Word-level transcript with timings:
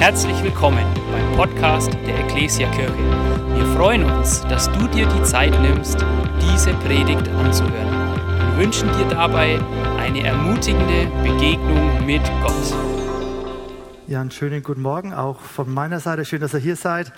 Herzlich 0.00 0.42
willkommen 0.42 0.86
beim 1.12 1.36
Podcast 1.36 1.92
der 2.06 2.20
Ecclesia 2.20 2.70
Kirche. 2.70 2.96
Wir 3.54 3.66
freuen 3.76 4.02
uns, 4.04 4.40
dass 4.48 4.72
du 4.72 4.88
dir 4.88 5.06
die 5.06 5.22
Zeit 5.24 5.52
nimmst, 5.60 5.98
diese 6.40 6.72
Predigt 6.72 7.28
anzuhören. 7.28 8.16
Wir 8.56 8.64
wünschen 8.64 8.88
dir 8.96 9.04
dabei 9.10 9.60
eine 9.98 10.24
ermutigende 10.24 11.06
Begegnung 11.22 12.06
mit 12.06 12.22
Gott. 12.42 12.74
Ja, 14.06 14.22
einen 14.22 14.30
schönen 14.30 14.62
guten 14.62 14.80
Morgen 14.80 15.12
auch 15.12 15.38
von 15.38 15.70
meiner 15.70 16.00
Seite. 16.00 16.24
Schön, 16.24 16.40
dass 16.40 16.54
ihr 16.54 16.60
hier 16.60 16.76
seid. 16.76 17.12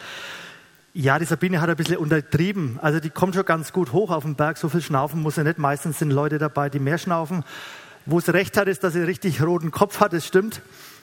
Ja, 0.92 1.20
die 1.20 1.24
Sabine 1.24 1.60
hat 1.60 1.70
ein 1.70 1.76
bisschen 1.76 1.98
untertrieben. 1.98 2.80
Also 2.82 2.98
die 2.98 3.10
kommt 3.10 3.36
schon 3.36 3.44
ganz 3.44 3.72
gut 3.72 3.92
hoch 3.92 4.10
auf 4.10 4.24
den 4.24 4.34
Berg. 4.34 4.58
So 4.58 4.68
viel 4.68 4.82
schnaufen 4.82 5.22
muss 5.22 5.36
sie 5.36 5.44
nicht. 5.44 5.58
Meistens 5.58 6.00
sind 6.00 6.10
Leute 6.10 6.38
dabei, 6.38 6.68
die 6.68 6.80
mehr 6.80 6.98
schnaufen. 6.98 7.44
Wo 8.06 8.18
es 8.18 8.28
recht 8.32 8.56
hat, 8.56 8.66
ist, 8.66 8.82
dass 8.82 8.94
sie 8.94 9.02
richtig 9.02 9.40
roten 9.40 9.70
Kopf 9.70 10.00
hat. 10.00 10.12
Das 10.12 10.26
stimmt. 10.26 10.62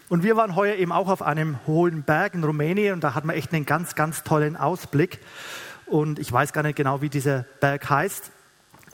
Und 0.09 0.23
wir 0.23 0.35
waren 0.35 0.55
heuer 0.55 0.75
eben 0.75 0.91
auch 0.91 1.07
auf 1.07 1.21
einem 1.21 1.59
hohen 1.67 2.01
Berg 2.01 2.33
in 2.33 2.43
Rumänien 2.43 2.95
und 2.95 3.03
da 3.03 3.13
hatten 3.13 3.27
wir 3.27 3.35
echt 3.35 3.53
einen 3.53 3.67
ganz, 3.67 3.93
ganz 3.93 4.23
tollen 4.23 4.57
Ausblick. 4.57 5.19
Und 5.85 6.17
ich 6.17 6.31
weiß 6.31 6.51
gar 6.51 6.63
nicht 6.63 6.75
genau, 6.75 7.01
wie 7.01 7.09
dieser 7.09 7.45
Berg 7.61 7.87
heißt. 7.87 8.31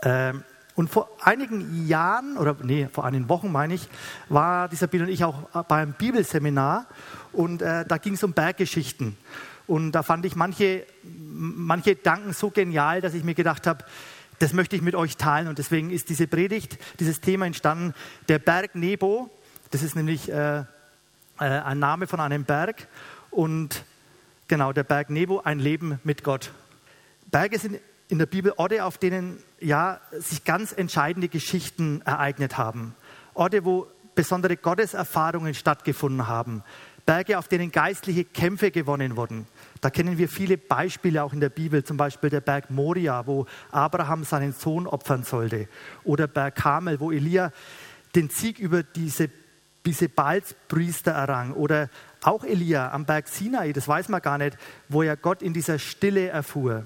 Ähm, 0.03 0.43
und 0.75 0.89
vor 0.89 1.09
einigen 1.21 1.87
Jahren, 1.87 2.37
oder 2.37 2.57
nee, 2.61 2.89
vor 2.91 3.05
einigen 3.05 3.29
Wochen 3.29 3.49
meine 3.49 3.75
ich, 3.75 3.87
war 4.27 4.67
die 4.67 4.75
Sabine 4.75 5.05
und 5.05 5.09
ich 5.09 5.23
auch 5.23 5.63
beim 5.69 5.93
Bibelseminar 5.93 6.85
und 7.31 7.61
äh, 7.61 7.85
da 7.85 7.97
ging 7.97 8.15
es 8.15 8.23
um 8.23 8.33
Berggeschichten. 8.33 9.17
Und 9.67 9.93
da 9.93 10.03
fand 10.03 10.25
ich 10.25 10.35
manche, 10.35 10.85
manche 11.01 11.95
Gedanken 11.95 12.33
so 12.33 12.49
genial, 12.49 12.99
dass 12.99 13.13
ich 13.13 13.23
mir 13.23 13.35
gedacht 13.35 13.67
habe, 13.67 13.85
das 14.39 14.51
möchte 14.51 14.75
ich 14.75 14.81
mit 14.81 14.95
euch 14.95 15.15
teilen. 15.15 15.47
Und 15.47 15.59
deswegen 15.59 15.91
ist 15.91 16.09
diese 16.09 16.27
Predigt, 16.27 16.77
dieses 16.99 17.21
Thema 17.21 17.45
entstanden, 17.45 17.93
der 18.27 18.39
Berg 18.39 18.75
Nebo. 18.75 19.31
Das 19.71 19.81
ist 19.81 19.95
nämlich 19.95 20.29
äh, 20.29 20.65
äh, 21.39 21.43
ein 21.45 21.79
Name 21.79 22.07
von 22.07 22.19
einem 22.19 22.45
Berg 22.45 22.87
und 23.31 23.83
genau 24.47 24.73
der 24.73 24.83
Berg 24.83 25.09
Nebo, 25.09 25.41
ein 25.41 25.59
Leben 25.59 25.99
mit 26.03 26.23
Gott. 26.23 26.51
Berge 27.31 27.59
sind 27.59 27.79
in 28.07 28.19
der 28.19 28.25
Bibel 28.25 28.53
Orte, 28.57 28.85
auf 28.85 28.97
denen 28.97 29.39
ja 29.59 29.99
sich 30.11 30.43
ganz 30.43 30.71
entscheidende 30.71 31.27
Geschichten 31.27 32.01
ereignet 32.05 32.57
haben. 32.57 32.95
Orte, 33.33 33.65
wo 33.65 33.87
besondere 34.13 34.55
Gotteserfahrungen 34.55 35.53
stattgefunden 35.53 36.27
haben. 36.27 36.63
Berge, 37.05 37.37
auf 37.37 37.47
denen 37.47 37.71
geistliche 37.71 38.23
Kämpfe 38.23 38.71
gewonnen 38.71 39.15
wurden. 39.15 39.45
Da 39.81 39.89
kennen 39.89 40.17
wir 40.17 40.27
viele 40.27 40.57
Beispiele 40.57 41.23
auch 41.23 41.33
in 41.33 41.39
der 41.39 41.49
Bibel, 41.49 41.83
zum 41.83 41.97
Beispiel 41.97 42.31
der 42.31 42.41
Berg 42.41 42.71
Moria, 42.71 43.27
wo 43.27 43.45
Abraham 43.71 44.23
seinen 44.23 44.53
Sohn 44.53 44.87
opfern 44.87 45.23
sollte, 45.23 45.67
oder 46.03 46.27
Berg 46.27 46.55
Karmel, 46.55 46.99
wo 46.99 47.11
Elia 47.11 47.51
den 48.15 48.29
Sieg 48.29 48.57
über 48.57 48.81
diese 48.81 49.29
diese 49.85 50.09
Balzpriester 50.09 51.11
errang. 51.11 51.53
Oder 51.53 51.89
auch 52.21 52.43
Elia 52.43 52.91
am 52.91 53.05
Berg 53.05 53.27
Sinai, 53.27 53.71
das 53.73 53.87
weiß 53.87 54.09
man 54.09 54.21
gar 54.21 54.37
nicht, 54.37 54.57
wo 54.89 55.03
er 55.03 55.15
Gott 55.15 55.41
in 55.41 55.53
dieser 55.53 55.79
Stille 55.79 56.27
erfuhr. 56.27 56.85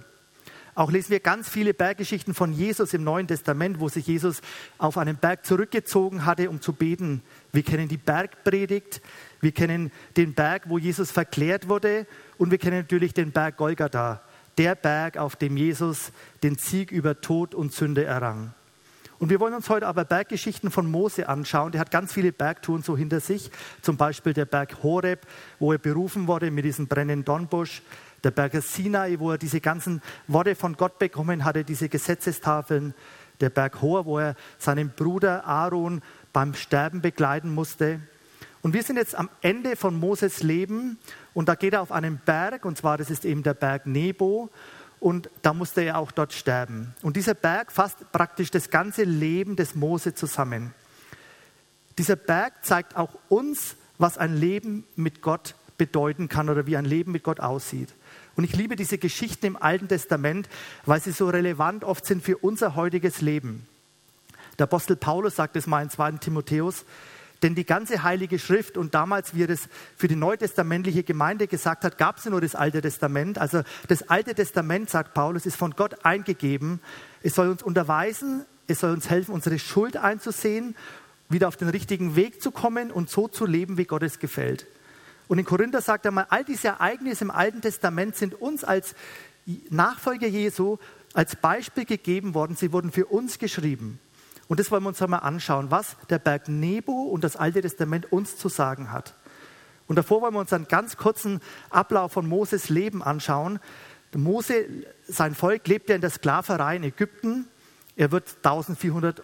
Auch 0.75 0.91
lesen 0.91 1.11
wir 1.11 1.19
ganz 1.19 1.49
viele 1.49 1.73
Berggeschichten 1.73 2.33
von 2.33 2.53
Jesus 2.53 2.93
im 2.93 3.03
Neuen 3.03 3.27
Testament, 3.27 3.81
wo 3.81 3.89
sich 3.89 4.07
Jesus 4.07 4.41
auf 4.77 4.97
einen 4.97 5.17
Berg 5.17 5.45
zurückgezogen 5.45 6.25
hatte, 6.25 6.49
um 6.49 6.61
zu 6.61 6.71
beten. 6.71 7.21
Wir 7.51 7.63
kennen 7.63 7.89
die 7.89 7.97
Bergpredigt, 7.97 9.01
wir 9.41 9.51
kennen 9.51 9.91
den 10.15 10.33
Berg, 10.35 10.69
wo 10.69 10.77
Jesus 10.77 11.11
verklärt 11.11 11.67
wurde 11.67 12.07
und 12.37 12.51
wir 12.51 12.57
kennen 12.59 12.77
natürlich 12.77 13.13
den 13.13 13.31
Berg 13.31 13.57
Golgatha, 13.57 14.21
der 14.57 14.75
Berg, 14.75 15.17
auf 15.17 15.35
dem 15.35 15.57
Jesus 15.57 16.13
den 16.43 16.55
Sieg 16.55 16.91
über 16.91 17.19
Tod 17.19 17.55
und 17.55 17.73
Sünde 17.73 18.05
errang. 18.05 18.53
Und 19.19 19.29
wir 19.29 19.41
wollen 19.41 19.53
uns 19.53 19.69
heute 19.69 19.85
aber 19.85 20.05
Berggeschichten 20.05 20.71
von 20.71 20.89
Mose 20.89 21.27
anschauen. 21.27 21.73
Der 21.73 21.81
hat 21.81 21.91
ganz 21.91 22.13
viele 22.13 22.31
Bergtouren 22.31 22.83
so 22.83 22.95
hinter 22.95 23.19
sich. 23.19 23.51
Zum 23.81 23.97
Beispiel 23.97 24.33
der 24.33 24.45
Berg 24.45 24.81
Horeb, 24.81 25.27
wo 25.59 25.73
er 25.73 25.77
berufen 25.77 26.27
wurde 26.27 26.51
mit 26.51 26.63
diesem 26.63 26.87
brennenden 26.87 27.25
Dornbusch. 27.25 27.81
Der 28.23 28.31
Berg 28.31 28.53
Sinai, 28.61 29.19
wo 29.19 29.31
er 29.31 29.37
diese 29.37 29.59
ganzen 29.59 30.01
Worte 30.27 30.55
von 30.55 30.77
Gott 30.77 30.99
bekommen 30.99 31.43
hatte, 31.43 31.65
diese 31.65 31.89
Gesetzestafeln. 31.89 32.93
Der 33.41 33.49
Berg 33.49 33.81
Hor, 33.81 34.05
wo 34.05 34.19
er 34.19 34.35
seinen 34.57 34.89
Bruder 34.89 35.45
Aaron 35.45 36.01
beim 36.31 36.53
Sterben 36.53 37.01
begleiten 37.01 37.53
musste. 37.53 37.99
Und 38.61 38.73
wir 38.73 38.83
sind 38.83 38.97
jetzt 38.97 39.15
am 39.15 39.29
Ende 39.41 39.75
von 39.75 39.97
Moses 39.97 40.43
Leben 40.43 40.97
und 41.33 41.47
da 41.47 41.55
geht 41.55 41.73
er 41.73 41.81
auf 41.81 41.93
einen 41.93 42.19
Berg, 42.25 42.65
und 42.65 42.77
zwar 42.77 42.97
das 42.97 43.09
ist 43.09 43.23
eben 43.23 43.41
der 43.41 43.53
Berg 43.53 43.85
Nebo 43.85 44.49
und 44.99 45.29
da 45.41 45.53
musste 45.53 45.81
er 45.81 45.97
auch 45.97 46.11
dort 46.11 46.33
sterben. 46.33 46.93
Und 47.01 47.15
dieser 47.15 47.33
Berg 47.33 47.71
fasst 47.71 48.11
praktisch 48.11 48.51
das 48.51 48.69
ganze 48.69 49.03
Leben 49.03 49.55
des 49.55 49.75
Mose 49.75 50.13
zusammen. 50.13 50.73
Dieser 51.97 52.15
Berg 52.15 52.65
zeigt 52.65 52.95
auch 52.95 53.17
uns, 53.29 53.75
was 53.97 54.17
ein 54.17 54.35
Leben 54.35 54.85
mit 54.95 55.21
Gott 55.21 55.55
bedeuten 55.77 56.29
kann 56.29 56.49
oder 56.49 56.65
wie 56.67 56.77
ein 56.77 56.85
Leben 56.85 57.11
mit 57.11 57.23
Gott 57.23 57.39
aussieht. 57.39 57.93
Und 58.35 58.43
ich 58.43 58.55
liebe 58.55 58.75
diese 58.75 58.97
Geschichten 58.97 59.45
im 59.45 59.61
Alten 59.61 59.87
Testament, 59.87 60.47
weil 60.85 61.01
sie 61.01 61.11
so 61.11 61.29
relevant 61.29 61.83
oft 61.83 62.05
sind 62.05 62.23
für 62.23 62.37
unser 62.37 62.75
heutiges 62.75 63.21
Leben. 63.21 63.67
Der 64.57 64.65
Apostel 64.65 64.95
Paulus 64.95 65.35
sagt 65.35 65.55
es 65.55 65.67
mal 65.67 65.81
in 65.81 65.89
2. 65.89 66.13
Timotheus, 66.13 66.85
denn 67.41 67.55
die 67.55 67.65
ganze 67.65 68.03
Heilige 68.03 68.37
Schrift 68.37 68.77
und 68.77 68.93
damals, 68.93 69.33
wie 69.33 69.43
er 69.43 69.47
das 69.47 69.69
für 69.95 70.07
die 70.07 70.15
neutestamentliche 70.15 71.03
Gemeinde 71.03 71.47
gesagt 71.47 71.83
hat, 71.83 71.97
gab 71.97 72.17
es 72.17 72.25
nur 72.25 72.41
das 72.41 72.55
Alte 72.55 72.81
Testament. 72.81 73.37
Also 73.37 73.63
das 73.87 74.09
Alte 74.09 74.35
Testament, 74.35 74.89
sagt 74.89 75.13
Paulus, 75.13 75.45
ist 75.45 75.55
von 75.55 75.71
Gott 75.71 76.05
eingegeben. 76.05 76.81
Es 77.23 77.35
soll 77.35 77.49
uns 77.49 77.63
unterweisen, 77.63 78.45
es 78.67 78.79
soll 78.81 78.91
uns 78.91 79.09
helfen, 79.09 79.33
unsere 79.33 79.57
Schuld 79.57 79.97
einzusehen, 79.97 80.75
wieder 81.29 81.47
auf 81.47 81.57
den 81.57 81.69
richtigen 81.69 82.15
Weg 82.15 82.41
zu 82.41 82.51
kommen 82.51 82.91
und 82.91 83.09
so 83.09 83.27
zu 83.27 83.45
leben, 83.45 83.77
wie 83.77 83.85
Gott 83.85 84.03
es 84.03 84.19
gefällt. 84.19 84.67
Und 85.27 85.37
in 85.37 85.45
Korinther 85.45 85.81
sagt 85.81 86.05
er 86.05 86.11
mal, 86.11 86.25
all 86.29 86.43
diese 86.43 86.69
Ereignisse 86.69 87.23
im 87.23 87.31
Alten 87.31 87.61
Testament 87.61 88.15
sind 88.15 88.33
uns 88.33 88.63
als 88.63 88.95
Nachfolger 89.69 90.27
Jesu 90.27 90.77
als 91.13 91.35
Beispiel 91.35 91.85
gegeben 91.85 92.33
worden. 92.33 92.55
Sie 92.55 92.71
wurden 92.71 92.91
für 92.91 93.05
uns 93.05 93.39
geschrieben. 93.39 93.99
Und 94.49 94.59
das 94.59 94.71
wollen 94.71 94.81
wir 94.81 94.89
uns 94.89 95.01
einmal 95.01 95.19
anschauen, 95.19 95.69
was 95.69 95.95
der 96.09 96.17
Berg 96.17 96.49
Nebo 96.49 96.91
und 96.91 97.23
das 97.23 97.35
Alte 97.37 97.61
Testament 97.61 98.11
uns 98.11 98.35
zu 98.35 98.49
sagen 98.49 98.91
hat. 98.91 99.13
Und 99.85 99.95
davor 99.95 100.21
wollen 100.21 100.33
wir 100.33 100.39
uns 100.39 100.51
einen 100.51 100.67
ganz 100.67 100.97
kurzen 100.97 101.39
Ablauf 101.69 102.13
von 102.13 102.27
Moses 102.27 102.69
Leben 102.69 103.03
anschauen. 103.03 103.59
Mose, 104.15 104.65
sein 105.07 105.35
Volk 105.35 105.67
lebt 105.67 105.87
ja 105.89 105.95
in 105.95 106.01
der 106.01 106.09
Sklaverei 106.09 106.77
in 106.77 106.83
Ägypten. 106.83 107.47
Er 107.95 108.11
wird 108.11 108.37
1400 108.37 109.23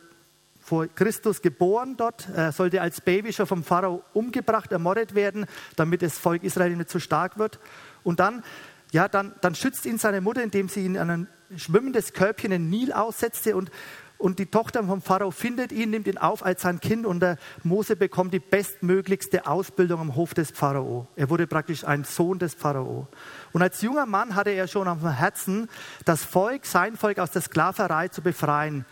vor 0.62 0.86
Christus 0.88 1.42
geboren 1.42 1.98
dort. 1.98 2.30
Er 2.30 2.52
sollte 2.52 2.82
als 2.82 3.02
Baby 3.02 3.34
schon 3.34 3.48
vom 3.48 3.64
Pharao 3.64 4.04
umgebracht, 4.14 4.72
ermordet 4.72 5.16
werden, 5.16 5.48
damit 5.76 6.04
das 6.04 6.20
Volk 6.20 6.44
Israel 6.44 6.76
nicht 6.76 6.90
zu 6.92 7.00
stark 7.00 7.40
wird. 7.40 7.60
Und 8.04 8.20
dann, 8.20 8.44
ja, 8.92 9.08
dann, 9.08 9.34
dann 9.42 9.56
schützt 9.56 9.88
ihn 9.88 9.98
seine 9.98 10.22
Mutter, 10.22 10.44
indem 10.44 10.70
sie 10.70 10.86
ihn 10.86 10.98
an 10.98 11.10
ein 11.10 11.28
schwimmendes 11.56 12.14
Körbchen 12.14 12.52
in 12.52 12.64
den 12.64 12.70
Nil 12.70 12.94
aussetzte 12.94 13.56
und 13.56 13.72
und 14.18 14.40
die 14.40 14.46
Tochter 14.46 14.84
vom 14.84 15.02
Pharao 15.02 15.32
findet 15.32 15.72
ihn, 15.72 15.90
nimmt 15.90 16.08
ihn 16.08 16.18
auf 16.18 16.46
als 16.46 16.62
sein 16.62 16.80
Kind 16.80 17.06
und 17.06 17.20
der 17.20 17.38
Mose 17.64 17.96
bekommt 17.96 18.34
die 18.34 18.40
bestmöglichste 18.40 19.46
Ausbildung 19.46 20.00
am 20.00 20.16
Hof 20.16 20.34
des 20.34 20.52
Pharao. 20.52 21.08
Er 21.16 21.30
wurde 21.30 21.48
praktisch 21.48 21.84
ein 21.84 22.04
Sohn 22.04 22.40
des 22.40 22.54
Pharao. 22.54 23.08
Und 23.52 23.62
als 23.62 23.82
junger 23.82 24.06
Mann 24.06 24.36
hatte 24.36 24.52
er 24.52 24.68
schon 24.68 24.88
am 24.88 25.08
Herzen, 25.08 25.70
das 26.06 26.24
Volk, 26.24 26.66
sein 26.66 26.96
Volk 26.96 27.20
aus 27.20 27.32
der 27.32 27.42
Sklaverei 27.42 28.08
zu 28.08 28.22
befreien. 28.22 28.86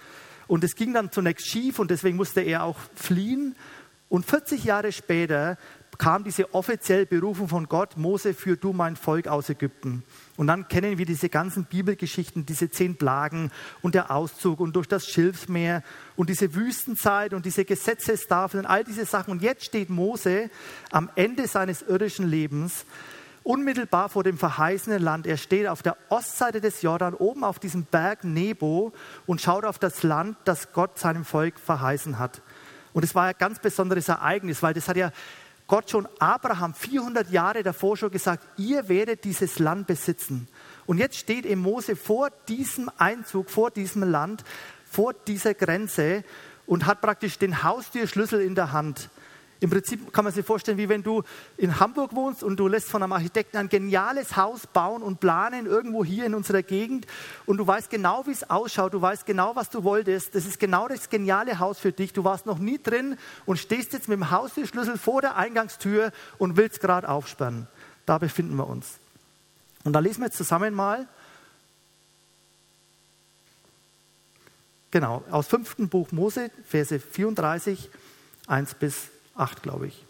Und 0.47 0.63
es 0.63 0.75
ging 0.75 0.94
dann 0.94 1.12
zunächst 1.12 1.47
schief 1.47 1.79
und 1.79 1.89
deswegen 1.89 2.17
musste 2.17 2.41
er 2.41 2.63
auch 2.63 2.78
fliehen. 2.95 3.56
Und 4.09 4.25
40 4.25 4.66
Jahre 4.66 4.91
später 4.91 5.57
kam 5.97 6.23
diese 6.23 6.53
offizielle 6.53 7.05
Berufung 7.05 7.47
von 7.47 7.67
Gott, 7.67 7.97
Mose, 7.97 8.33
führ 8.33 8.55
du 8.55 8.73
mein 8.73 8.95
Volk 8.95 9.27
aus 9.27 9.49
Ägypten. 9.49 10.03
Und 10.35 10.47
dann 10.47 10.67
kennen 10.67 10.97
wir 10.97 11.05
diese 11.05 11.29
ganzen 11.29 11.65
Bibelgeschichten, 11.65 12.45
diese 12.45 12.71
zehn 12.71 12.95
Plagen 12.95 13.51
und 13.81 13.93
der 13.93 14.09
Auszug 14.09 14.59
und 14.59 14.75
durch 14.75 14.87
das 14.87 15.07
Schilfmeer 15.07 15.83
und 16.15 16.29
diese 16.29 16.55
Wüstenzeit 16.55 17.33
und 17.33 17.45
diese 17.45 17.65
Gesetzestafeln, 17.65 18.65
all 18.65 18.83
diese 18.83 19.05
Sachen. 19.05 19.31
Und 19.31 19.41
jetzt 19.41 19.65
steht 19.65 19.89
Mose 19.89 20.49
am 20.91 21.09
Ende 21.15 21.47
seines 21.47 21.83
irdischen 21.83 22.27
Lebens, 22.27 22.85
unmittelbar 23.44 24.09
vor 24.09 24.23
dem 24.23 24.38
verheißenen 24.38 25.01
Land. 25.01 25.27
Er 25.27 25.38
steht 25.38 25.68
auf 25.68 25.83
der 25.83 25.97
Ostseite 26.09 26.62
des 26.62 26.81
Jordan, 26.81 27.13
oben 27.13 27.44
auf 27.44 27.59
diesem 27.59 27.83
Berg 27.83 28.23
Nebo 28.23 28.94
und 29.25 29.41
schaut 29.41 29.65
auf 29.65 29.77
das 29.77 30.01
Land, 30.01 30.38
das 30.45 30.71
Gott 30.71 30.97
seinem 30.97 31.25
Volk 31.25 31.59
verheißen 31.59 32.18
hat. 32.19 32.41
Und 32.94 33.03
es 33.03 33.15
war 33.15 33.25
ein 33.25 33.35
ganz 33.38 33.59
besonderes 33.59 34.07
Ereignis, 34.07 34.63
weil 34.63 34.73
das 34.73 34.88
hat 34.88 34.97
ja 34.97 35.12
Gott 35.68 35.89
schon 35.89 36.07
Abraham 36.19 36.74
400 36.74 37.30
Jahre 37.31 37.63
davor 37.63 37.98
schon 37.98 38.12
gesagt, 38.12 38.44
ihr 38.57 38.89
werdet 38.89 39.24
dieses 39.24 39.60
Land 39.60 39.88
besitzen. 39.88 40.48
Und 40.86 40.98
jetzt 40.98 41.18
steht 41.18 41.45
eben 41.45 41.62
Mose 41.62 41.95
vor 41.95 42.30
diesem 42.48 42.92
Einzug, 42.98 43.50
vor 43.50 43.71
diesem 43.71 44.04
Land, 44.04 44.44
vor 44.86 45.13
dieser 45.13 45.54
Grenze 45.54 46.24
und 46.65 46.86
hat 46.86 47.01
praktisch 47.01 47.39
den 47.39 47.63
Haustürschlüssel 47.63 48.42
in 48.42 48.56
der 48.56 48.71
Hand. 48.71 49.10
Im 49.63 49.69
Prinzip 49.69 50.12
kann 50.12 50.25
man 50.25 50.33
sich 50.33 50.45
vorstellen, 50.45 50.77
wie 50.77 50.89
wenn 50.89 51.04
du 51.04 51.24
in 51.56 51.80
Hamburg 51.80 52.13
wohnst 52.13 52.44
und 52.44 52.57
du 52.57 52.68
lässt 52.68 52.89
von 52.89 53.01
einem 53.01 53.13
Architekten 53.13 53.56
ein 53.56 53.69
geniales 53.69 54.36
Haus 54.36 54.68
bauen 54.68 55.01
und 55.01 55.21
planen 55.21 55.68
irgendwo 55.68 56.04
hier 56.04 56.25
in 56.25 56.36
unserer 56.36 56.63
Gegend 56.63 57.07
und 57.45 57.56
du 57.56 57.65
weißt 57.65 57.89
genau, 57.89 58.27
wie 58.27 58.31
es 58.31 58.50
ausschaut, 58.50 58.94
du 58.94 59.01
weißt 59.01 59.25
genau, 59.25 59.56
was 59.56 59.69
du 59.69 59.86
wolltest. 59.86 60.36
Das 60.36 60.45
ist 60.45 60.60
genau 60.60 60.89
das 60.89 61.10
geniale 61.10 61.60
Haus 61.60 61.80
für 61.80 61.94
dich. 61.94 62.12
Du 62.12 62.25
warst 62.25 62.45
noch 62.45 62.57
nie 62.57 62.77
drin 62.77 63.18
und 63.45 63.57
stehst 63.57 63.94
jetzt 63.94 64.10
mit 64.10 64.18
dem 64.18 64.31
Haustürschlüssel 64.31 64.98
vor 64.98 65.21
der 65.21 65.38
Eingangstür 65.38 66.12
und 66.38 66.57
willst 66.57 66.81
gerade 66.81 67.07
aufsperren. 67.07 67.68
Da 68.06 68.18
befinden 68.18 68.57
wir 68.57 68.68
uns. 68.68 68.98
Und 69.86 69.94
da 69.94 70.00
lesen 70.00 70.19
wir 70.19 70.25
jetzt 70.25 70.36
zusammen 70.36 70.74
mal, 70.74 71.07
genau, 74.92 75.24
aus 75.31 75.48
fünften 75.48 75.88
Buch 75.88 76.12
Mose, 76.12 76.51
Verse 76.66 77.00
34, 77.00 77.89
1 78.48 78.74
bis 78.74 79.07
8, 79.35 79.63
glaube 79.63 79.88
ich. 79.88 80.06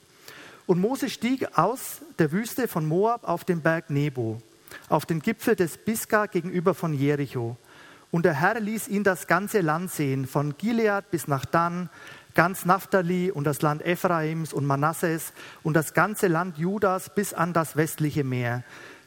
Und 0.66 0.80
Mose 0.80 1.10
stieg 1.10 1.58
aus 1.58 2.02
der 2.20 2.32
Wüste 2.32 2.68
von 2.68 2.86
Moab 2.86 3.28
auf 3.28 3.44
den 3.44 3.62
Berg 3.62 3.90
Nebo, 3.90 4.42
auf 4.90 5.06
den 5.06 5.22
Gipfel 5.22 5.56
des 5.56 5.78
Biska 5.78 6.28
gegenüber 6.28 6.74
von 6.74 6.94
Jericho. 6.94 7.58
Und 8.12 8.26
der 8.26 8.34
Herr 8.34 8.60
ließ 8.60 8.88
ihn 8.88 9.04
das 9.04 9.28
ganze 9.28 9.62
Land 9.62 9.92
sehen, 9.92 10.28
von 10.28 10.56
Gilead 10.58 11.10
bis 11.12 11.28
nach 11.28 11.46
Dan, 11.46 11.90
ganz 12.34 12.66
Naphtali 12.66 13.32
und 13.32 13.44
das 13.44 13.62
Land 13.62 13.82
Ephraims 13.84 14.54
und 14.54 14.66
Manasses 14.66 15.34
und 15.64 15.74
das 15.74 15.94
ganze 15.94 16.28
Land 16.28 16.58
Judas 16.58 17.14
bis 17.14 17.34
an 17.34 17.54
das 17.54 17.76
westliche 17.76 18.24
Meer, 18.24 18.64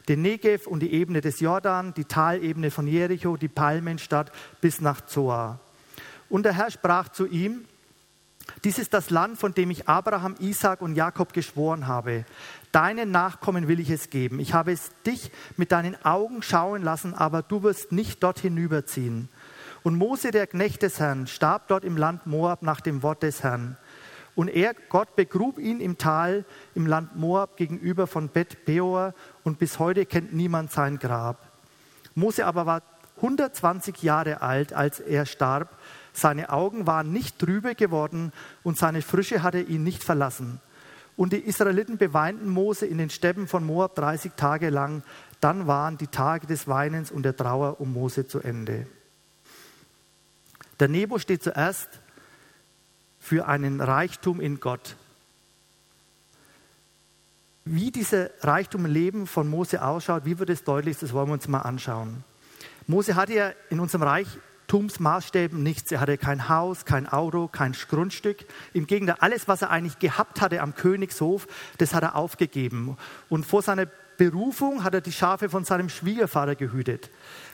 den 0.07 0.21
Negev 0.21 0.67
und 0.67 0.81
die 0.81 0.93
Ebene 0.93 1.21
des 1.21 1.39
Jordan, 1.39 1.93
die 1.93 2.05
Talebene 2.05 2.71
von 2.71 2.87
Jericho, 2.87 3.35
die 3.35 3.49
Palmenstadt 3.49 4.31
bis 4.61 4.79
nach 4.79 5.01
Zoar. 5.05 5.59
Und 6.29 6.43
der 6.43 6.53
Herr 6.53 6.71
sprach 6.71 7.09
zu 7.09 7.25
ihm, 7.25 7.65
dies 8.63 8.79
ist 8.79 8.93
das 8.93 9.09
Land, 9.09 9.37
von 9.37 9.53
dem 9.53 9.71
ich 9.71 9.87
Abraham, 9.87 10.35
Isaac 10.39 10.81
und 10.81 10.95
Jakob 10.95 11.33
geschworen 11.33 11.87
habe. 11.87 12.25
Deinen 12.71 13.11
Nachkommen 13.11 13.67
will 13.67 13.79
ich 13.79 13.89
es 13.89 14.09
geben. 14.09 14.39
Ich 14.39 14.53
habe 14.53 14.71
es 14.71 14.91
dich 15.05 15.31
mit 15.57 15.71
deinen 15.71 16.03
Augen 16.03 16.41
schauen 16.41 16.83
lassen, 16.83 17.13
aber 17.13 17.41
du 17.41 17.63
wirst 17.63 17.91
nicht 17.91 18.23
dort 18.23 18.39
hinüberziehen. 18.39 19.29
Und 19.83 19.95
Mose, 19.95 20.31
der 20.31 20.47
Knecht 20.47 20.81
des 20.81 20.99
Herrn, 20.99 21.27
starb 21.27 21.67
dort 21.67 21.85
im 21.85 21.97
Land 21.97 22.25
Moab 22.25 22.61
nach 22.61 22.81
dem 22.81 23.03
Wort 23.03 23.23
des 23.23 23.43
Herrn. 23.43 23.77
Und 24.35 24.49
er, 24.49 24.75
Gott, 24.89 25.15
begrub 25.15 25.57
ihn 25.57 25.79
im 25.79 25.97
Tal 25.97 26.45
im 26.75 26.85
Land 26.85 27.15
Moab 27.15 27.57
gegenüber 27.57 28.05
von 28.05 28.29
Bet 28.29 28.65
Peor 28.65 29.13
und 29.43 29.59
bis 29.59 29.79
heute 29.79 30.05
kennt 30.05 30.33
niemand 30.33 30.71
sein 30.71 30.99
Grab. 30.99 31.51
Mose 32.15 32.45
aber 32.45 32.65
war 32.65 32.83
120 33.17 34.03
Jahre 34.03 34.41
alt, 34.41 34.73
als 34.73 34.99
er 34.99 35.25
starb 35.25 35.76
seine 36.17 36.49
Augen 36.49 36.87
waren 36.87 37.13
nicht 37.13 37.37
trübe 37.37 37.75
geworden 37.75 38.33
und 38.63 38.75
seine 38.75 39.03
Frische 39.03 39.43
hatte 39.43 39.59
ihn 39.59 39.83
nicht 39.83 40.03
verlassen. 40.03 40.59
Und 41.15 41.31
die 41.31 41.37
Israeliten 41.37 41.97
beweinten 41.97 42.49
Mose 42.49 42.87
in 42.87 42.97
den 42.97 43.11
Steppen 43.11 43.47
von 43.47 43.63
Moab 43.63 43.95
30 43.95 44.31
Tage 44.35 44.69
lang. 44.71 45.03
Dann 45.41 45.67
waren 45.67 45.97
die 45.97 46.07
Tage 46.07 46.47
des 46.47 46.67
Weinens 46.67 47.11
und 47.11 47.21
der 47.21 47.37
Trauer 47.37 47.79
um 47.79 47.93
Mose 47.93 48.27
zu 48.27 48.39
Ende. 48.39 48.87
Der 50.79 50.87
Nebo 50.87 51.19
steht 51.19 51.43
zuerst 51.43 51.89
für 53.19 53.47
einen 53.47 53.79
Reichtum 53.79 54.41
in 54.41 54.59
Gott. 54.59 54.95
Wie 57.63 57.91
dieser 57.91 58.29
Reichtum 58.41 58.85
im 58.85 58.91
Leben 58.91 59.27
von 59.27 59.47
Mose 59.47 59.83
ausschaut, 59.83 60.25
wie 60.25 60.39
wird 60.39 60.49
es 60.49 60.63
deutlich, 60.63 60.97
das 60.97 61.13
wollen 61.13 61.27
wir 61.27 61.33
uns 61.33 61.47
mal 61.47 61.61
anschauen. 61.61 62.23
Mose 62.87 63.15
hatte 63.15 63.33
ja 63.33 63.51
in 63.69 63.79
unserem 63.79 64.03
Reich 64.03 64.27
Tumsmaßstäben 64.67 65.63
nichts. 65.63 65.91
Er 65.91 66.01
hatte 66.01 66.17
kein 66.17 66.49
Haus, 66.49 66.85
kein 66.85 67.07
Auto, 67.07 67.47
kein 67.47 67.73
Grundstück. 67.73 68.45
Im 68.73 68.85
Gegenteil, 68.85 69.17
alles, 69.19 69.47
was 69.47 69.61
er 69.61 69.69
eigentlich 69.69 69.99
gehabt 69.99 70.41
hatte 70.41 70.61
am 70.61 70.75
Königshof, 70.75 71.47
das 71.77 71.93
hat 71.93 72.03
er 72.03 72.15
aufgegeben. 72.15 72.97
Und 73.29 73.45
vor 73.45 73.61
seiner 73.61 73.87
Berufung 74.17 74.83
hat 74.83 74.93
er 74.93 75.01
die 75.01 75.11
Schafe 75.11 75.49
von 75.49 75.63
seinem 75.63 75.89
Schwiegervater 75.89 76.55
gehütet. 76.55 77.09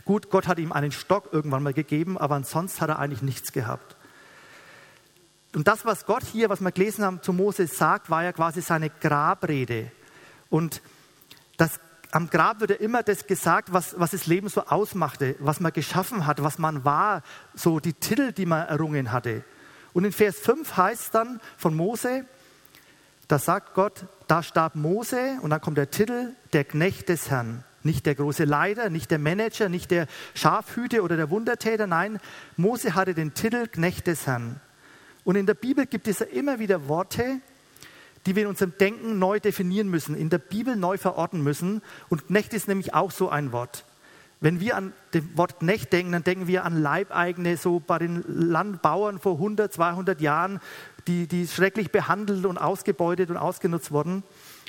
Gut, 0.06 0.30
Gott 0.30 0.48
hat 0.48 0.60
ihm 0.60 0.72
einen 0.72 0.92
Stock 0.92 1.30
irgendwann 1.32 1.64
mal 1.64 1.74
gegeben, 1.74 2.18
aber 2.18 2.36
ansonsten 2.36 2.82
hat 2.82 2.90
er 2.90 3.00
eigentlich 3.00 3.22
nichts 3.22 3.52
gehabt. 3.52 3.96
Und 5.54 5.68
das, 5.68 5.86
was 5.86 6.06
Gott 6.06 6.24
hier, 6.24 6.50
was 6.50 6.62
wir 6.62 6.72
gelesen 6.72 7.06
haben, 7.06 7.22
zu 7.22 7.32
Moses 7.32 7.78
sagt, 7.78 8.10
war 8.10 8.24
ja 8.24 8.32
quasi 8.32 8.62
seine 8.62 8.90
Grabrede. 8.90 9.92
Und 10.50 10.82
das 11.58 11.80
am 12.14 12.30
Grab 12.30 12.60
wird 12.60 12.70
ja 12.70 12.76
immer 12.76 13.02
das 13.02 13.26
gesagt, 13.26 13.74
was, 13.74 14.00
was 14.00 14.12
das 14.12 14.28
Leben 14.28 14.48
so 14.48 14.62
ausmachte, 14.66 15.36
was 15.40 15.60
man 15.60 15.74
geschaffen 15.74 16.28
hat, 16.28 16.44
was 16.44 16.60
man 16.60 16.86
war, 16.86 17.24
so 17.56 17.80
die 17.80 17.94
Titel, 17.94 18.32
die 18.32 18.46
man 18.46 18.68
errungen 18.68 19.12
hatte. 19.12 19.44
Und 19.94 20.06
in 20.06 20.12
Vers 20.12 20.38
5 20.38 20.78
heißt 20.78 21.16
dann 21.16 21.42
von 21.58 21.76
Mose, 21.76 22.26
da 23.28 23.40
sagt 23.40 23.74
Gott, 23.74 24.06
da 24.28 24.44
starb 24.44 24.76
Mose 24.76 25.40
und 25.42 25.50
dann 25.50 25.60
kommt 25.60 25.78
der 25.78 25.90
Titel, 25.90 26.36
der 26.54 26.66
Knecht 26.66 27.10
des 27.10 27.32
Herrn. 27.32 27.64
Nicht 27.82 28.06
der 28.06 28.14
große 28.14 28.44
Leiter, 28.44 28.92
nicht 28.92 29.10
der 29.10 29.18
Manager, 29.18 29.68
nicht 29.68 29.90
der 29.90 30.06
Schafhüte 30.36 31.02
oder 31.02 31.18
der 31.18 31.32
Wundertäter, 31.32 31.88
nein, 31.88 32.20
Mose 32.58 32.94
hatte 32.94 33.16
den 33.16 33.34
Titel 33.34 33.68
Knecht 33.68 34.06
des 34.06 34.28
Herrn. 34.28 34.62
Und 35.24 35.36
in 35.36 35.48
der 35.48 35.56
Bibel 35.56 35.88
gibt 35.88 36.08
es 36.08 36.20
ja 36.20 36.28
immer 36.28 36.60
wieder 36.60 36.88
Worte, 36.88 37.42
die 38.26 38.36
wir 38.36 38.44
in 38.44 38.50
unserem 38.50 38.74
Denken 38.78 39.20
neu 39.20 39.40
definieren 39.40 39.90
müssen, 39.90 40.16
in 40.16 40.30
der 40.30 40.38
Bibel 40.38 40.76
neu 40.76 40.98
verorten 40.98 41.44
müssen. 41.44 41.82
Und 42.10 42.28
Knecht 42.28 42.54
ist 42.54 42.68
nämlich 42.68 42.94
auch 42.94 43.12
so 43.12 43.30
ein 43.30 43.52
Wort. 43.52 43.86
Wenn 44.40 44.60
wir 44.60 44.76
an 44.76 44.92
das 45.12 45.24
Wort 45.36 45.60
Knecht 45.60 45.94
denken, 45.94 46.12
dann 46.12 46.24
denken 46.24 46.48
wir 46.48 46.66
an 46.66 46.82
Leibeigene, 46.82 47.56
so 47.56 47.80
bei 47.80 47.98
den 48.00 48.24
Landbauern 48.28 49.20
vor 49.20 49.36
100, 49.36 49.72
200 49.72 50.20
Jahren, 50.20 50.60
die, 51.08 51.28
die 51.28 51.48
schrecklich 51.48 51.92
behandelt 51.92 52.46
und 52.46 52.58
ausgebeutet 52.58 53.30
und 53.30 53.38
ausgenutzt 53.38 53.92
wurden. 53.92 54.24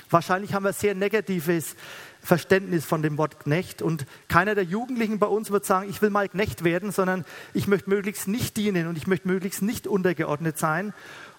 Wahrscheinlich 0.09 0.53
haben 0.53 0.63
wir 0.63 0.71
sehr 0.71 0.95
negatives 0.95 1.75
Verständnis 2.21 2.85
von 2.85 3.01
dem 3.01 3.17
Wort 3.17 3.41
Knecht. 3.41 3.81
Und 3.81 4.05
keiner 4.27 4.55
der 4.55 4.63
Jugendlichen 4.63 5.19
bei 5.19 5.27
uns 5.27 5.51
wird 5.51 5.65
sagen, 5.65 5.89
ich 5.89 6.01
will 6.01 6.09
mal 6.09 6.29
Knecht 6.29 6.63
werden, 6.63 6.91
sondern 6.91 7.25
ich 7.53 7.67
möchte 7.67 7.89
möglichst 7.89 8.27
nicht 8.27 8.55
dienen 8.57 8.87
und 8.87 8.97
ich 8.97 9.07
möchte 9.07 9.27
möglichst 9.27 9.61
nicht 9.61 9.87
untergeordnet 9.87 10.57
sein. 10.57 10.93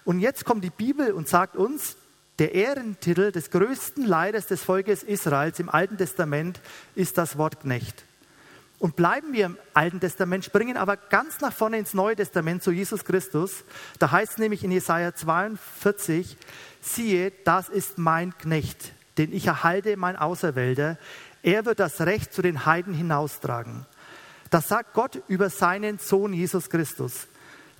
Und 0.05 0.19
jetzt 0.19 0.45
kommt 0.45 0.63
die 0.63 0.69
Bibel 0.69 1.11
und 1.11 1.27
sagt 1.27 1.55
uns, 1.55 1.97
der 2.39 2.53
Ehrentitel 2.53 3.31
des 3.31 3.49
größten 3.49 4.05
Leiders 4.05 4.47
des 4.47 4.63
Volkes 4.63 5.03
Israels 5.03 5.59
im 5.59 5.69
Alten 5.69 5.97
Testament 5.97 6.59
ist 6.95 7.17
das 7.17 7.37
Wort 7.37 7.61
Knecht. 7.61 8.03
Und 8.79 8.95
bleiben 8.95 9.33
wir 9.33 9.47
im 9.47 9.57
Alten 9.73 9.99
Testament, 9.99 10.45
springen 10.45 10.77
aber 10.77 10.97
ganz 10.97 11.41
nach 11.41 11.51
vorne 11.51 11.79
ins 11.79 11.95
Neue 11.95 12.15
Testament 12.15 12.61
zu 12.61 12.71
Jesus 12.71 13.05
Christus. 13.05 13.63
Da 13.97 14.11
heißt 14.11 14.37
nämlich 14.37 14.63
in 14.63 14.71
Jesaja 14.71 15.15
42, 15.15 16.37
siehe, 16.79 17.31
das 17.43 17.69
ist 17.69 17.97
mein 17.97 18.37
Knecht, 18.37 18.93
den 19.17 19.33
ich 19.33 19.47
erhalte, 19.47 19.97
mein 19.97 20.15
Auserwählter. 20.15 20.99
Er 21.41 21.65
wird 21.65 21.79
das 21.79 22.01
Recht 22.01 22.33
zu 22.33 22.43
den 22.43 22.67
Heiden 22.67 22.93
hinaustragen. 22.93 23.87
Das 24.51 24.67
sagt 24.67 24.93
Gott 24.93 25.23
über 25.27 25.49
seinen 25.49 25.97
Sohn 25.97 26.33
Jesus 26.33 26.69
Christus. 26.69 27.27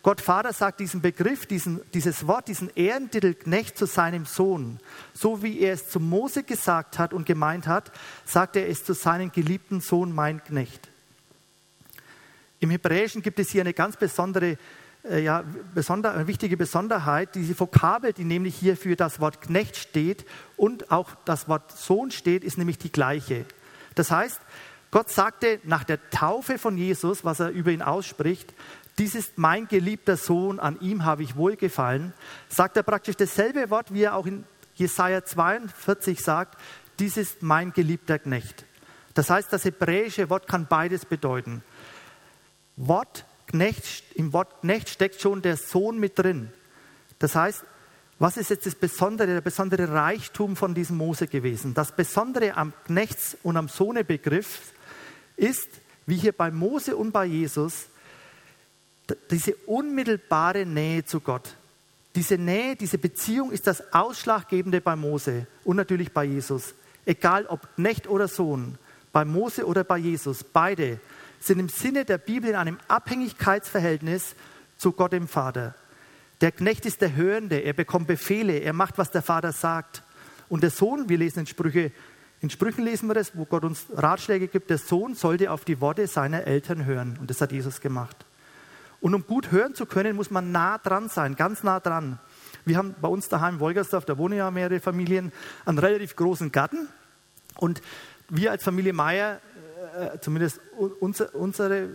Gott 0.04 0.22
Vater 0.22 0.54
sagt 0.54 0.80
diesen 0.80 1.02
Begriff, 1.02 1.46
diesen, 1.46 1.82
dieses 1.94 2.28
Wort, 2.28 2.48
diesen 2.48 2.70
Ehrentitel 2.76 3.34
Knecht 3.34 3.78
zu 3.78 3.86
seinem 3.86 4.26
Sohn. 4.26 4.80
So 5.14 5.44
wie 5.44 5.60
er 5.60 5.74
es 5.74 5.90
zu 5.90 6.00
Mose 6.00 6.44
gesagt 6.44 6.98
hat 6.98 7.14
und 7.14 7.26
gemeint 7.26 7.68
hat, 7.68 7.92
sagt 8.26 8.56
er 8.56 8.70
es 8.70 8.86
zu 8.86 8.94
seinem 8.94 9.32
geliebten 9.32 9.82
Sohn, 9.82 10.14
mein 10.14 10.44
Knecht. 10.44 10.88
Im 12.60 12.70
Hebräischen 12.70 13.22
gibt 13.22 13.40
es 13.40 13.50
hier 13.50 13.62
eine 13.62 13.74
ganz 13.74 13.98
besondere, 13.98 14.58
äh, 15.04 15.22
ja, 15.22 15.44
besonder, 15.76 16.14
eine 16.14 16.28
wichtige 16.28 16.58
Besonderheit. 16.58 17.36
Diese 17.36 17.60
Vokabel, 17.60 18.14
die 18.14 18.24
nämlich 18.24 18.56
hier 18.56 18.78
für 18.78 18.96
das 18.96 19.20
Wort 19.20 19.42
Knecht 19.42 19.76
steht 19.76 20.26
und 20.56 20.92
auch 20.92 21.12
das 21.26 21.48
Wort 21.48 21.72
Sohn 21.78 22.12
steht, 22.12 22.44
ist 22.44 22.58
nämlich 22.58 22.78
die 22.78 22.92
gleiche. 22.92 23.46
Das 23.96 24.10
heißt, 24.10 24.40
Gott 24.90 25.10
sagte 25.10 25.60
nach 25.64 25.84
der 25.84 26.10
Taufe 26.10 26.58
von 26.58 26.78
Jesus, 26.78 27.26
was 27.26 27.40
er 27.40 27.50
über 27.50 27.72
ihn 27.72 27.82
ausspricht, 27.82 28.54
dies 29.00 29.16
ist 29.16 29.38
mein 29.38 29.68
geliebter 29.68 30.18
Sohn, 30.18 30.60
an 30.60 30.80
ihm 30.82 31.06
habe 31.06 31.24
ich 31.24 31.36
wohlgefallen, 31.36 32.14
sagt 32.50 32.78
er 32.78 32.84
praktisch 32.84 33.16
dasselbe 33.16 33.70
Wort, 33.70 33.94
wie 33.94 34.04
er 34.04 34.16
auch 34.16 34.26
in 34.26 34.46
Jesaja 34.76 35.24
42 35.24 36.22
sagt, 36.22 36.60
dies 37.00 37.18
ist 37.18 37.44
mein 37.44 37.74
geliebter 37.74 38.20
Knecht. 38.20 38.66
Das 39.14 39.30
heißt, 39.30 39.52
das 39.52 39.66
hebräische 39.66 40.30
Wort 40.30 40.48
kann 40.48 40.68
beides 40.68 41.06
bedeuten. 41.06 41.64
Wort 42.76 43.26
Knecht, 43.48 44.04
Im 44.16 44.34
Wort 44.34 44.62
Knecht 44.62 44.90
steckt 44.90 45.22
schon 45.22 45.42
der 45.42 45.58
Sohn 45.58 46.00
mit 46.00 46.20
drin. 46.20 46.52
Das 47.18 47.36
heißt, 47.36 47.64
was 48.20 48.36
ist 48.36 48.50
jetzt 48.50 48.66
das 48.66 48.76
Besondere, 48.76 49.28
der 49.28 49.42
besondere 49.42 49.92
Reichtum 49.92 50.56
von 50.56 50.74
diesem 50.74 50.98
Mose 50.98 51.28
gewesen? 51.28 51.74
Das 51.74 51.92
Besondere 51.92 52.58
am 52.58 52.74
Knechts- 52.86 53.38
und 53.44 53.58
am 53.58 53.68
Sohnebegriff 53.68 54.74
ist, 55.36 55.70
wie 56.08 56.18
hier 56.18 56.32
bei 56.32 56.52
Mose 56.52 56.98
und 56.98 57.12
bei 57.12 57.26
Jesus, 57.26 57.88
diese 59.32 59.56
unmittelbare 59.66 60.66
Nähe 60.66 61.06
zu 61.06 61.20
Gott. 61.20 61.56
Diese 62.16 62.38
Nähe, 62.38 62.76
diese 62.76 62.98
Beziehung 62.98 63.52
ist 63.52 63.68
das 63.68 63.94
Ausschlaggebende 63.94 64.82
bei 64.82 64.96
Mose 64.96 65.46
und 65.64 65.76
natürlich 65.76 66.12
bei 66.12 66.24
Jesus. 66.24 66.74
Egal 67.06 67.46
ob 67.46 67.76
Knecht 67.76 68.08
oder 68.08 68.28
Sohn, 68.28 68.78
bei 69.14 69.24
Mose 69.24 69.66
oder 69.66 69.84
bei 69.84 69.98
Jesus, 69.98 70.44
beide 70.44 71.00
sind 71.40 71.60
im 71.60 71.70
Sinne 71.70 72.06
der 72.06 72.18
Bibel 72.18 72.50
in 72.50 72.56
einem 72.56 72.80
Abhängigkeitsverhältnis 72.88 74.36
zu 74.78 74.92
Gott 74.92 75.14
dem 75.14 75.28
Vater. 75.28 75.76
Der 76.42 76.52
Knecht 76.52 76.86
ist 76.86 77.02
der 77.02 77.16
Hörende, 77.16 77.60
er 77.60 77.74
bekommt 77.74 78.08
Befehle, 78.08 78.60
er 78.60 78.74
macht, 78.74 78.98
was 78.98 79.12
der 79.12 79.22
Vater 79.22 79.52
sagt. 79.52 80.04
Und 80.50 80.64
der 80.64 80.70
Sohn, 80.70 81.10
wir 81.10 81.18
lesen 81.18 81.42
in 81.42 81.48
Sprüche, 81.48 81.92
in 82.42 82.50
Sprüchen 82.50 82.84
lesen 82.84 83.08
wir 83.08 83.16
das, 83.16 83.36
wo 83.36 83.46
Gott 83.46 83.64
uns 83.64 83.86
Ratschläge 83.94 84.48
gibt, 84.48 84.70
der 84.70 84.78
Sohn 84.78 85.16
sollte 85.16 85.52
auf 85.52 85.66
die 85.66 85.82
Worte 85.82 86.06
seiner 86.06 86.46
Eltern 86.46 86.86
hören. 86.86 87.18
Und 87.20 87.30
das 87.30 87.42
hat 87.42 87.52
Jesus 87.52 87.82
gemacht. 87.82 88.27
Und 89.00 89.14
um 89.14 89.26
gut 89.26 89.52
hören 89.52 89.76
zu 89.76 89.86
können, 89.86 90.16
muss 90.16 90.32
man 90.32 90.52
nah 90.52 90.78
dran 90.78 91.10
sein, 91.10 91.36
ganz 91.36 91.64
nah 91.64 91.80
dran. 91.80 92.20
Wir 92.66 92.78
haben 92.78 92.96
bei 93.00 93.08
uns 93.08 93.30
daheim 93.30 93.56
in 93.56 93.60
Wolgersdorf, 93.60 94.06
da 94.06 94.18
wohnen 94.18 94.38
ja 94.38 94.52
mehrere 94.52 94.80
Familien, 94.80 95.32
einen 95.66 95.78
relativ 95.78 96.16
großen 96.16 96.52
Garten. 96.52 96.90
Und 97.56 97.82
wir 98.30 98.52
als 98.52 98.64
Familie 98.64 98.94
Meier, 98.94 99.40
äh, 99.98 100.20
zumindest 100.20 100.60
unser, 101.00 101.34
unsere 101.34 101.90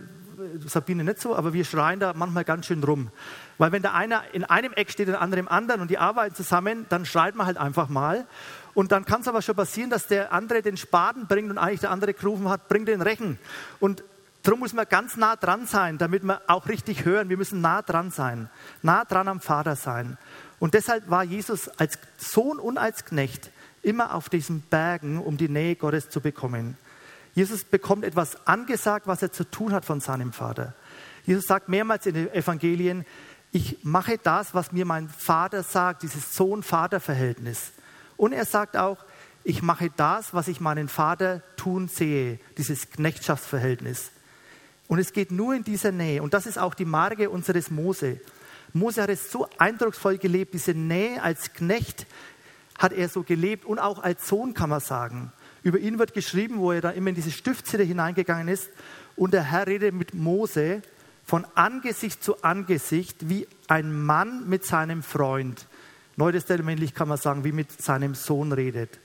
Sabine 0.65 1.03
nicht 1.03 1.21
so, 1.21 1.35
aber 1.35 1.53
wir 1.53 1.63
schreien 1.63 1.99
da 1.99 2.13
manchmal 2.13 2.43
ganz 2.43 2.65
schön 2.65 2.83
rum. 2.83 3.11
Weil 3.57 3.71
wenn 3.71 3.81
der 3.81 3.93
eine 3.93 4.21
in 4.33 4.43
einem 4.43 4.73
Eck 4.73 4.91
steht 4.91 5.07
und 5.07 5.13
der 5.13 5.21
andere 5.21 5.39
im 5.39 5.47
anderen 5.47 5.81
und 5.81 5.91
die 5.91 5.97
arbeiten 5.97 6.35
zusammen, 6.35 6.85
dann 6.89 7.05
schreit 7.05 7.35
man 7.35 7.45
halt 7.45 7.57
einfach 7.57 7.89
mal. 7.89 8.25
Und 8.73 8.91
dann 8.91 9.05
kann 9.05 9.21
es 9.21 9.27
aber 9.27 9.41
schon 9.41 9.55
passieren, 9.55 9.89
dass 9.89 10.07
der 10.07 10.33
andere 10.33 10.61
den 10.61 10.77
Spaten 10.77 11.27
bringt 11.27 11.51
und 11.51 11.57
eigentlich 11.57 11.81
der 11.81 11.91
andere 11.91 12.13
gerufen 12.13 12.49
hat, 12.49 12.67
bring 12.67 12.85
den 12.85 13.01
Rechen. 13.01 13.37
Und 13.79 14.03
darum 14.43 14.59
muss 14.59 14.73
man 14.73 14.85
ganz 14.87 15.17
nah 15.17 15.35
dran 15.35 15.65
sein, 15.65 15.97
damit 15.97 16.23
wir 16.23 16.41
auch 16.47 16.67
richtig 16.67 17.05
hören. 17.05 17.29
Wir 17.29 17.37
müssen 17.37 17.61
nah 17.61 17.81
dran 17.81 18.11
sein, 18.11 18.49
nah 18.81 19.05
dran 19.05 19.27
am 19.27 19.39
Vater 19.39 19.75
sein. 19.75 20.17
Und 20.59 20.73
deshalb 20.73 21.09
war 21.09 21.23
Jesus 21.23 21.67
als 21.79 21.97
Sohn 22.17 22.59
und 22.59 22.77
als 22.77 23.05
Knecht 23.05 23.51
immer 23.81 24.13
auf 24.13 24.29
diesen 24.29 24.61
Bergen, 24.61 25.19
um 25.19 25.37
die 25.37 25.49
Nähe 25.49 25.75
Gottes 25.75 26.09
zu 26.09 26.21
bekommen. 26.21 26.77
Jesus 27.35 27.63
bekommt 27.63 28.05
etwas 28.05 28.47
angesagt, 28.47 29.07
was 29.07 29.21
er 29.21 29.31
zu 29.31 29.43
tun 29.43 29.73
hat 29.73 29.85
von 29.85 29.99
seinem 29.99 30.33
Vater. 30.33 30.73
Jesus 31.25 31.45
sagt 31.45 31.69
mehrmals 31.69 32.05
in 32.05 32.13
den 32.13 32.33
Evangelien, 32.33 33.05
ich 33.51 33.83
mache 33.83 34.17
das, 34.17 34.53
was 34.53 34.71
mir 34.71 34.85
mein 34.85 35.09
Vater 35.09 35.63
sagt, 35.63 36.03
dieses 36.03 36.35
Sohn-Vater-Verhältnis. 36.35 37.71
Und 38.17 38.33
er 38.33 38.45
sagt 38.45 38.77
auch, 38.77 38.97
ich 39.43 39.61
mache 39.61 39.89
das, 39.95 40.33
was 40.33 40.47
ich 40.47 40.59
meinen 40.59 40.87
Vater 40.87 41.41
tun 41.57 41.87
sehe, 41.87 42.39
dieses 42.57 42.89
Knechtschaftsverhältnis. 42.89 44.11
Und 44.93 44.99
es 44.99 45.11
geht 45.11 45.31
nur 45.31 45.55
in 45.55 45.63
dieser 45.63 45.91
Nähe. 45.91 46.21
Und 46.21 46.35
das 46.35 46.45
ist 46.45 46.59
auch 46.59 46.75
die 46.75 46.85
Marke 46.85 47.31
unseres 47.31 47.71
Mose. 47.71 48.21
Mose 48.73 49.01
hat 49.01 49.09
es 49.09 49.31
so 49.31 49.49
eindrucksvoll 49.57 50.19
gelebt, 50.19 50.53
diese 50.53 50.75
Nähe 50.75 51.19
als 51.23 51.51
Knecht 51.51 52.05
hat 52.77 52.93
er 52.93 53.09
so 53.09 53.23
gelebt 53.23 53.65
und 53.65 53.79
auch 53.79 54.03
als 54.03 54.27
Sohn 54.27 54.53
kann 54.53 54.69
man 54.69 54.81
sagen. 54.81 55.31
Über 55.63 55.79
ihn 55.79 55.97
wird 55.97 56.13
geschrieben, 56.13 56.59
wo 56.59 56.71
er 56.71 56.81
da 56.81 56.91
immer 56.91 57.09
in 57.09 57.15
diese 57.15 57.31
Stiftshütte 57.31 57.81
hineingegangen 57.81 58.47
ist 58.47 58.69
und 59.15 59.33
der 59.33 59.41
Herr 59.41 59.65
redet 59.65 59.95
mit 59.95 60.13
Mose 60.13 60.83
von 61.25 61.47
Angesicht 61.55 62.23
zu 62.23 62.43
Angesicht 62.43 63.27
wie 63.27 63.47
ein 63.67 63.91
Mann 63.99 64.47
mit 64.47 64.63
seinem 64.63 65.01
Freund. 65.01 65.65
Neutestamentlich 66.17 66.93
kann 66.93 67.07
man 67.07 67.17
sagen, 67.17 67.43
wie 67.43 67.51
mit 67.51 67.81
seinem 67.81 68.13
Sohn 68.13 68.51
redet. 68.51 68.99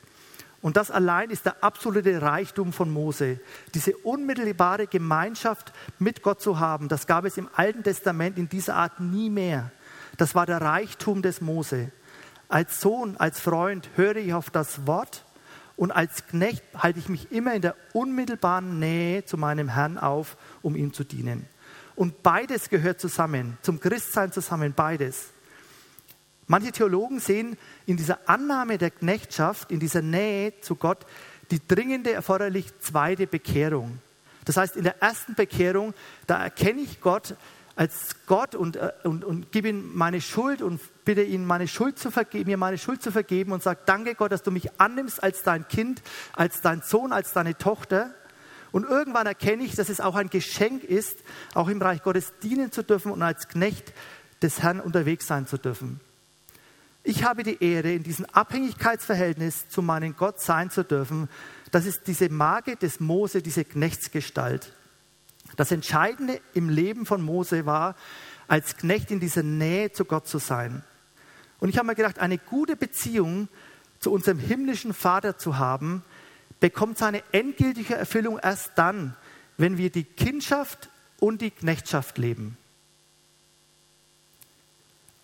Und 0.60 0.76
das 0.76 0.90
allein 0.90 1.30
ist 1.30 1.46
der 1.46 1.62
absolute 1.62 2.20
Reichtum 2.20 2.72
von 2.72 2.90
Mose. 2.90 3.38
Diese 3.74 3.96
unmittelbare 3.96 4.88
Gemeinschaft 4.88 5.72
mit 5.98 6.22
Gott 6.22 6.40
zu 6.40 6.58
haben, 6.58 6.88
das 6.88 7.06
gab 7.06 7.24
es 7.24 7.38
im 7.38 7.48
Alten 7.54 7.84
Testament 7.84 8.38
in 8.38 8.48
dieser 8.48 8.74
Art 8.74 8.98
nie 8.98 9.30
mehr. 9.30 9.70
Das 10.16 10.34
war 10.34 10.46
der 10.46 10.60
Reichtum 10.60 11.22
des 11.22 11.40
Mose. 11.40 11.92
Als 12.48 12.80
Sohn, 12.80 13.16
als 13.18 13.38
Freund 13.38 13.88
höre 13.94 14.16
ich 14.16 14.34
auf 14.34 14.50
das 14.50 14.86
Wort 14.86 15.24
und 15.76 15.92
als 15.92 16.26
Knecht 16.26 16.64
halte 16.76 16.98
ich 16.98 17.08
mich 17.08 17.30
immer 17.30 17.54
in 17.54 17.62
der 17.62 17.76
unmittelbaren 17.92 18.80
Nähe 18.80 19.24
zu 19.24 19.36
meinem 19.36 19.68
Herrn 19.68 19.96
auf, 19.96 20.36
um 20.60 20.74
ihm 20.74 20.92
zu 20.92 21.04
dienen. 21.04 21.46
Und 21.94 22.22
beides 22.24 22.68
gehört 22.68 23.00
zusammen, 23.00 23.58
zum 23.62 23.78
Christsein 23.78 24.32
zusammen, 24.32 24.72
beides. 24.74 25.30
Manche 26.48 26.72
Theologen 26.72 27.20
sehen 27.20 27.58
in 27.86 27.98
dieser 27.98 28.28
Annahme 28.28 28.78
der 28.78 28.90
Knechtschaft, 28.90 29.70
in 29.70 29.80
dieser 29.80 30.02
Nähe 30.02 30.58
zu 30.60 30.76
Gott, 30.76 31.06
die 31.50 31.60
dringende 31.66 32.12
erforderlich 32.12 32.66
zweite 32.80 33.26
Bekehrung. 33.26 33.98
Das 34.46 34.56
heißt, 34.56 34.76
in 34.76 34.84
der 34.84 35.02
ersten 35.02 35.34
Bekehrung, 35.34 35.92
da 36.26 36.42
erkenne 36.42 36.80
ich 36.80 37.02
Gott 37.02 37.36
als 37.76 38.16
Gott 38.26 38.54
und, 38.54 38.76
äh, 38.76 38.90
und, 39.04 39.24
und 39.24 39.52
gebe 39.52 39.68
ihm 39.68 39.94
meine 39.94 40.20
Schuld 40.20 40.62
und 40.62 40.80
bitte 41.04 41.22
ihn, 41.22 41.44
meine 41.46 41.68
Schuld 41.68 41.98
zu 41.98 42.10
vergeben, 42.10 42.50
mir 42.50 42.56
meine 42.56 42.78
Schuld 42.78 43.02
zu 43.02 43.12
vergeben 43.12 43.52
und 43.52 43.62
sage, 43.62 43.80
danke 43.86 44.14
Gott, 44.14 44.32
dass 44.32 44.42
du 44.42 44.50
mich 44.50 44.80
annimmst 44.80 45.22
als 45.22 45.44
dein 45.44 45.68
Kind, 45.68 46.02
als 46.32 46.60
dein 46.60 46.82
Sohn, 46.82 47.12
als 47.12 47.34
deine 47.34 47.56
Tochter. 47.56 48.10
Und 48.72 48.84
irgendwann 48.84 49.26
erkenne 49.26 49.62
ich, 49.62 49.76
dass 49.76 49.90
es 49.90 50.00
auch 50.00 50.16
ein 50.16 50.28
Geschenk 50.28 50.82
ist, 50.82 51.18
auch 51.54 51.68
im 51.68 51.80
Reich 51.80 52.02
Gottes 52.02 52.32
dienen 52.42 52.72
zu 52.72 52.82
dürfen 52.82 53.12
und 53.12 53.22
als 53.22 53.48
Knecht 53.48 53.92
des 54.42 54.60
Herrn 54.62 54.80
unterwegs 54.80 55.26
sein 55.26 55.46
zu 55.46 55.56
dürfen. 55.56 56.00
Ich 57.02 57.24
habe 57.24 57.42
die 57.42 57.62
Ehre, 57.62 57.92
in 57.92 58.02
diesem 58.02 58.26
Abhängigkeitsverhältnis 58.26 59.68
zu 59.68 59.82
meinem 59.82 60.16
Gott 60.16 60.40
sein 60.40 60.70
zu 60.70 60.84
dürfen. 60.84 61.28
Das 61.70 61.86
ist 61.86 62.06
diese 62.06 62.28
Marke 62.28 62.76
des 62.76 63.00
Mose, 63.00 63.42
diese 63.42 63.64
Knechtsgestalt. 63.64 64.72
Das 65.56 65.72
Entscheidende 65.72 66.40
im 66.54 66.68
Leben 66.68 67.06
von 67.06 67.22
Mose 67.22 67.66
war, 67.66 67.96
als 68.46 68.76
Knecht 68.76 69.10
in 69.10 69.20
dieser 69.20 69.42
Nähe 69.42 69.92
zu 69.92 70.04
Gott 70.04 70.26
zu 70.26 70.38
sein. 70.38 70.82
Und 71.60 71.68
ich 71.68 71.78
habe 71.78 71.86
mir 71.86 71.94
gedacht, 71.94 72.18
eine 72.18 72.38
gute 72.38 72.76
Beziehung 72.76 73.48
zu 73.98 74.12
unserem 74.12 74.38
himmlischen 74.38 74.94
Vater 74.94 75.38
zu 75.38 75.58
haben, 75.58 76.02
bekommt 76.60 76.98
seine 76.98 77.22
endgültige 77.32 77.94
Erfüllung 77.94 78.38
erst 78.38 78.72
dann, 78.76 79.16
wenn 79.56 79.76
wir 79.76 79.90
die 79.90 80.04
Kindschaft 80.04 80.88
und 81.18 81.40
die 81.40 81.50
Knechtschaft 81.50 82.18
leben. 82.18 82.56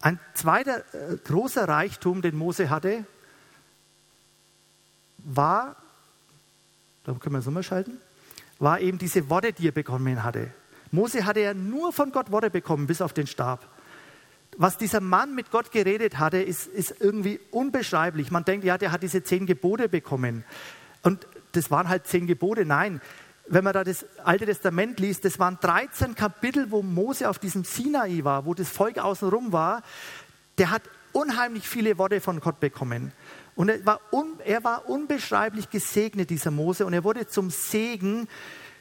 Ein 0.04 0.20
zweiter 0.34 0.80
äh, 0.92 1.16
großer 1.24 1.66
Reichtum, 1.66 2.20
den 2.20 2.36
Mose 2.36 2.68
hatte, 2.68 3.06
war, 5.16 5.76
da 7.04 7.14
können 7.14 7.36
wir 7.36 7.38
es 7.38 7.46
umschalten, 7.46 7.96
war 8.58 8.80
eben 8.80 8.98
diese 8.98 9.30
Worte, 9.30 9.54
die 9.54 9.66
er 9.66 9.72
bekommen 9.72 10.22
hatte. 10.22 10.50
Mose 10.90 11.24
hatte 11.24 11.40
ja 11.40 11.54
nur 11.54 11.90
von 11.90 12.12
Gott 12.12 12.30
Worte 12.30 12.50
bekommen, 12.50 12.86
bis 12.86 13.00
auf 13.00 13.14
den 13.14 13.26
Stab. 13.26 13.66
Was 14.58 14.76
dieser 14.76 15.00
Mann 15.00 15.34
mit 15.34 15.50
Gott 15.50 15.72
geredet 15.72 16.18
hatte, 16.18 16.42
ist, 16.42 16.66
ist 16.66 16.96
irgendwie 17.00 17.40
unbeschreiblich. 17.50 18.30
Man 18.30 18.44
denkt, 18.44 18.66
ja, 18.66 18.76
der 18.76 18.92
hat 18.92 19.02
diese 19.02 19.24
zehn 19.24 19.46
Gebote 19.46 19.88
bekommen. 19.88 20.44
Und 21.02 21.26
das 21.52 21.70
waren 21.70 21.88
halt 21.88 22.06
zehn 22.06 22.26
Gebote. 22.26 22.66
Nein, 22.66 23.00
wenn 23.46 23.64
man 23.64 23.72
da 23.72 23.84
das 23.84 24.06
Alte 24.24 24.46
Testament 24.46 24.98
liest, 25.00 25.24
das 25.24 25.38
waren 25.38 25.58
13 25.60 26.14
Kapitel, 26.14 26.70
wo 26.70 26.82
Mose 26.82 27.28
auf 27.28 27.38
diesem 27.38 27.64
Sinai 27.64 28.20
war, 28.22 28.46
wo 28.46 28.54
das 28.54 28.68
Volk 28.68 28.98
außenrum 28.98 29.52
war. 29.52 29.82
Der 30.58 30.70
hat 30.70 30.82
unheimlich 31.12 31.68
viele 31.68 31.98
Worte 31.98 32.20
von 32.20 32.40
Gott 32.40 32.60
bekommen. 32.60 33.12
Und 33.54 33.68
er 33.68 33.84
war, 33.86 34.00
un, 34.12 34.40
er 34.44 34.64
war 34.64 34.88
unbeschreiblich 34.88 35.70
gesegnet, 35.70 36.30
dieser 36.30 36.50
Mose, 36.50 36.86
und 36.86 36.92
er 36.92 37.04
wurde 37.04 37.26
zum 37.26 37.50
Segen 37.50 38.28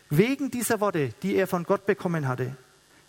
wegen 0.09 0.49
dieser 0.49 0.79
Worte, 0.79 1.13
die 1.21 1.35
er 1.35 1.47
von 1.47 1.63
Gott 1.63 1.85
bekommen 1.85 2.27
hatte. 2.27 2.55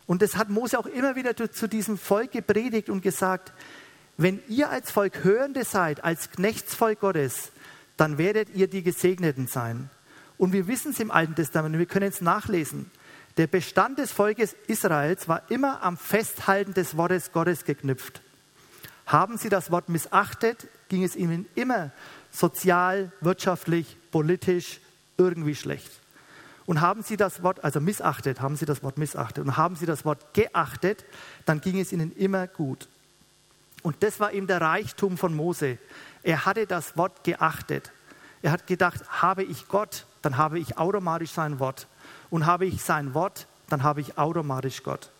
Und 0.06 0.20
das 0.20 0.36
hat 0.36 0.50
Mose 0.50 0.78
auch 0.78 0.86
immer 0.86 1.16
wieder 1.16 1.34
zu 1.36 1.66
diesem 1.66 1.96
Volk 1.96 2.32
gepredigt 2.32 2.90
und 2.90 3.02
gesagt, 3.02 3.52
wenn 4.16 4.42
ihr 4.48 4.70
als 4.70 4.90
Volk 4.90 5.24
Hörende 5.24 5.64
seid, 5.64 6.04
als 6.04 6.30
Knechtsvolk 6.30 7.00
Gottes, 7.00 7.52
dann 7.96 8.18
werdet 8.18 8.54
ihr 8.54 8.68
die 8.68 8.82
Gesegneten 8.82 9.46
sein. 9.46 9.90
Und 10.38 10.52
wir 10.52 10.66
wissen 10.66 10.92
es 10.92 11.00
im 11.00 11.10
Alten 11.10 11.34
Testament, 11.34 11.78
wir 11.78 11.86
können 11.86 12.08
es 12.08 12.20
nachlesen. 12.20 12.90
Der 13.36 13.46
Bestand 13.46 13.98
des 13.98 14.12
Volkes 14.12 14.54
Israels 14.66 15.28
war 15.28 15.42
immer 15.50 15.82
am 15.82 15.96
Festhalten 15.96 16.74
des 16.74 16.96
Wortes 16.96 17.32
Gottes 17.32 17.64
geknüpft. 17.64 18.20
Haben 19.06 19.38
sie 19.38 19.48
das 19.48 19.70
Wort 19.70 19.88
missachtet, 19.88 20.68
ging 20.88 21.04
es 21.04 21.16
ihnen 21.16 21.46
immer 21.54 21.90
sozial, 22.30 23.12
wirtschaftlich, 23.20 23.96
politisch 24.10 24.80
irgendwie 25.16 25.54
schlecht. 25.54 25.90
Und 26.66 26.80
haben 26.80 27.02
sie 27.02 27.16
das 27.16 27.42
Wort, 27.42 27.62
also 27.62 27.80
missachtet, 27.80 28.40
haben 28.40 28.56
sie 28.56 28.64
das 28.64 28.82
Wort 28.82 28.98
missachtet 28.98 29.44
und 29.44 29.56
haben 29.56 29.76
sie 29.76 29.86
das 29.86 30.04
Wort 30.04 30.32
geachtet, 30.32 31.04
dann 31.44 31.60
ging 31.60 31.78
es 31.78 31.92
ihnen 31.92 32.12
immer 32.16 32.46
gut. 32.46 32.88
Und 33.82 34.02
das 34.02 34.18
war 34.18 34.32
eben 34.32 34.46
der 34.46 34.62
Reichtum 34.62 35.18
von 35.18 35.34
Mose. 35.34 35.78
Er 36.22 36.46
hatte 36.46 36.66
das 36.66 36.96
Wort 36.96 37.22
geachtet. 37.22 37.92
Er 38.40 38.50
hat 38.50 38.66
gedacht, 38.66 39.02
habe 39.08 39.42
ich 39.42 39.68
Gott, 39.68 40.06
dann 40.24 40.38
habe 40.38 40.58
ich 40.58 40.78
automatisch 40.78 41.30
sein 41.30 41.58
Wort. 41.58 41.86
Und 42.30 42.46
habe 42.46 42.64
ich 42.64 42.82
sein 42.82 43.12
Wort, 43.12 43.46
dann 43.68 43.82
habe 43.82 44.00
ich 44.00 44.16
automatisch 44.16 44.82
Gott. 44.82 45.10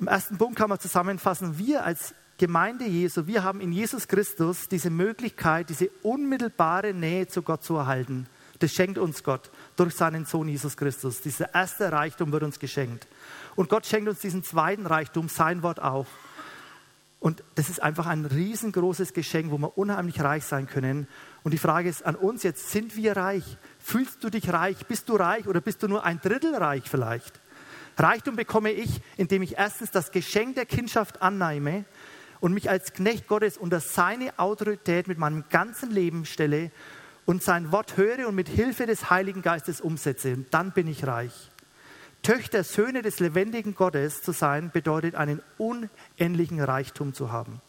Im 0.00 0.08
ersten 0.08 0.38
Punkt 0.38 0.56
kann 0.56 0.70
man 0.70 0.80
zusammenfassen, 0.80 1.58
wir 1.58 1.84
als 1.84 2.14
Gemeinde 2.38 2.84
Jesu, 2.86 3.26
wir 3.26 3.44
haben 3.44 3.60
in 3.60 3.72
Jesus 3.72 4.08
Christus 4.08 4.68
diese 4.68 4.90
Möglichkeit, 4.90 5.68
diese 5.68 5.90
unmittelbare 6.02 6.92
Nähe 6.92 7.28
zu 7.28 7.42
Gott 7.42 7.62
zu 7.62 7.76
erhalten. 7.76 8.26
Das 8.58 8.72
schenkt 8.72 8.98
uns 8.98 9.22
Gott 9.22 9.50
durch 9.76 9.94
seinen 9.94 10.24
Sohn 10.24 10.48
Jesus 10.48 10.76
Christus. 10.76 11.20
Dieser 11.20 11.54
erste 11.54 11.92
Reichtum 11.92 12.32
wird 12.32 12.42
uns 12.42 12.58
geschenkt. 12.58 13.06
Und 13.56 13.68
Gott 13.68 13.86
schenkt 13.86 14.08
uns 14.08 14.20
diesen 14.20 14.42
zweiten 14.42 14.86
Reichtum, 14.86 15.28
sein 15.28 15.62
Wort 15.62 15.80
auch. 15.80 16.06
Und 17.24 17.42
das 17.54 17.70
ist 17.70 17.82
einfach 17.82 18.04
ein 18.04 18.26
riesengroßes 18.26 19.14
Geschenk, 19.14 19.50
wo 19.50 19.56
wir 19.56 19.78
unheimlich 19.78 20.20
reich 20.20 20.44
sein 20.44 20.66
können. 20.66 21.08
Und 21.42 21.54
die 21.54 21.58
Frage 21.58 21.88
ist 21.88 22.04
an 22.04 22.16
uns 22.16 22.42
jetzt, 22.42 22.70
sind 22.70 22.96
wir 22.96 23.16
reich? 23.16 23.56
Fühlst 23.78 24.22
du 24.22 24.28
dich 24.28 24.52
reich? 24.52 24.84
Bist 24.84 25.08
du 25.08 25.16
reich 25.16 25.48
oder 25.48 25.62
bist 25.62 25.82
du 25.82 25.88
nur 25.88 26.04
ein 26.04 26.20
Drittel 26.20 26.54
reich 26.54 26.82
vielleicht? 26.84 27.40
Reichtum 27.96 28.36
bekomme 28.36 28.72
ich, 28.72 29.00
indem 29.16 29.40
ich 29.40 29.56
erstens 29.56 29.90
das 29.90 30.12
Geschenk 30.12 30.56
der 30.56 30.66
Kindschaft 30.66 31.22
annehme 31.22 31.86
und 32.40 32.52
mich 32.52 32.68
als 32.68 32.92
Knecht 32.92 33.26
Gottes 33.26 33.56
unter 33.56 33.80
seine 33.80 34.38
Autorität 34.38 35.08
mit 35.08 35.16
meinem 35.16 35.44
ganzen 35.48 35.92
Leben 35.92 36.26
stelle 36.26 36.70
und 37.24 37.42
sein 37.42 37.72
Wort 37.72 37.96
höre 37.96 38.28
und 38.28 38.34
mit 38.34 38.50
Hilfe 38.50 38.84
des 38.84 39.08
Heiligen 39.08 39.40
Geistes 39.40 39.80
umsetze. 39.80 40.34
Und 40.34 40.52
dann 40.52 40.72
bin 40.72 40.88
ich 40.88 41.06
reich. 41.06 41.50
Töchter, 42.24 42.64
Söhne 42.64 43.02
des 43.02 43.20
lebendigen 43.20 43.74
Gottes 43.74 44.22
zu 44.22 44.32
sein, 44.32 44.70
bedeutet 44.72 45.14
einen 45.14 45.40
unendlichen 45.58 46.60
Reichtum 46.60 47.14
zu 47.14 47.30
haben. 47.30 47.60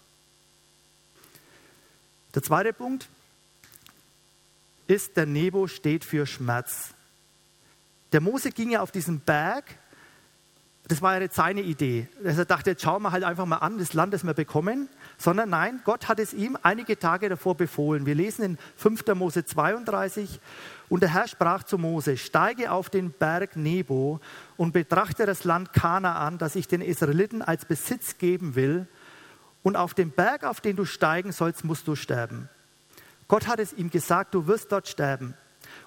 Der 2.33 2.41
zweite 2.41 2.73
Punkt 2.73 3.09
ist, 4.87 5.17
der 5.17 5.25
Nebo 5.25 5.67
steht 5.67 6.03
für 6.05 6.25
Schmerz. 6.25 6.93
Der 8.13 8.21
Mose 8.21 8.51
ging 8.51 8.71
ja 8.71 8.81
auf 8.81 8.91
diesen 8.91 9.19
Berg, 9.19 9.65
das 10.87 11.01
war 11.01 11.15
ja 11.15 11.21
jetzt 11.21 11.35
seine 11.35 11.61
Idee. 11.61 12.07
Er 12.23 12.45
dachte, 12.45 12.71
jetzt 12.71 12.83
schauen 12.83 13.01
wir 13.01 13.11
halt 13.11 13.23
einfach 13.23 13.45
mal 13.45 13.57
an, 13.57 13.77
das 13.79 13.93
Land, 13.93 14.13
das 14.13 14.23
wir 14.23 14.33
bekommen. 14.33 14.87
Sondern 15.17 15.49
nein, 15.49 15.81
Gott 15.85 16.07
hat 16.07 16.19
es 16.19 16.33
ihm 16.33 16.57
einige 16.61 16.99
Tage 16.99 17.29
davor 17.29 17.55
befohlen. 17.55 18.05
Wir 18.05 18.15
lesen 18.15 18.43
in 18.43 18.57
5. 18.75 19.05
Mose 19.15 19.45
32, 19.45 20.39
und 20.87 21.01
der 21.01 21.13
Herr 21.13 21.27
sprach 21.27 21.63
zu 21.63 21.77
Mose, 21.77 22.17
steige 22.17 22.71
auf 22.71 22.89
den 22.89 23.11
Berg 23.11 23.55
Nebo 23.55 24.19
und 24.55 24.73
betrachte 24.73 25.25
das 25.25 25.43
Land 25.43 25.73
Kanaan, 25.73 26.37
das 26.37 26.55
ich 26.55 26.67
den 26.67 26.81
Israeliten 26.81 27.41
als 27.41 27.65
Besitz 27.65 28.17
geben 28.17 28.55
will. 28.55 28.87
Und 29.63 29.75
auf 29.75 29.95
dem 29.95 30.11
Berg, 30.11 30.43
auf 30.43 30.61
den 30.61 30.75
du 30.75 30.85
steigen 30.85 31.31
sollst, 31.31 31.63
musst 31.63 31.87
du 31.87 31.95
sterben. 31.95 32.49
Gott 33.27 33.47
hat 33.47 33.59
es 33.59 33.73
ihm 33.73 33.89
gesagt, 33.89 34.35
du 34.35 34.45
wirst 34.45 34.71
dort 34.71 34.87
sterben. 34.87 35.33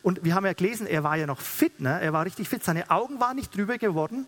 Und 0.09 0.25
wir 0.25 0.35
haben 0.35 0.47
ja 0.47 0.55
gelesen, 0.55 0.87
er 0.87 1.05
war 1.05 1.17
ja 1.17 1.27
noch 1.27 1.39
fit, 1.39 1.83
ne? 1.83 2.01
er 2.01 2.15
war 2.15 2.25
richtig 2.25 2.49
fit, 2.49 2.65
seine 2.65 2.89
Augen 2.89 3.21
waren 3.21 3.37
nicht 3.37 3.55
drüber 3.55 3.77
geworden 3.77 4.27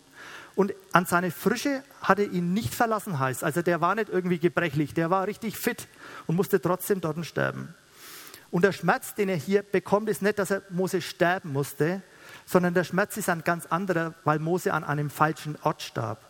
und 0.53 0.75
an 0.91 1.07
seine 1.07 1.31
Frische 1.31 1.81
hatte 2.03 2.21
ihn 2.21 2.53
nicht 2.53 2.75
verlassen 2.75 3.17
heißt. 3.17 3.43
Also 3.43 3.63
der 3.63 3.81
war 3.81 3.95
nicht 3.95 4.07
irgendwie 4.07 4.37
gebrechlich, 4.37 4.93
der 4.93 5.09
war 5.09 5.25
richtig 5.25 5.57
fit 5.57 5.87
und 6.27 6.35
musste 6.35 6.61
trotzdem 6.61 7.01
dort 7.01 7.25
sterben. 7.25 7.73
Und 8.51 8.63
der 8.63 8.73
Schmerz, 8.73 9.15
den 9.15 9.27
er 9.27 9.37
hier 9.37 9.63
bekommt, 9.63 10.07
ist 10.07 10.21
nicht, 10.21 10.37
dass 10.37 10.51
er 10.51 10.61
Mose 10.69 11.01
sterben 11.01 11.51
musste, 11.51 12.03
sondern 12.45 12.75
der 12.75 12.83
Schmerz 12.83 13.17
ist 13.17 13.29
ein 13.29 13.43
ganz 13.43 13.65
anderer, 13.65 14.13
weil 14.23 14.37
Mose 14.37 14.75
an 14.75 14.83
einem 14.83 15.09
falschen 15.09 15.57
Ort 15.63 15.81
starb. 15.81 16.23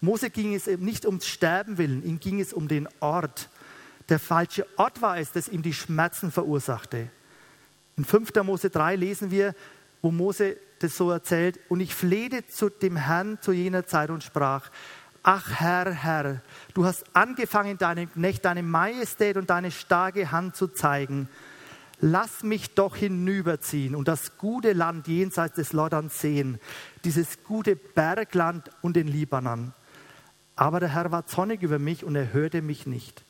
Mose 0.00 0.30
ging 0.30 0.52
es 0.52 0.66
eben 0.66 0.84
nicht 0.84 1.06
ums 1.06 1.28
Sterben 1.28 1.78
willen, 1.78 2.02
ihm 2.02 2.18
ging 2.18 2.40
es 2.40 2.52
um 2.52 2.66
den 2.66 2.88
Ort. 2.98 3.50
Der 4.08 4.18
falsche 4.18 4.66
Ort 4.78 5.00
war 5.00 5.16
es, 5.16 5.30
das 5.30 5.46
ihm 5.46 5.62
die 5.62 5.74
Schmerzen 5.74 6.32
verursachte. 6.32 7.08
In 7.96 8.04
5. 8.04 8.34
Mose 8.42 8.70
3 8.70 8.96
lesen 8.96 9.30
wir, 9.30 9.54
wo 10.02 10.10
Mose 10.10 10.56
das 10.78 10.96
so 10.96 11.10
erzählt, 11.10 11.60
und 11.68 11.80
ich 11.80 11.94
flehte 11.94 12.46
zu 12.46 12.70
dem 12.70 12.96
Herrn 12.96 13.38
zu 13.40 13.52
jener 13.52 13.86
Zeit 13.86 14.10
und 14.10 14.24
sprach, 14.24 14.70
ach 15.22 15.60
Herr, 15.60 15.92
Herr, 15.92 16.40
du 16.74 16.84
hast 16.84 17.04
angefangen, 17.14 17.76
deinem 17.76 18.10
Knecht 18.10 18.44
deine 18.44 18.62
Majestät 18.62 19.36
und 19.36 19.50
deine 19.50 19.70
starke 19.70 20.32
Hand 20.32 20.56
zu 20.56 20.68
zeigen. 20.68 21.28
Lass 22.00 22.42
mich 22.42 22.74
doch 22.74 22.96
hinüberziehen 22.96 23.94
und 23.94 24.08
das 24.08 24.38
gute 24.38 24.72
Land 24.72 25.06
jenseits 25.06 25.56
des 25.56 25.72
Jordans 25.72 26.18
sehen, 26.18 26.58
dieses 27.04 27.44
gute 27.44 27.76
Bergland 27.76 28.70
und 28.80 28.96
den 28.96 29.06
Libanon. 29.06 29.74
Aber 30.56 30.80
der 30.80 30.94
Herr 30.94 31.12
war 31.12 31.26
zornig 31.26 31.62
über 31.62 31.78
mich 31.78 32.04
und 32.04 32.16
er 32.16 32.32
hörte 32.32 32.62
mich 32.62 32.86
nicht. 32.86 33.22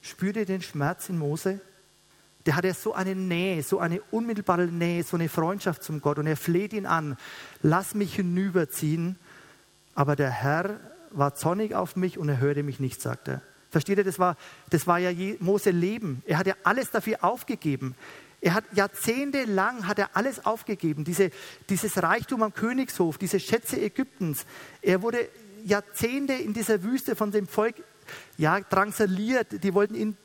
Spürte 0.00 0.46
den 0.46 0.62
Schmerz 0.62 1.10
in 1.10 1.18
Mose? 1.18 1.60
Der 2.46 2.54
hat 2.54 2.64
ja 2.64 2.74
so 2.74 2.94
eine 2.94 3.16
Nähe, 3.16 3.62
so 3.62 3.80
eine 3.80 4.00
unmittelbare 4.12 4.66
Nähe, 4.66 5.02
so 5.02 5.16
eine 5.16 5.28
Freundschaft 5.28 5.82
zum 5.82 6.00
Gott 6.00 6.18
und 6.18 6.28
er 6.28 6.36
fleht 6.36 6.72
ihn 6.72 6.86
an, 6.86 7.16
lass 7.60 7.94
mich 7.94 8.14
hinüberziehen. 8.14 9.18
Aber 9.96 10.14
der 10.14 10.30
Herr 10.30 10.78
war 11.10 11.34
zornig 11.34 11.74
auf 11.74 11.96
mich 11.96 12.18
und 12.18 12.28
er 12.28 12.38
hörte 12.38 12.62
mich 12.62 12.78
nicht, 12.78 13.02
sagt 13.02 13.28
er. 13.28 13.42
Versteht 13.70 13.98
ihr, 13.98 14.04
das 14.04 14.18
war, 14.18 14.36
das 14.70 14.86
war 14.86 14.98
ja 14.98 15.10
Mose 15.40 15.70
Leben. 15.70 16.22
Er 16.24 16.38
hat 16.38 16.46
ja 16.46 16.54
alles 16.62 16.90
dafür 16.90 17.24
aufgegeben. 17.24 17.94
Er 18.40 18.54
hat 18.54 18.64
jahrzehntelang 18.72 19.88
hat 19.88 19.98
er 19.98 20.10
alles 20.14 20.46
aufgegeben. 20.46 21.04
Diese, 21.04 21.30
dieses 21.68 22.00
Reichtum 22.00 22.42
am 22.42 22.54
Königshof, 22.54 23.18
diese 23.18 23.40
Schätze 23.40 23.80
Ägyptens. 23.80 24.46
Er 24.82 25.02
wurde 25.02 25.28
Jahrzehnte 25.64 26.34
in 26.34 26.52
dieser 26.52 26.84
Wüste 26.84 27.16
von 27.16 27.32
dem 27.32 27.48
Volk 27.48 27.74
ja, 28.38 28.60
drangsaliert. 28.60 29.64
Die 29.64 29.74
wollten 29.74 29.94
ihn 29.94 30.16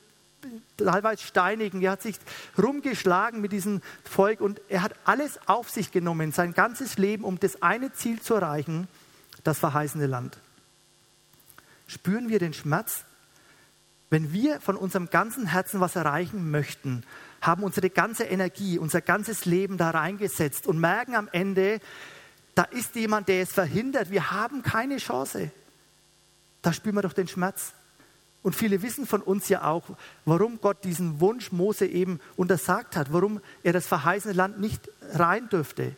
teilweise 0.76 1.22
steinigen. 1.22 1.82
Er 1.82 1.92
hat 1.92 2.02
sich 2.02 2.16
rumgeschlagen 2.60 3.40
mit 3.40 3.52
diesem 3.52 3.80
Volk 4.04 4.40
und 4.40 4.60
er 4.68 4.82
hat 4.82 4.94
alles 5.04 5.38
auf 5.46 5.70
sich 5.70 5.92
genommen, 5.92 6.32
sein 6.32 6.54
ganzes 6.54 6.98
Leben, 6.98 7.24
um 7.24 7.38
das 7.38 7.62
eine 7.62 7.92
Ziel 7.92 8.20
zu 8.20 8.34
erreichen, 8.34 8.88
das 9.44 9.58
verheißene 9.58 10.06
Land. 10.06 10.38
Spüren 11.86 12.28
wir 12.28 12.38
den 12.38 12.54
Schmerz? 12.54 13.04
Wenn 14.10 14.32
wir 14.32 14.60
von 14.60 14.76
unserem 14.76 15.08
ganzen 15.08 15.46
Herzen 15.46 15.80
was 15.80 15.96
erreichen 15.96 16.50
möchten, 16.50 17.02
haben 17.40 17.64
unsere 17.64 17.90
ganze 17.90 18.24
Energie, 18.24 18.78
unser 18.78 19.00
ganzes 19.00 19.46
Leben 19.46 19.78
da 19.78 19.90
reingesetzt 19.90 20.66
und 20.66 20.78
merken 20.78 21.14
am 21.14 21.28
Ende, 21.32 21.80
da 22.54 22.64
ist 22.64 22.94
jemand, 22.94 23.28
der 23.28 23.42
es 23.42 23.52
verhindert. 23.52 24.10
Wir 24.10 24.30
haben 24.30 24.62
keine 24.62 24.98
Chance. 24.98 25.50
Da 26.60 26.72
spüren 26.72 26.96
wir 26.96 27.02
doch 27.02 27.14
den 27.14 27.26
Schmerz. 27.26 27.72
Und 28.42 28.56
viele 28.56 28.82
wissen 28.82 29.06
von 29.06 29.22
uns 29.22 29.48
ja 29.48 29.64
auch, 29.64 29.84
warum 30.24 30.60
Gott 30.60 30.84
diesen 30.84 31.20
Wunsch 31.20 31.52
Mose 31.52 31.86
eben 31.86 32.20
untersagt 32.36 32.96
hat, 32.96 33.12
warum 33.12 33.40
er 33.62 33.72
das 33.72 33.86
verheißene 33.86 34.34
Land 34.34 34.60
nicht 34.60 34.90
rein 35.12 35.48
dürfte. 35.48 35.94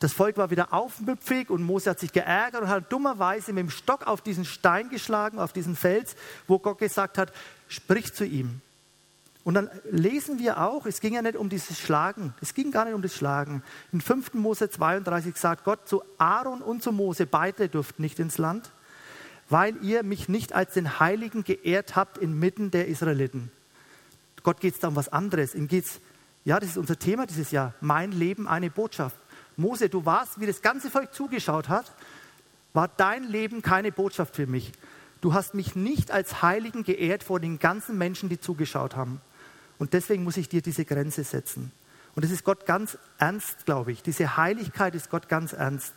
Das 0.00 0.12
Volk 0.12 0.36
war 0.36 0.50
wieder 0.50 0.74
aufmüpfig 0.74 1.48
und 1.48 1.62
Mose 1.62 1.90
hat 1.90 2.00
sich 2.00 2.12
geärgert 2.12 2.62
und 2.62 2.68
hat 2.68 2.92
dummerweise 2.92 3.52
mit 3.52 3.62
dem 3.62 3.70
Stock 3.70 4.06
auf 4.06 4.20
diesen 4.20 4.44
Stein 4.44 4.90
geschlagen, 4.90 5.38
auf 5.38 5.52
diesen 5.52 5.74
Fels, 5.74 6.16
wo 6.46 6.58
Gott 6.58 6.78
gesagt 6.78 7.18
hat, 7.18 7.32
sprich 7.68 8.12
zu 8.12 8.26
ihm. 8.26 8.60
Und 9.42 9.54
dann 9.54 9.70
lesen 9.90 10.40
wir 10.40 10.60
auch, 10.60 10.86
es 10.86 11.00
ging 11.00 11.14
ja 11.14 11.22
nicht 11.22 11.36
um 11.36 11.48
dieses 11.48 11.78
Schlagen, 11.78 12.34
es 12.42 12.52
ging 12.52 12.72
gar 12.72 12.84
nicht 12.84 12.94
um 12.94 13.00
das 13.00 13.14
Schlagen. 13.14 13.62
In 13.92 14.00
5. 14.00 14.34
Mose 14.34 14.68
32 14.68 15.36
sagt 15.36 15.64
Gott 15.64 15.88
zu 15.88 16.02
Aaron 16.18 16.62
und 16.62 16.82
zu 16.82 16.90
Mose, 16.90 17.26
beide 17.26 17.68
durften 17.68 18.02
nicht 18.02 18.18
ins 18.18 18.38
Land, 18.38 18.72
weil 19.48 19.76
ihr 19.82 20.02
mich 20.02 20.28
nicht 20.28 20.52
als 20.52 20.74
den 20.74 20.98
Heiligen 21.00 21.44
geehrt 21.44 21.96
habt 21.96 22.18
inmitten 22.18 22.70
der 22.70 22.88
Israeliten. 22.88 23.50
Gott 24.42 24.60
geht 24.60 24.74
es 24.74 24.80
da 24.80 24.88
um 24.88 24.96
was 24.96 25.08
anderes. 25.08 25.54
Ihm 25.54 25.68
geht 25.68 25.84
es, 25.86 26.00
ja, 26.44 26.60
das 26.60 26.70
ist 26.70 26.78
unser 26.78 26.98
Thema 26.98 27.26
dieses 27.26 27.50
Jahr, 27.50 27.74
mein 27.80 28.12
Leben 28.12 28.46
eine 28.46 28.70
Botschaft. 28.70 29.16
Mose, 29.56 29.88
du 29.88 30.04
warst, 30.04 30.40
wie 30.40 30.46
das 30.46 30.62
ganze 30.62 30.90
Volk 30.90 31.14
zugeschaut 31.14 31.68
hat, 31.68 31.92
war 32.72 32.88
dein 32.88 33.24
Leben 33.24 33.62
keine 33.62 33.90
Botschaft 33.90 34.36
für 34.36 34.46
mich. 34.46 34.72
Du 35.20 35.32
hast 35.32 35.54
mich 35.54 35.74
nicht 35.74 36.10
als 36.10 36.42
Heiligen 36.42 36.84
geehrt 36.84 37.24
vor 37.24 37.40
den 37.40 37.58
ganzen 37.58 37.96
Menschen, 37.96 38.28
die 38.28 38.38
zugeschaut 38.38 38.96
haben. 38.96 39.20
Und 39.78 39.92
deswegen 39.92 40.24
muss 40.24 40.36
ich 40.36 40.48
dir 40.48 40.62
diese 40.62 40.84
Grenze 40.84 41.24
setzen. 41.24 41.72
Und 42.14 42.24
das 42.24 42.30
ist 42.30 42.44
Gott 42.44 42.66
ganz 42.66 42.96
ernst, 43.18 43.66
glaube 43.66 43.92
ich. 43.92 44.02
Diese 44.02 44.36
Heiligkeit 44.36 44.94
ist 44.94 45.10
Gott 45.10 45.28
ganz 45.28 45.52
ernst. 45.52 45.92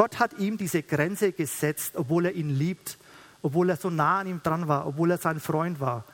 Gott 0.00 0.18
hat 0.18 0.38
ihm 0.38 0.56
diese 0.56 0.82
Grenze 0.82 1.30
gesetzt, 1.30 1.92
obwohl 1.94 2.24
er 2.24 2.32
ihn 2.32 2.48
liebt, 2.48 2.96
obwohl 3.42 3.68
er 3.68 3.76
so 3.76 3.90
nah 3.90 4.20
an 4.20 4.28
ihm 4.28 4.42
dran 4.42 4.66
war, 4.66 4.86
obwohl 4.86 5.10
er 5.10 5.18
sein 5.18 5.40
Freund 5.40 5.78
war. 5.78 6.06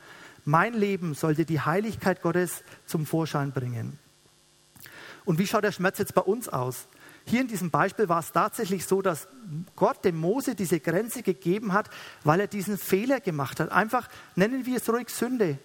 Mein 0.44 0.74
Leben 0.74 1.14
sollte 1.14 1.44
die 1.44 1.60
Heiligkeit 1.60 2.20
Gottes 2.20 2.64
zum 2.84 3.06
Vorschein 3.06 3.52
bringen. 3.52 3.96
Und 5.24 5.38
wie 5.38 5.46
schaut 5.46 5.62
der 5.62 5.70
Schmerz 5.70 5.98
jetzt 5.98 6.16
bei 6.16 6.20
uns 6.22 6.48
aus? 6.48 6.88
Hier 7.26 7.40
in 7.40 7.46
diesem 7.46 7.70
Beispiel 7.70 8.08
war 8.08 8.18
es 8.18 8.32
tatsächlich 8.32 8.84
so, 8.86 9.02
dass 9.02 9.28
Gott 9.76 10.04
dem 10.04 10.16
Mose 10.16 10.56
diese 10.56 10.80
Grenze 10.80 11.22
gegeben 11.22 11.72
hat, 11.72 11.88
weil 12.24 12.40
er 12.40 12.48
diesen 12.48 12.78
Fehler 12.78 13.20
gemacht 13.20 13.60
hat. 13.60 13.70
Einfach 13.70 14.08
nennen 14.34 14.66
wir 14.66 14.78
es 14.78 14.88
ruhig 14.88 15.10
Sünde. 15.10 15.60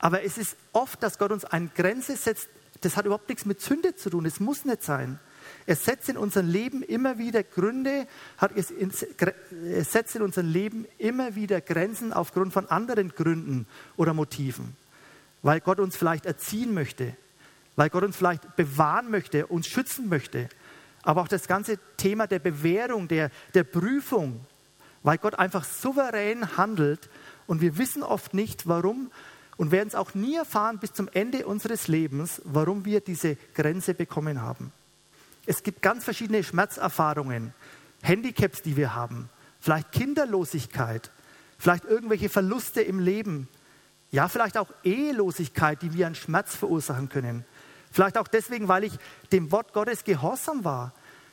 Aber 0.00 0.24
es 0.24 0.36
ist 0.36 0.56
oft, 0.72 1.00
dass 1.00 1.16
Gott 1.16 1.30
uns 1.30 1.44
eine 1.44 1.68
Grenze 1.68 2.16
setzt, 2.16 2.48
das 2.80 2.96
hat 2.96 3.06
überhaupt 3.06 3.28
nichts 3.28 3.44
mit 3.44 3.60
Sünde 3.60 3.94
zu 3.94 4.10
tun, 4.10 4.26
es 4.26 4.40
muss 4.40 4.64
nicht 4.64 4.82
sein. 4.82 5.20
Er 5.66 5.76
setzt 5.76 6.08
in 6.08 6.16
unserem 6.16 6.48
Leben 6.48 6.82
immer 6.82 7.18
wieder 7.18 7.42
Gründe, 7.42 8.06
hat 8.38 8.52
es, 8.56 8.70
er 8.70 9.84
setzt 9.84 10.16
in 10.16 10.22
unserem 10.22 10.50
Leben 10.50 10.86
immer 10.98 11.34
wieder 11.34 11.60
Grenzen 11.60 12.12
aufgrund 12.12 12.52
von 12.52 12.68
anderen 12.68 13.10
Gründen 13.10 13.66
oder 13.96 14.14
Motiven. 14.14 14.76
Weil 15.42 15.60
Gott 15.60 15.80
uns 15.80 15.96
vielleicht 15.96 16.26
erziehen 16.26 16.74
möchte, 16.74 17.16
weil 17.76 17.90
Gott 17.90 18.04
uns 18.04 18.16
vielleicht 18.16 18.56
bewahren 18.56 19.10
möchte, 19.10 19.46
uns 19.46 19.66
schützen 19.66 20.08
möchte. 20.08 20.48
Aber 21.02 21.22
auch 21.22 21.28
das 21.28 21.48
ganze 21.48 21.78
Thema 21.96 22.26
der 22.26 22.38
Bewährung, 22.38 23.08
der, 23.08 23.30
der 23.54 23.64
Prüfung, 23.64 24.40
weil 25.02 25.18
Gott 25.18 25.38
einfach 25.38 25.64
souverän 25.64 26.56
handelt 26.56 27.08
und 27.46 27.60
wir 27.60 27.76
wissen 27.78 28.02
oft 28.02 28.34
nicht, 28.34 28.68
warum 28.68 29.10
und 29.56 29.70
werden 29.70 29.88
es 29.88 29.94
auch 29.94 30.14
nie 30.14 30.36
erfahren 30.36 30.78
bis 30.78 30.92
zum 30.92 31.08
Ende 31.12 31.46
unseres 31.46 31.88
Lebens, 31.88 32.40
warum 32.44 32.84
wir 32.84 33.00
diese 33.00 33.36
Grenze 33.54 33.94
bekommen 33.94 34.40
haben. 34.42 34.72
Es 35.46 35.62
gibt 35.62 35.82
ganz 35.82 36.04
verschiedene 36.04 36.44
Schmerzerfahrungen, 36.44 37.52
Handicaps, 38.02 38.62
die 38.62 38.76
wir 38.76 38.94
haben, 38.94 39.28
vielleicht 39.60 39.92
Kinderlosigkeit, 39.92 41.10
vielleicht 41.58 41.84
irgendwelche 41.84 42.28
Verluste 42.28 42.80
im 42.80 42.98
Leben, 42.98 43.48
ja, 44.10 44.28
vielleicht 44.28 44.58
auch 44.58 44.68
Ehelosigkeit, 44.84 45.80
die 45.82 45.94
wir 45.94 46.06
an 46.06 46.14
Schmerz 46.14 46.54
verursachen 46.54 47.08
können. 47.08 47.44
Vielleicht 47.90 48.18
auch 48.18 48.28
deswegen, 48.28 48.68
weil 48.68 48.84
ich 48.84 48.92
dem 49.32 49.50
Wort 49.52 49.72
Gottes 49.72 50.04
gehorsam 50.04 50.64
war, 50.64 50.92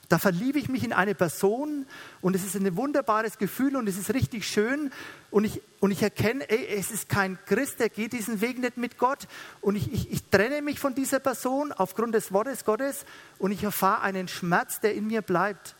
Da 0.09 0.17
verliebe 0.17 0.57
ich 0.57 0.69
mich 0.69 0.83
in 0.83 0.91
eine 0.91 1.13
Person 1.13 1.85
und 2.21 2.35
es 2.35 2.43
ist 2.43 2.55
ein 2.55 2.75
wunderbares 2.75 3.37
Gefühl 3.37 3.75
und 3.75 3.87
es 3.87 3.95
ist 3.95 4.11
richtig 4.11 4.47
schön 4.47 4.91
und 5.29 5.45
ich, 5.45 5.61
und 5.79 5.91
ich 5.91 6.01
erkenne, 6.01 6.49
ey, 6.49 6.65
es 6.79 6.89
ist 6.89 7.09
kein 7.09 7.37
Christ, 7.45 7.79
der 7.79 7.89
geht 7.89 8.13
diesen 8.13 8.41
Weg 8.41 8.57
nicht 8.57 8.75
mit 8.75 8.97
Gott 8.97 9.27
und 9.61 9.75
ich, 9.75 9.93
ich, 9.93 10.11
ich 10.11 10.23
trenne 10.25 10.63
mich 10.63 10.79
von 10.79 10.95
dieser 10.95 11.19
Person 11.19 11.71
aufgrund 11.71 12.15
des 12.15 12.33
Wortes 12.33 12.65
Gottes 12.65 13.05
und 13.37 13.51
ich 13.51 13.63
erfahre 13.63 14.01
einen 14.01 14.27
Schmerz, 14.27 14.79
der 14.79 14.95
in 14.95 15.05
mir 15.05 15.21
bleibt. 15.21 15.75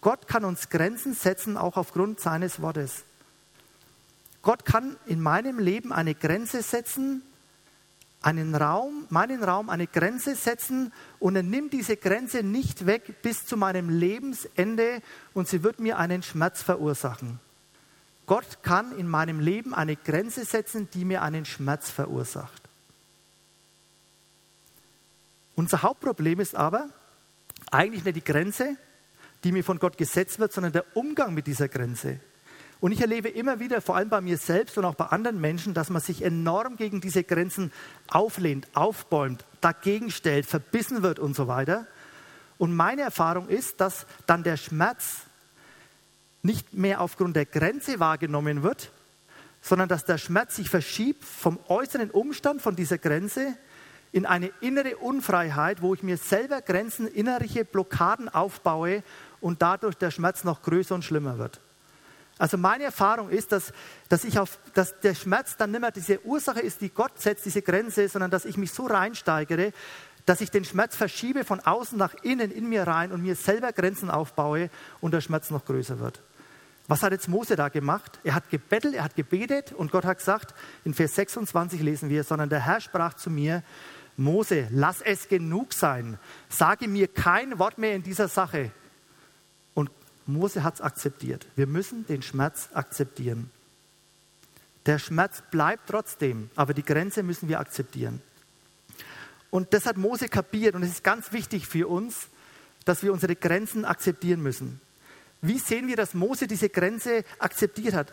Gott 0.00 0.26
kann 0.26 0.46
uns 0.46 0.70
Grenzen 0.70 1.12
setzen, 1.12 1.58
auch 1.58 1.76
aufgrund 1.76 2.20
seines 2.20 2.62
Wortes. 2.62 3.04
Gott 4.40 4.64
kann 4.64 4.96
in 5.04 5.20
meinem 5.20 5.58
Leben 5.58 5.92
eine 5.92 6.14
Grenze 6.14 6.62
setzen, 6.62 7.22
einen 8.22 8.54
Raum, 8.54 9.06
meinen 9.10 9.42
Raum, 9.42 9.68
eine 9.68 9.86
Grenze 9.86 10.36
setzen 10.36 10.92
und 11.18 11.36
er 11.36 11.42
nimmt 11.42 11.72
diese 11.72 11.96
Grenze 11.96 12.42
nicht 12.42 12.86
weg 12.86 13.22
bis 13.22 13.44
zu 13.46 13.56
meinem 13.56 13.88
Lebensende 13.90 15.02
und 15.34 15.48
sie 15.48 15.62
wird 15.62 15.80
mir 15.80 15.98
einen 15.98 16.22
Schmerz 16.22 16.62
verursachen. 16.62 17.40
Gott 18.26 18.62
kann 18.62 18.96
in 18.96 19.08
meinem 19.08 19.40
Leben 19.40 19.74
eine 19.74 19.96
Grenze 19.96 20.44
setzen, 20.44 20.88
die 20.94 21.04
mir 21.04 21.22
einen 21.22 21.44
Schmerz 21.44 21.90
verursacht. 21.90 22.62
Unser 25.56 25.82
Hauptproblem 25.82 26.40
ist 26.40 26.54
aber 26.54 26.88
eigentlich 27.70 28.04
nicht 28.04 28.16
die 28.16 28.24
Grenze, 28.24 28.76
die 29.44 29.52
mir 29.52 29.64
von 29.64 29.78
Gott 29.78 29.98
gesetzt 29.98 30.38
wird, 30.38 30.52
sondern 30.52 30.72
der 30.72 30.96
Umgang 30.96 31.34
mit 31.34 31.46
dieser 31.46 31.68
Grenze. 31.68 32.20
Und 32.82 32.90
ich 32.90 33.00
erlebe 33.00 33.28
immer 33.28 33.60
wieder, 33.60 33.80
vor 33.80 33.94
allem 33.94 34.08
bei 34.08 34.20
mir 34.20 34.36
selbst 34.36 34.76
und 34.76 34.84
auch 34.84 34.96
bei 34.96 35.04
anderen 35.06 35.40
Menschen, 35.40 35.72
dass 35.72 35.88
man 35.88 36.02
sich 36.02 36.20
enorm 36.20 36.74
gegen 36.76 37.00
diese 37.00 37.22
Grenzen 37.22 37.70
auflehnt, 38.08 38.66
aufbäumt, 38.74 39.44
dagegen 39.60 40.10
stellt, 40.10 40.46
verbissen 40.46 41.04
wird 41.04 41.20
und 41.20 41.36
so 41.36 41.46
weiter. 41.46 41.86
Und 42.58 42.74
meine 42.74 43.02
Erfahrung 43.02 43.48
ist, 43.48 43.80
dass 43.80 44.04
dann 44.26 44.42
der 44.42 44.56
Schmerz 44.56 45.18
nicht 46.42 46.74
mehr 46.74 47.00
aufgrund 47.00 47.36
der 47.36 47.46
Grenze 47.46 48.00
wahrgenommen 48.00 48.64
wird, 48.64 48.90
sondern 49.60 49.88
dass 49.88 50.04
der 50.04 50.18
Schmerz 50.18 50.56
sich 50.56 50.68
verschiebt 50.68 51.22
vom 51.22 51.60
äußeren 51.68 52.10
Umstand, 52.10 52.62
von 52.62 52.74
dieser 52.74 52.98
Grenze, 52.98 53.56
in 54.10 54.26
eine 54.26 54.50
innere 54.60 54.96
Unfreiheit, 54.96 55.82
wo 55.82 55.94
ich 55.94 56.02
mir 56.02 56.16
selber 56.16 56.60
Grenzen, 56.60 57.06
innerliche 57.06 57.64
Blockaden 57.64 58.28
aufbaue 58.28 59.04
und 59.40 59.62
dadurch 59.62 59.94
der 59.94 60.10
Schmerz 60.10 60.42
noch 60.42 60.62
größer 60.62 60.96
und 60.96 61.04
schlimmer 61.04 61.38
wird. 61.38 61.60
Also 62.42 62.58
meine 62.58 62.82
Erfahrung 62.82 63.30
ist, 63.30 63.52
dass, 63.52 63.72
dass, 64.08 64.24
ich 64.24 64.36
auf, 64.36 64.58
dass 64.74 64.98
der 64.98 65.14
Schmerz 65.14 65.56
dann 65.56 65.70
nicht 65.70 65.80
mehr 65.80 65.92
diese 65.92 66.26
Ursache 66.26 66.58
ist, 66.58 66.80
die 66.80 66.88
Gott 66.88 67.20
setzt, 67.20 67.44
diese 67.44 67.62
Grenze, 67.62 68.08
sondern 68.08 68.32
dass 68.32 68.46
ich 68.46 68.56
mich 68.56 68.72
so 68.72 68.86
reinsteigere, 68.86 69.72
dass 70.26 70.40
ich 70.40 70.50
den 70.50 70.64
Schmerz 70.64 70.96
verschiebe 70.96 71.44
von 71.44 71.60
außen 71.60 71.96
nach 71.96 72.14
innen 72.24 72.50
in 72.50 72.68
mir 72.68 72.84
rein 72.84 73.12
und 73.12 73.22
mir 73.22 73.36
selber 73.36 73.72
Grenzen 73.72 74.10
aufbaue 74.10 74.70
und 75.00 75.14
der 75.14 75.20
Schmerz 75.20 75.50
noch 75.50 75.64
größer 75.64 76.00
wird. 76.00 76.20
Was 76.88 77.04
hat 77.04 77.12
jetzt 77.12 77.28
Mose 77.28 77.54
da 77.54 77.68
gemacht? 77.68 78.18
Er 78.24 78.34
hat 78.34 78.50
gebettelt, 78.50 78.96
er 78.96 79.04
hat 79.04 79.14
gebetet 79.14 79.70
und 79.70 79.92
Gott 79.92 80.04
hat 80.04 80.18
gesagt, 80.18 80.52
in 80.84 80.94
Vers 80.94 81.14
26 81.14 81.80
lesen 81.80 82.10
wir, 82.10 82.24
sondern 82.24 82.48
der 82.48 82.66
Herr 82.66 82.80
sprach 82.80 83.14
zu 83.14 83.30
mir, 83.30 83.62
Mose, 84.16 84.66
lass 84.72 85.00
es 85.00 85.28
genug 85.28 85.72
sein, 85.72 86.18
sage 86.48 86.88
mir 86.88 87.06
kein 87.06 87.60
Wort 87.60 87.78
mehr 87.78 87.94
in 87.94 88.02
dieser 88.02 88.26
Sache. 88.26 88.72
Mose 90.26 90.62
hat 90.62 90.74
es 90.74 90.80
akzeptiert. 90.80 91.46
Wir 91.56 91.66
müssen 91.66 92.06
den 92.06 92.22
Schmerz 92.22 92.68
akzeptieren. 92.74 93.50
Der 94.86 94.98
Schmerz 94.98 95.42
bleibt 95.50 95.88
trotzdem, 95.88 96.50
aber 96.56 96.74
die 96.74 96.84
Grenze 96.84 97.22
müssen 97.22 97.48
wir 97.48 97.60
akzeptieren. 97.60 98.20
Und 99.50 99.74
das 99.74 99.86
hat 99.86 99.96
Mose 99.96 100.28
kapiert 100.28 100.74
und 100.74 100.82
es 100.82 100.90
ist 100.90 101.04
ganz 101.04 101.32
wichtig 101.32 101.66
für 101.66 101.86
uns, 101.86 102.28
dass 102.84 103.02
wir 103.02 103.12
unsere 103.12 103.36
Grenzen 103.36 103.84
akzeptieren 103.84 104.42
müssen. 104.42 104.80
Wie 105.40 105.58
sehen 105.58 105.88
wir, 105.88 105.96
dass 105.96 106.14
Mose 106.14 106.46
diese 106.46 106.68
Grenze 106.68 107.24
akzeptiert 107.38 107.94
hat? 107.94 108.12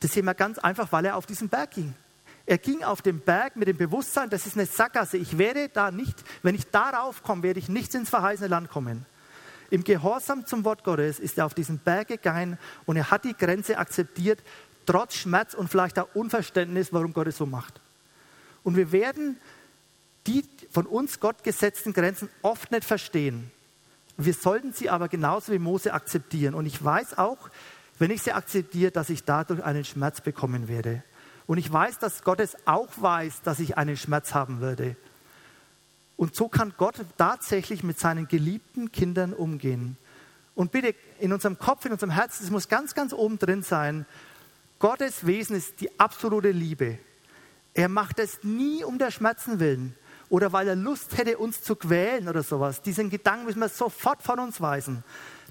Das 0.00 0.12
sehen 0.12 0.24
wir 0.24 0.34
ganz 0.34 0.58
einfach, 0.58 0.92
weil 0.92 1.04
er 1.04 1.16
auf 1.16 1.26
diesen 1.26 1.48
Berg 1.48 1.72
ging. 1.72 1.94
Er 2.46 2.58
ging 2.58 2.82
auf 2.82 3.02
den 3.02 3.20
Berg 3.20 3.54
mit 3.56 3.68
dem 3.68 3.76
Bewusstsein, 3.76 4.30
das 4.30 4.46
ist 4.46 4.56
eine 4.56 4.66
Sackgasse. 4.66 5.16
Ich 5.16 5.38
werde 5.38 5.68
da 5.68 5.90
nicht, 5.90 6.16
wenn 6.42 6.54
ich 6.54 6.66
darauf 6.66 7.22
komme, 7.22 7.44
werde 7.44 7.60
ich 7.60 7.68
nicht 7.68 7.94
ins 7.94 8.10
verheißene 8.10 8.48
Land 8.48 8.70
kommen. 8.70 9.06
Im 9.70 9.84
Gehorsam 9.84 10.46
zum 10.46 10.64
Wort 10.64 10.84
Gottes 10.84 11.18
ist 11.20 11.38
er 11.38 11.46
auf 11.46 11.54
diesen 11.54 11.78
Berg 11.78 12.08
gegangen 12.08 12.58
und 12.86 12.96
er 12.96 13.10
hat 13.10 13.24
die 13.24 13.36
Grenze 13.36 13.78
akzeptiert, 13.78 14.42
trotz 14.84 15.14
Schmerz 15.14 15.54
und 15.54 15.68
vielleicht 15.68 15.98
auch 15.98 16.08
Unverständnis, 16.14 16.92
warum 16.92 17.12
Gott 17.12 17.28
es 17.28 17.36
so 17.36 17.46
macht. 17.46 17.80
Und 18.64 18.76
wir 18.76 18.92
werden 18.92 19.38
die 20.26 20.44
von 20.70 20.86
uns 20.86 21.20
Gott 21.20 21.42
gesetzten 21.44 21.92
Grenzen 21.92 22.28
oft 22.42 22.70
nicht 22.72 22.84
verstehen. 22.84 23.50
Wir 24.16 24.34
sollten 24.34 24.72
sie 24.72 24.90
aber 24.90 25.08
genauso 25.08 25.52
wie 25.52 25.58
Mose 25.58 25.94
akzeptieren. 25.94 26.54
Und 26.54 26.66
ich 26.66 26.82
weiß 26.84 27.16
auch, 27.16 27.48
wenn 27.98 28.10
ich 28.10 28.22
sie 28.22 28.32
akzeptiere, 28.32 28.90
dass 28.90 29.08
ich 29.08 29.24
dadurch 29.24 29.62
einen 29.64 29.84
Schmerz 29.84 30.20
bekommen 30.20 30.68
werde. 30.68 31.02
Und 31.46 31.58
ich 31.58 31.72
weiß, 31.72 31.98
dass 31.98 32.22
Gott 32.22 32.40
es 32.40 32.56
auch 32.66 32.88
weiß, 32.96 33.42
dass 33.42 33.60
ich 33.60 33.78
einen 33.78 33.96
Schmerz 33.96 34.34
haben 34.34 34.60
würde. 34.60 34.96
Und 36.20 36.36
so 36.36 36.50
kann 36.50 36.74
Gott 36.76 36.96
tatsächlich 37.16 37.82
mit 37.82 37.98
seinen 37.98 38.28
geliebten 38.28 38.92
Kindern 38.92 39.32
umgehen. 39.32 39.96
Und 40.54 40.70
bitte 40.70 40.94
in 41.18 41.32
unserem 41.32 41.58
Kopf, 41.58 41.86
in 41.86 41.92
unserem 41.92 42.10
Herzen, 42.10 42.44
es 42.44 42.50
muss 42.50 42.68
ganz, 42.68 42.92
ganz 42.92 43.14
oben 43.14 43.38
drin 43.38 43.62
sein, 43.62 44.04
Gottes 44.80 45.24
Wesen 45.24 45.56
ist 45.56 45.80
die 45.80 45.98
absolute 45.98 46.50
Liebe. 46.50 46.98
Er 47.72 47.88
macht 47.88 48.18
es 48.18 48.44
nie 48.44 48.84
um 48.84 48.98
der 48.98 49.10
Schmerzen 49.10 49.60
willen 49.60 49.96
oder 50.28 50.52
weil 50.52 50.68
er 50.68 50.76
Lust 50.76 51.16
hätte, 51.16 51.38
uns 51.38 51.62
zu 51.62 51.74
quälen 51.74 52.28
oder 52.28 52.42
sowas. 52.42 52.82
Diesen 52.82 53.08
Gedanken 53.08 53.46
müssen 53.46 53.60
wir 53.60 53.70
sofort 53.70 54.22
von 54.22 54.40
uns 54.40 54.60
weisen. 54.60 55.02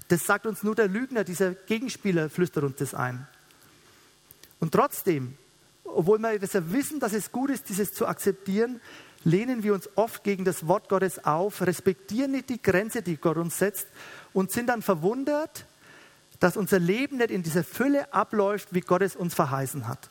Das 0.06 0.24
sagt 0.24 0.46
uns 0.46 0.62
nur 0.62 0.76
der 0.76 0.86
Lügner, 0.86 1.24
dieser 1.24 1.50
Gegenspieler 1.50 2.30
flüstert 2.30 2.62
uns 2.62 2.76
das 2.76 2.94
ein. 2.94 3.26
Und 4.60 4.70
trotzdem, 4.70 5.36
obwohl 5.82 6.20
wir 6.20 6.38
das 6.38 6.52
ja 6.52 6.70
wissen, 6.70 7.00
dass 7.00 7.12
es 7.12 7.32
gut 7.32 7.50
ist, 7.50 7.68
dieses 7.68 7.92
zu 7.92 8.06
akzeptieren, 8.06 8.80
lehnen 9.24 9.62
wir 9.62 9.74
uns 9.74 9.88
oft 9.96 10.24
gegen 10.24 10.44
das 10.44 10.66
Wort 10.66 10.88
Gottes 10.88 11.24
auf, 11.24 11.62
respektieren 11.62 12.32
nicht 12.32 12.48
die 12.48 12.60
Grenze, 12.60 13.02
die 13.02 13.16
Gott 13.16 13.36
uns 13.36 13.58
setzt 13.58 13.86
und 14.32 14.50
sind 14.50 14.68
dann 14.68 14.82
verwundert, 14.82 15.66
dass 16.38 16.56
unser 16.56 16.78
Leben 16.78 17.18
nicht 17.18 17.30
in 17.30 17.42
dieser 17.42 17.64
Fülle 17.64 18.12
abläuft, 18.14 18.72
wie 18.72 18.80
Gott 18.80 19.02
es 19.02 19.16
uns 19.16 19.34
verheißen 19.34 19.88
hat. 19.88 20.08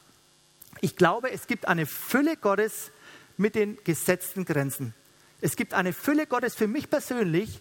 Ich 0.82 0.96
glaube, 0.96 1.32
es 1.32 1.48
gibt 1.48 1.68
eine 1.68 1.86
Fülle 1.86 2.38
Gottes 2.38 2.92
mit 3.38 3.56
den 3.56 3.78
gesetzten 3.84 4.46
Grenzen. 4.46 4.94
Es 5.42 5.56
gibt 5.56 5.74
eine 5.74 5.94
Fülle 5.94 6.28
Gottes 6.28 6.56
für 6.56 6.68
mich 6.68 6.90
persönlich 6.90 7.60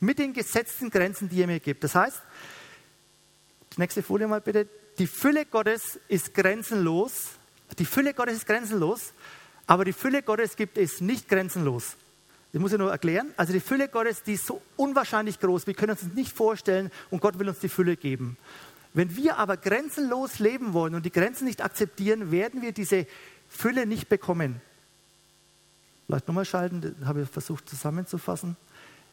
mit 0.00 0.18
den 0.18 0.32
gesetzten 0.32 0.90
Grenzen, 0.90 1.28
die 1.28 1.42
er 1.42 1.46
mir 1.46 1.60
gibt. 1.60 1.84
Das 1.84 1.94
heißt, 1.94 2.20
nächste 3.76 4.02
Folie 4.02 4.26
mal 4.26 4.40
bitte, 4.40 4.68
die 4.98 5.06
Fülle 5.06 5.44
Gottes 5.44 5.98
ist 6.08 6.34
grenzenlos. 6.34 7.30
Die 7.78 7.84
Fülle 7.84 8.14
Gottes 8.14 8.38
ist 8.38 8.46
grenzenlos 8.46 9.12
aber 9.68 9.84
die 9.84 9.92
Fülle 9.92 10.22
Gottes 10.22 10.56
gibt 10.56 10.78
es 10.78 11.00
nicht 11.00 11.28
grenzenlos. 11.28 11.96
Das 12.52 12.60
muss 12.60 12.72
ich 12.72 12.78
nur 12.78 12.90
erklären. 12.90 13.32
Also 13.36 13.52
die 13.52 13.60
Fülle 13.60 13.88
Gottes, 13.88 14.22
die 14.22 14.32
ist 14.32 14.46
so 14.46 14.62
unwahrscheinlich 14.76 15.38
groß, 15.38 15.66
wir 15.66 15.74
können 15.74 15.92
uns 15.92 16.00
das 16.00 16.14
nicht 16.14 16.34
vorstellen 16.34 16.90
und 17.10 17.20
Gott 17.20 17.38
will 17.38 17.48
uns 17.48 17.60
die 17.60 17.68
Fülle 17.68 17.96
geben. 17.96 18.38
Wenn 18.94 19.14
wir 19.14 19.36
aber 19.36 19.58
grenzenlos 19.58 20.38
leben 20.38 20.72
wollen 20.72 20.94
und 20.94 21.04
die 21.04 21.12
Grenzen 21.12 21.44
nicht 21.44 21.62
akzeptieren, 21.62 22.30
werden 22.30 22.62
wir 22.62 22.72
diese 22.72 23.06
Fülle 23.50 23.86
nicht 23.86 24.08
bekommen. 24.08 24.62
Vielleicht 26.06 26.26
nochmal 26.26 26.46
schalten, 26.46 26.80
das 26.80 27.06
habe 27.06 27.20
ich 27.20 27.28
versucht 27.28 27.68
zusammenzufassen. 27.68 28.56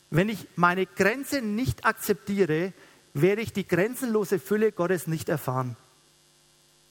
Wenn 0.10 0.30
ich 0.30 0.48
meine 0.56 0.86
Grenze 0.86 1.41
nicht 1.41 1.86
akzeptiere, 1.86 2.72
werde 3.13 3.41
ich 3.41 3.52
die 3.52 3.68
grenzenlose 3.68 4.39
Fülle 4.39 4.72
Gottes 4.72 5.06
nicht 5.06 5.28
erfahren. 5.28 5.76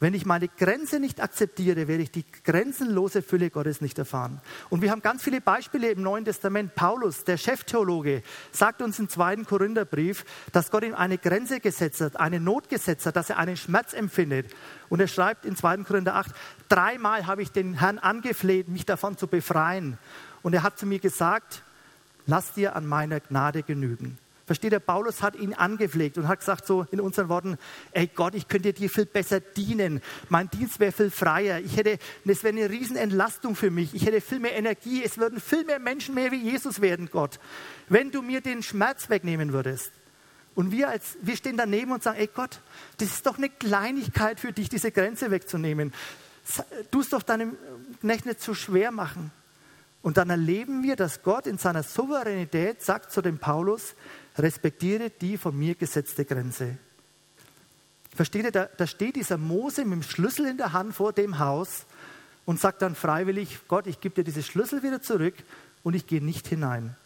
Wenn 0.04 0.12
ich 0.12 0.26
meine 0.26 0.48
Grenze 0.48 1.00
nicht 1.00 1.22
akzeptiere, 1.22 1.88
werde 1.88 2.02
ich 2.02 2.10
die 2.10 2.26
grenzenlose 2.44 3.22
Fülle 3.22 3.48
Gottes 3.48 3.80
nicht 3.80 3.98
erfahren. 3.98 4.42
Und 4.68 4.82
wir 4.82 4.90
haben 4.90 5.00
ganz 5.00 5.22
viele 5.22 5.40
Beispiele 5.40 5.88
im 5.88 6.02
Neuen 6.02 6.26
Testament. 6.26 6.74
Paulus, 6.74 7.24
der 7.24 7.38
Cheftheologe, 7.38 8.22
sagt 8.52 8.82
uns 8.82 8.98
im 8.98 9.08
zweiten 9.08 9.46
Korintherbrief, 9.46 10.26
dass 10.52 10.70
Gott 10.70 10.84
ihm 10.84 10.94
eine 10.94 11.16
Grenze 11.16 11.58
gesetzt 11.58 12.02
hat, 12.02 12.20
eine 12.20 12.38
Not 12.38 12.68
gesetzt 12.68 13.06
hat, 13.06 13.16
dass 13.16 13.30
er 13.30 13.38
einen 13.38 13.56
Schmerz 13.56 13.94
empfindet. 13.94 14.54
Und 14.90 15.00
er 15.00 15.08
schreibt 15.08 15.46
in 15.46 15.56
2. 15.56 15.78
Korinther 15.84 16.16
8, 16.16 16.32
dreimal 16.68 17.26
habe 17.26 17.40
ich 17.40 17.50
den 17.50 17.72
Herrn 17.72 17.98
angefleht, 17.98 18.68
mich 18.68 18.84
davon 18.84 19.16
zu 19.16 19.26
befreien. 19.26 19.96
Und 20.42 20.52
er 20.52 20.64
hat 20.64 20.78
zu 20.78 20.84
mir 20.84 20.98
gesagt, 20.98 21.62
lass 22.26 22.52
dir 22.52 22.76
an 22.76 22.86
meiner 22.86 23.20
Gnade 23.20 23.62
genügen. 23.62 24.18
Versteht 24.46 24.72
ihr, 24.72 24.80
Paulus 24.80 25.22
hat 25.22 25.36
ihn 25.36 25.54
angepflegt 25.54 26.18
und 26.18 26.28
hat 26.28 26.40
gesagt 26.40 26.66
so 26.66 26.86
in 26.90 27.00
unseren 27.00 27.30
Worten, 27.30 27.56
ey 27.92 28.06
Gott, 28.06 28.34
ich 28.34 28.46
könnte 28.46 28.74
dir 28.74 28.90
viel 28.90 29.06
besser 29.06 29.40
dienen. 29.40 30.02
Mein 30.28 30.50
Dienst 30.50 30.80
wäre 30.80 30.92
viel 30.92 31.10
freier. 31.10 31.60
Ich 31.60 31.78
hätte, 31.78 31.98
das 32.26 32.42
wäre 32.42 32.54
eine 32.54 32.68
Riesenentlastung 32.68 33.56
für 33.56 33.70
mich. 33.70 33.94
Ich 33.94 34.04
hätte 34.04 34.20
viel 34.20 34.40
mehr 34.40 34.54
Energie. 34.54 35.02
Es 35.02 35.16
würden 35.16 35.40
viel 35.40 35.64
mehr 35.64 35.78
Menschen 35.78 36.14
mehr 36.14 36.30
wie 36.30 36.42
Jesus 36.42 36.82
werden, 36.82 37.08
Gott. 37.10 37.40
Wenn 37.88 38.10
du 38.10 38.20
mir 38.20 38.42
den 38.42 38.62
Schmerz 38.62 39.08
wegnehmen 39.08 39.54
würdest. 39.54 39.92
Und 40.54 40.70
wir, 40.70 40.88
als, 40.90 41.16
wir 41.22 41.36
stehen 41.36 41.56
daneben 41.56 41.90
und 41.92 42.02
sagen, 42.02 42.18
ey 42.18 42.28
Gott, 42.32 42.60
das 42.98 43.08
ist 43.08 43.26
doch 43.26 43.38
eine 43.38 43.48
Kleinigkeit 43.48 44.40
für 44.40 44.52
dich, 44.52 44.68
diese 44.68 44.92
Grenze 44.92 45.30
wegzunehmen. 45.30 45.92
Du 46.90 47.00
es 47.00 47.08
doch 47.08 47.22
deinem 47.22 47.56
Knecht 48.02 48.26
nicht 48.26 48.42
zu 48.42 48.54
schwer 48.54 48.90
machen. 48.90 49.32
Und 50.02 50.18
dann 50.18 50.28
erleben 50.28 50.82
wir, 50.82 50.96
dass 50.96 51.22
Gott 51.22 51.46
in 51.46 51.56
seiner 51.56 51.82
Souveränität 51.82 52.82
sagt 52.82 53.10
zu 53.10 53.22
dem 53.22 53.38
Paulus, 53.38 53.94
respektiere 54.38 55.10
die 55.10 55.36
von 55.36 55.56
mir 55.56 55.74
gesetzte 55.74 56.24
Grenze. 56.24 56.76
Versteht 58.14 58.44
ihr, 58.44 58.52
da, 58.52 58.68
da 58.76 58.86
steht 58.86 59.16
dieser 59.16 59.38
Mose 59.38 59.84
mit 59.84 59.92
dem 59.92 60.02
Schlüssel 60.02 60.46
in 60.46 60.56
der 60.56 60.72
Hand 60.72 60.94
vor 60.94 61.12
dem 61.12 61.38
Haus 61.38 61.84
und 62.44 62.60
sagt 62.60 62.82
dann 62.82 62.94
freiwillig, 62.94 63.60
Gott, 63.68 63.86
ich 63.86 64.00
gebe 64.00 64.14
dir 64.14 64.24
diese 64.24 64.42
Schlüssel 64.42 64.82
wieder 64.82 65.02
zurück 65.02 65.34
und 65.82 65.94
ich 65.94 66.06
gehe 66.06 66.24
nicht 66.24 66.46
hinein. 66.46 66.96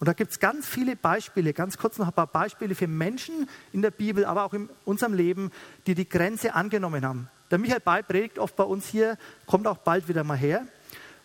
Und 0.00 0.08
da 0.08 0.12
gibt 0.12 0.32
es 0.32 0.40
ganz 0.40 0.66
viele 0.66 0.96
Beispiele, 0.96 1.52
ganz 1.52 1.78
kurz 1.78 1.98
noch 1.98 2.08
ein 2.08 2.12
paar 2.12 2.26
Beispiele 2.26 2.74
für 2.74 2.88
Menschen 2.88 3.48
in 3.72 3.80
der 3.80 3.90
Bibel, 3.90 4.24
aber 4.24 4.44
auch 4.44 4.52
in 4.52 4.68
unserem 4.84 5.14
Leben, 5.14 5.50
die 5.86 5.94
die 5.94 6.08
Grenze 6.08 6.54
angenommen 6.54 7.04
haben. 7.04 7.28
Der 7.50 7.58
Michael 7.58 7.80
Bay 7.80 8.02
predigt 8.02 8.38
oft 8.38 8.56
bei 8.56 8.64
uns 8.64 8.86
hier, 8.86 9.16
kommt 9.46 9.66
auch 9.66 9.78
bald 9.78 10.08
wieder 10.08 10.24
mal 10.24 10.36
her. 10.36 10.66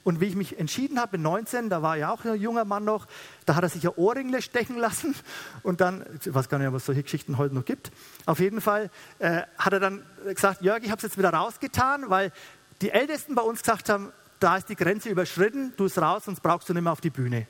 Und 0.03 0.21
wie 0.21 0.25
ich 0.25 0.35
mich 0.35 0.57
entschieden 0.57 0.99
habe, 0.99 1.17
mit 1.17 1.21
19, 1.21 1.69
da 1.69 1.81
war 1.81 1.97
ja 1.97 2.11
auch 2.11 2.23
ein 2.23 2.39
junger 2.39 2.65
Mann 2.65 2.85
noch, 2.85 3.05
da 3.45 3.55
hat 3.55 3.63
er 3.63 3.69
sich 3.69 3.85
ein 3.85 3.93
Ohrringle 3.95 4.41
stechen 4.41 4.77
lassen. 4.77 5.13
Und 5.61 5.81
dann, 5.81 6.05
ich 6.23 6.33
weiß 6.33 6.49
gar 6.49 6.57
nicht, 6.57 6.67
ob 6.67 6.75
es 6.75 6.85
solche 6.85 7.03
Geschichten 7.03 7.37
heute 7.37 7.53
noch 7.53 7.65
gibt. 7.65 7.91
Auf 8.25 8.39
jeden 8.39 8.61
Fall 8.61 8.89
äh, 9.19 9.41
hat 9.57 9.73
er 9.73 9.79
dann 9.79 10.03
gesagt, 10.25 10.61
Jörg, 10.61 10.83
ich 10.83 10.89
habe 10.89 10.97
es 10.97 11.03
jetzt 11.03 11.17
wieder 11.17 11.33
rausgetan, 11.33 12.09
weil 12.09 12.31
die 12.81 12.91
Ältesten 12.91 13.35
bei 13.35 13.41
uns 13.41 13.61
gesagt 13.61 13.89
haben, 13.89 14.11
da 14.39 14.55
ist 14.55 14.69
die 14.69 14.75
Grenze 14.75 15.09
überschritten, 15.09 15.73
du 15.75 15.85
es 15.85 15.97
raus, 15.97 16.23
sonst 16.25 16.41
brauchst 16.41 16.69
du 16.69 16.73
nicht 16.73 16.83
mehr 16.83 16.93
auf 16.93 17.01
die 17.01 17.09
Bühne. 17.09 17.45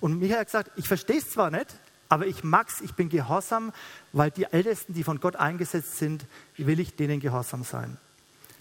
Und 0.00 0.18
Michael 0.18 0.40
hat 0.40 0.46
gesagt, 0.46 0.72
ich 0.76 0.88
verstehe 0.88 1.18
es 1.18 1.30
zwar 1.30 1.50
nicht, 1.50 1.76
aber 2.08 2.26
ich 2.26 2.44
mag's, 2.44 2.80
ich 2.80 2.94
bin 2.94 3.08
gehorsam, 3.08 3.72
weil 4.12 4.30
die 4.30 4.44
Ältesten, 4.44 4.92
die 4.92 5.04
von 5.04 5.20
Gott 5.20 5.36
eingesetzt 5.36 5.98
sind, 5.98 6.26
will 6.56 6.80
ich 6.80 6.96
denen 6.96 7.20
gehorsam 7.20 7.64
sein. 7.64 7.96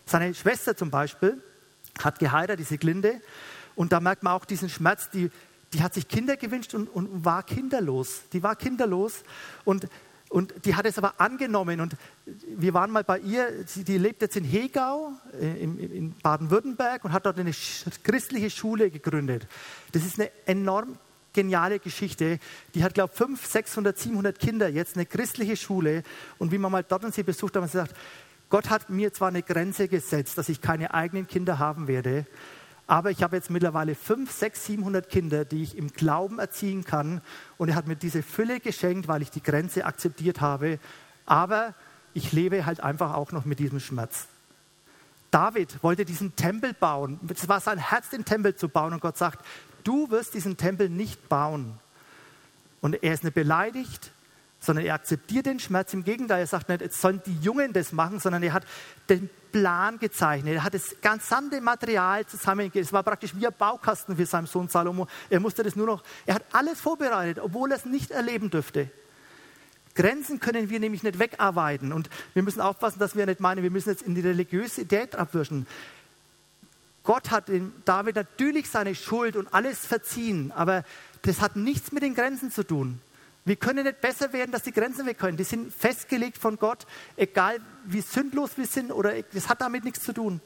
Seine 0.05 0.33
Schwester 0.33 0.75
zum 0.77 0.91
Beispiel 0.91 1.41
hat 1.99 2.19
geheiratet, 2.19 2.59
diese 2.59 2.77
Glinde, 2.77 3.21
und 3.75 3.91
da 3.91 3.99
merkt 3.99 4.23
man 4.23 4.33
auch 4.33 4.45
diesen 4.45 4.69
Schmerz, 4.69 5.09
die, 5.09 5.29
die 5.73 5.83
hat 5.83 5.93
sich 5.93 6.07
Kinder 6.07 6.37
gewünscht 6.37 6.73
und, 6.73 6.87
und 6.87 7.25
war 7.25 7.43
kinderlos. 7.43 8.23
Die 8.31 8.41
war 8.41 8.55
kinderlos 8.55 9.23
und, 9.65 9.87
und 10.29 10.53
die 10.65 10.75
hat 10.75 10.85
es 10.85 10.97
aber 10.97 11.19
angenommen. 11.19 11.81
Und 11.81 11.95
wir 12.25 12.73
waren 12.73 12.91
mal 12.91 13.03
bei 13.03 13.19
ihr, 13.19 13.65
die 13.75 13.97
lebt 13.97 14.21
jetzt 14.21 14.37
in 14.37 14.45
Hegau 14.45 15.11
äh, 15.39 15.61
in, 15.61 15.77
in 15.79 16.15
Baden-Württemberg 16.23 17.03
und 17.03 17.11
hat 17.11 17.25
dort 17.25 17.39
eine 17.39 17.51
christliche 18.03 18.49
Schule 18.49 18.89
gegründet. 18.89 19.47
Das 19.91 20.05
ist 20.05 20.19
eine 20.19 20.31
enorm 20.45 20.97
geniale 21.33 21.79
Geschichte. 21.79 22.39
Die 22.73 22.83
hat, 22.83 22.93
glaube 22.93 23.11
ich, 23.11 23.17
500, 23.17 23.51
600, 23.51 23.99
700 23.99 24.39
Kinder, 24.39 24.69
jetzt 24.69 24.95
eine 24.95 25.05
christliche 25.05 25.57
Schule. 25.57 26.03
Und 26.39 26.53
wie 26.53 26.57
man 26.57 26.71
mal 26.71 26.83
dort 26.83 27.03
und 27.03 27.13
sie 27.13 27.23
besucht 27.23 27.55
hat, 27.55 27.61
man 27.61 27.69
gesagt, 27.69 27.93
Gott 28.49 28.69
hat 28.69 28.89
mir 28.89 29.11
zwar 29.13 29.29
eine 29.29 29.43
Grenze 29.43 29.87
gesetzt, 29.87 30.37
dass 30.37 30.49
ich 30.49 30.61
keine 30.61 30.93
eigenen 30.93 31.27
Kinder 31.27 31.59
haben 31.59 31.87
werde, 31.87 32.25
aber 32.87 33.09
ich 33.09 33.23
habe 33.23 33.35
jetzt 33.35 33.49
mittlerweile 33.49 33.95
5, 33.95 34.31
6, 34.31 34.65
700 34.65 35.09
Kinder, 35.09 35.43
die 35.43 35.63
ich 35.63 35.77
im 35.77 35.91
Glauben 35.91 36.37
erziehen 36.37 36.83
kann. 36.83 37.21
Und 37.57 37.69
er 37.69 37.75
hat 37.75 37.87
mir 37.87 37.95
diese 37.95 38.21
Fülle 38.21 38.59
geschenkt, 38.59 39.07
weil 39.07 39.23
ich 39.23 39.31
die 39.31 39.41
Grenze 39.41 39.85
akzeptiert 39.85 40.39
habe. 40.39 40.79
Aber 41.25 41.73
ich 42.13 42.31
lebe 42.31 42.65
halt 42.65 42.81
einfach 42.81 43.15
auch 43.15 43.31
noch 43.31 43.45
mit 43.45 43.57
diesem 43.57 43.79
Schmerz. 43.79 44.27
David 45.31 45.81
wollte 45.83 46.05
diesen 46.05 46.35
Tempel 46.35 46.73
bauen. 46.73 47.19
Es 47.27 47.49
war 47.49 47.59
sein 47.59 47.79
Herz, 47.79 48.09
den 48.09 48.23
Tempel 48.23 48.55
zu 48.55 48.69
bauen. 48.69 48.93
Und 48.93 48.99
Gott 48.99 49.17
sagt, 49.17 49.43
du 49.83 50.11
wirst 50.11 50.35
diesen 50.35 50.55
Tempel 50.55 50.87
nicht 50.87 51.27
bauen. 51.27 51.79
Und 52.81 53.01
er 53.03 53.15
ist 53.15 53.23
nicht 53.23 53.33
beleidigt, 53.33 54.11
sondern 54.65 54.85
er 54.85 54.95
akzeptiert 54.95 55.45
den 55.45 55.59
Schmerz. 55.59 55.93
Im 55.93 56.03
Gegenteil, 56.03 56.39
er 56.39 56.47
sagt 56.47 56.69
nicht, 56.69 56.81
jetzt 56.81 56.99
sollen 56.99 57.21
die 57.25 57.37
Jungen 57.39 57.73
das 57.73 57.91
machen, 57.91 58.19
sondern 58.19 58.43
er 58.43 58.53
hat 58.53 58.65
den 59.09 59.29
Plan 59.51 59.99
gezeichnet. 59.99 60.55
Er 60.55 60.63
hat 60.63 60.73
das 60.73 60.95
gesamte 61.01 61.61
Material 61.61 62.25
zusammengegeben. 62.25 62.85
Es 62.85 62.91
war 62.91 63.03
praktisch 63.03 63.35
wie 63.35 63.47
ein 63.47 63.53
Baukasten 63.57 64.17
für 64.17 64.25
seinen 64.25 64.47
Sohn 64.47 64.67
Salomo. 64.67 65.07
Er 65.29 65.39
musste 65.39 65.63
das 65.63 65.75
nur 65.75 65.87
noch, 65.87 66.03
er 66.25 66.35
hat 66.35 66.45
alles 66.51 66.81
vorbereitet, 66.81 67.39
obwohl 67.39 67.71
er 67.71 67.77
es 67.77 67.85
nicht 67.85 68.11
erleben 68.11 68.49
dürfte. 68.49 68.89
Grenzen 69.93 70.41
können 70.41 70.69
wir 70.69 70.79
nämlich 70.79 71.03
nicht 71.03 71.19
wegarbeiten. 71.19 71.93
Und 71.93 72.09
wir 72.33 72.43
müssen 72.43 72.59
aufpassen, 72.59 72.99
dass 72.99 73.15
wir 73.15 73.25
nicht 73.25 73.39
meinen, 73.39 73.63
wir 73.63 73.71
müssen 73.71 73.89
jetzt 73.89 74.01
in 74.01 74.13
die 74.13 74.21
Religiosität 74.21 75.15
abwirschen. 75.15 75.67
Gott 77.03 77.31
hat 77.31 77.49
David 77.85 78.15
natürlich 78.15 78.69
seine 78.69 78.95
Schuld 78.95 79.35
und 79.35 79.53
alles 79.53 79.85
verziehen, 79.85 80.51
aber 80.51 80.83
das 81.21 81.39
hat 81.39 81.55
nichts 81.55 81.91
mit 81.91 82.03
den 82.03 82.15
Grenzen 82.15 82.51
zu 82.51 82.63
tun. 82.63 82.99
Wir 83.45 83.55
können 83.55 83.85
nicht 83.85 84.01
besser 84.01 84.33
werden, 84.33 84.51
dass 84.51 84.63
die 84.63 84.71
Grenzen 84.71 85.05
weg 85.05 85.19
können. 85.19 85.37
Die 85.37 85.43
sind 85.43 85.71
festgelegt 85.71 86.39
von 86.39 86.57
Gott, 86.57 86.87
egal 87.15 87.59
wie 87.85 88.01
sündlos 88.01 88.57
wir 88.57 88.65
sind 88.65 88.91
oder 88.91 89.21
das 89.21 89.49
hat 89.49 89.61
damit 89.61 89.83
nichts 89.83 90.03
zu 90.03 90.13
tun. 90.13 90.41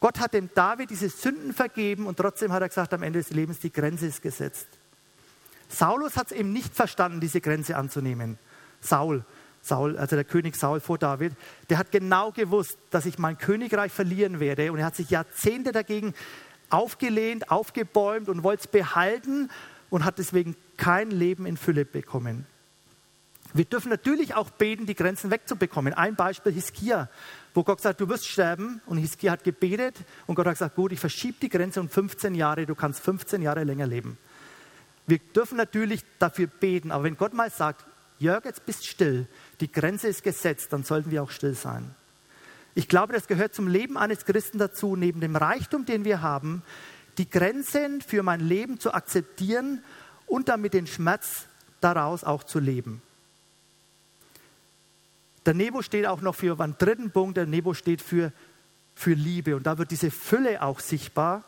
Gott 0.00 0.18
hat 0.18 0.32
dem 0.32 0.48
David 0.54 0.90
diese 0.90 1.10
Sünden 1.10 1.52
vergeben 1.52 2.06
und 2.06 2.16
trotzdem 2.16 2.52
hat 2.52 2.62
er 2.62 2.68
gesagt, 2.68 2.94
am 2.94 3.02
Ende 3.02 3.18
des 3.18 3.30
Lebens, 3.30 3.58
die 3.60 3.72
Grenze 3.72 4.06
ist 4.06 4.22
gesetzt. 4.22 4.66
Saulus 5.68 6.16
hat 6.16 6.26
es 6.30 6.32
eben 6.32 6.52
nicht 6.52 6.74
verstanden, 6.74 7.20
diese 7.20 7.40
Grenze 7.42 7.76
anzunehmen. 7.76 8.38
Saul, 8.80 9.24
Saul, 9.60 9.96
also 9.98 10.16
der 10.16 10.24
König 10.24 10.56
Saul 10.56 10.80
vor 10.80 10.98
David, 10.98 11.32
der 11.68 11.78
hat 11.78 11.90
genau 11.90 12.32
gewusst, 12.32 12.78
dass 12.90 13.06
ich 13.06 13.18
mein 13.18 13.38
Königreich 13.38 13.92
verlieren 13.92 14.40
werde. 14.40 14.72
Und 14.72 14.78
er 14.78 14.86
hat 14.86 14.96
sich 14.96 15.10
Jahrzehnte 15.10 15.72
dagegen 15.72 16.14
aufgelehnt, 16.70 17.50
aufgebäumt 17.50 18.28
und 18.28 18.42
wollte 18.42 18.62
es 18.64 18.66
behalten 18.66 19.50
und 19.94 20.04
hat 20.04 20.18
deswegen 20.18 20.56
kein 20.76 21.12
Leben 21.12 21.46
in 21.46 21.56
Fülle 21.56 21.84
bekommen. 21.84 22.46
Wir 23.52 23.64
dürfen 23.64 23.90
natürlich 23.90 24.34
auch 24.34 24.50
beten, 24.50 24.86
die 24.86 24.96
Grenzen 24.96 25.30
wegzubekommen. 25.30 25.94
Ein 25.94 26.16
Beispiel 26.16 26.50
Hiskia, 26.50 27.08
wo 27.54 27.62
Gott 27.62 27.80
sagt, 27.80 28.00
du 28.00 28.08
wirst 28.08 28.26
sterben. 28.26 28.82
Und 28.86 28.98
Hiskia 28.98 29.30
hat 29.30 29.44
gebetet 29.44 29.94
und 30.26 30.34
Gott 30.34 30.46
hat 30.46 30.54
gesagt, 30.54 30.74
gut, 30.74 30.90
ich 30.90 30.98
verschiebe 30.98 31.36
die 31.40 31.48
Grenze 31.48 31.80
um 31.80 31.88
15 31.88 32.34
Jahre, 32.34 32.66
du 32.66 32.74
kannst 32.74 33.04
15 33.04 33.40
Jahre 33.40 33.62
länger 33.62 33.86
leben. 33.86 34.18
Wir 35.06 35.20
dürfen 35.32 35.56
natürlich 35.56 36.02
dafür 36.18 36.48
beten, 36.48 36.90
aber 36.90 37.04
wenn 37.04 37.16
Gott 37.16 37.32
mal 37.32 37.52
sagt, 37.52 37.86
Jörg, 38.18 38.44
jetzt 38.46 38.66
bist 38.66 38.88
still, 38.88 39.28
die 39.60 39.70
Grenze 39.70 40.08
ist 40.08 40.24
gesetzt, 40.24 40.72
dann 40.72 40.82
sollten 40.82 41.12
wir 41.12 41.22
auch 41.22 41.30
still 41.30 41.54
sein. 41.54 41.94
Ich 42.74 42.88
glaube, 42.88 43.12
das 43.12 43.28
gehört 43.28 43.54
zum 43.54 43.68
Leben 43.68 43.96
eines 43.96 44.24
Christen 44.24 44.58
dazu, 44.58 44.96
neben 44.96 45.20
dem 45.20 45.36
Reichtum, 45.36 45.86
den 45.86 46.04
wir 46.04 46.20
haben, 46.20 46.64
die 47.18 47.28
Grenzen 47.28 48.00
für 48.00 48.22
mein 48.22 48.40
Leben 48.40 48.80
zu 48.80 48.92
akzeptieren 48.92 49.82
und 50.26 50.48
damit 50.48 50.74
den 50.74 50.86
Schmerz 50.86 51.46
daraus 51.80 52.24
auch 52.24 52.44
zu 52.44 52.58
leben. 52.58 53.02
Der 55.46 55.54
Nebo 55.54 55.82
steht 55.82 56.06
auch 56.06 56.22
noch 56.22 56.34
für 56.34 56.58
einen 56.58 56.76
dritten 56.78 57.10
Punkt, 57.10 57.36
der 57.36 57.46
Nebo 57.46 57.74
steht 57.74 58.00
für, 58.00 58.32
für 58.94 59.12
Liebe 59.12 59.56
und 59.56 59.66
da 59.66 59.76
wird 59.76 59.90
diese 59.90 60.10
Fülle 60.10 60.62
auch 60.62 60.80
sichtbar. 60.80 61.44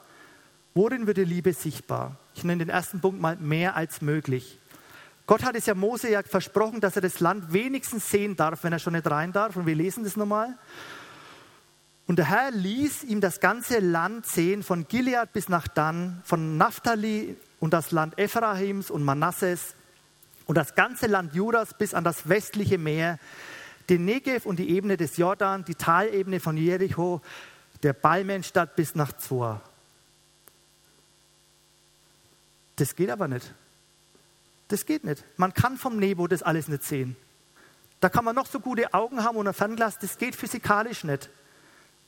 Worin 0.74 1.06
wird 1.06 1.16
die 1.16 1.24
Liebe 1.24 1.54
sichtbar? 1.54 2.16
Ich 2.34 2.44
nenne 2.44 2.66
den 2.66 2.68
ersten 2.68 3.00
Punkt 3.00 3.20
mal 3.20 3.36
mehr 3.36 3.76
als 3.76 4.02
möglich. 4.02 4.58
Gott 5.26 5.42
hat 5.42 5.56
es 5.56 5.66
ja 5.66 5.74
Mose 5.74 6.10
ja 6.10 6.22
versprochen, 6.22 6.80
dass 6.80 6.94
er 6.96 7.02
das 7.02 7.18
Land 7.20 7.52
wenigstens 7.52 8.10
sehen 8.10 8.36
darf, 8.36 8.62
wenn 8.62 8.72
er 8.72 8.78
schon 8.78 8.92
nicht 8.92 9.10
rein 9.10 9.32
darf. 9.32 9.56
Und 9.56 9.66
wir 9.66 9.74
lesen 9.74 10.04
das 10.04 10.16
nochmal. 10.16 10.54
Und 12.06 12.16
der 12.16 12.26
Herr 12.26 12.52
ließ 12.52 13.04
ihm 13.04 13.20
das 13.20 13.40
ganze 13.40 13.80
Land 13.80 14.26
sehen, 14.26 14.62
von 14.62 14.86
Gilead 14.86 15.32
bis 15.32 15.48
nach 15.48 15.66
Dan, 15.66 16.22
von 16.24 16.56
Naphtali 16.56 17.36
und 17.58 17.72
das 17.72 17.90
Land 17.90 18.18
Ephraims 18.18 18.90
und 18.90 19.02
Manasses 19.02 19.74
und 20.46 20.56
das 20.56 20.76
ganze 20.76 21.06
Land 21.06 21.34
Judas 21.34 21.74
bis 21.74 21.94
an 21.94 22.04
das 22.04 22.28
westliche 22.28 22.78
Meer, 22.78 23.18
den 23.88 24.04
Negev 24.04 24.46
und 24.46 24.58
die 24.58 24.70
Ebene 24.70 24.96
des 24.96 25.16
Jordan, 25.16 25.64
die 25.64 25.74
Talebene 25.74 26.38
von 26.38 26.56
Jericho, 26.56 27.20
der 27.82 27.92
Balmenstadt 27.92 28.76
bis 28.76 28.94
nach 28.94 29.12
Zoar. 29.16 29.60
Das 32.76 32.94
geht 32.94 33.10
aber 33.10 33.26
nicht. 33.26 33.52
Das 34.68 34.86
geht 34.86 35.04
nicht. 35.04 35.24
Man 35.36 35.54
kann 35.54 35.76
vom 35.76 35.98
Nebo 35.98 36.26
das 36.26 36.42
alles 36.42 36.68
nicht 36.68 36.84
sehen. 36.84 37.16
Da 38.00 38.08
kann 38.08 38.24
man 38.24 38.34
noch 38.34 38.46
so 38.46 38.60
gute 38.60 38.92
Augen 38.92 39.24
haben 39.24 39.36
und 39.36 39.48
ein 39.48 39.54
Fernglas, 39.54 39.98
das 39.98 40.18
geht 40.18 40.36
physikalisch 40.36 41.02
nicht. 41.04 41.30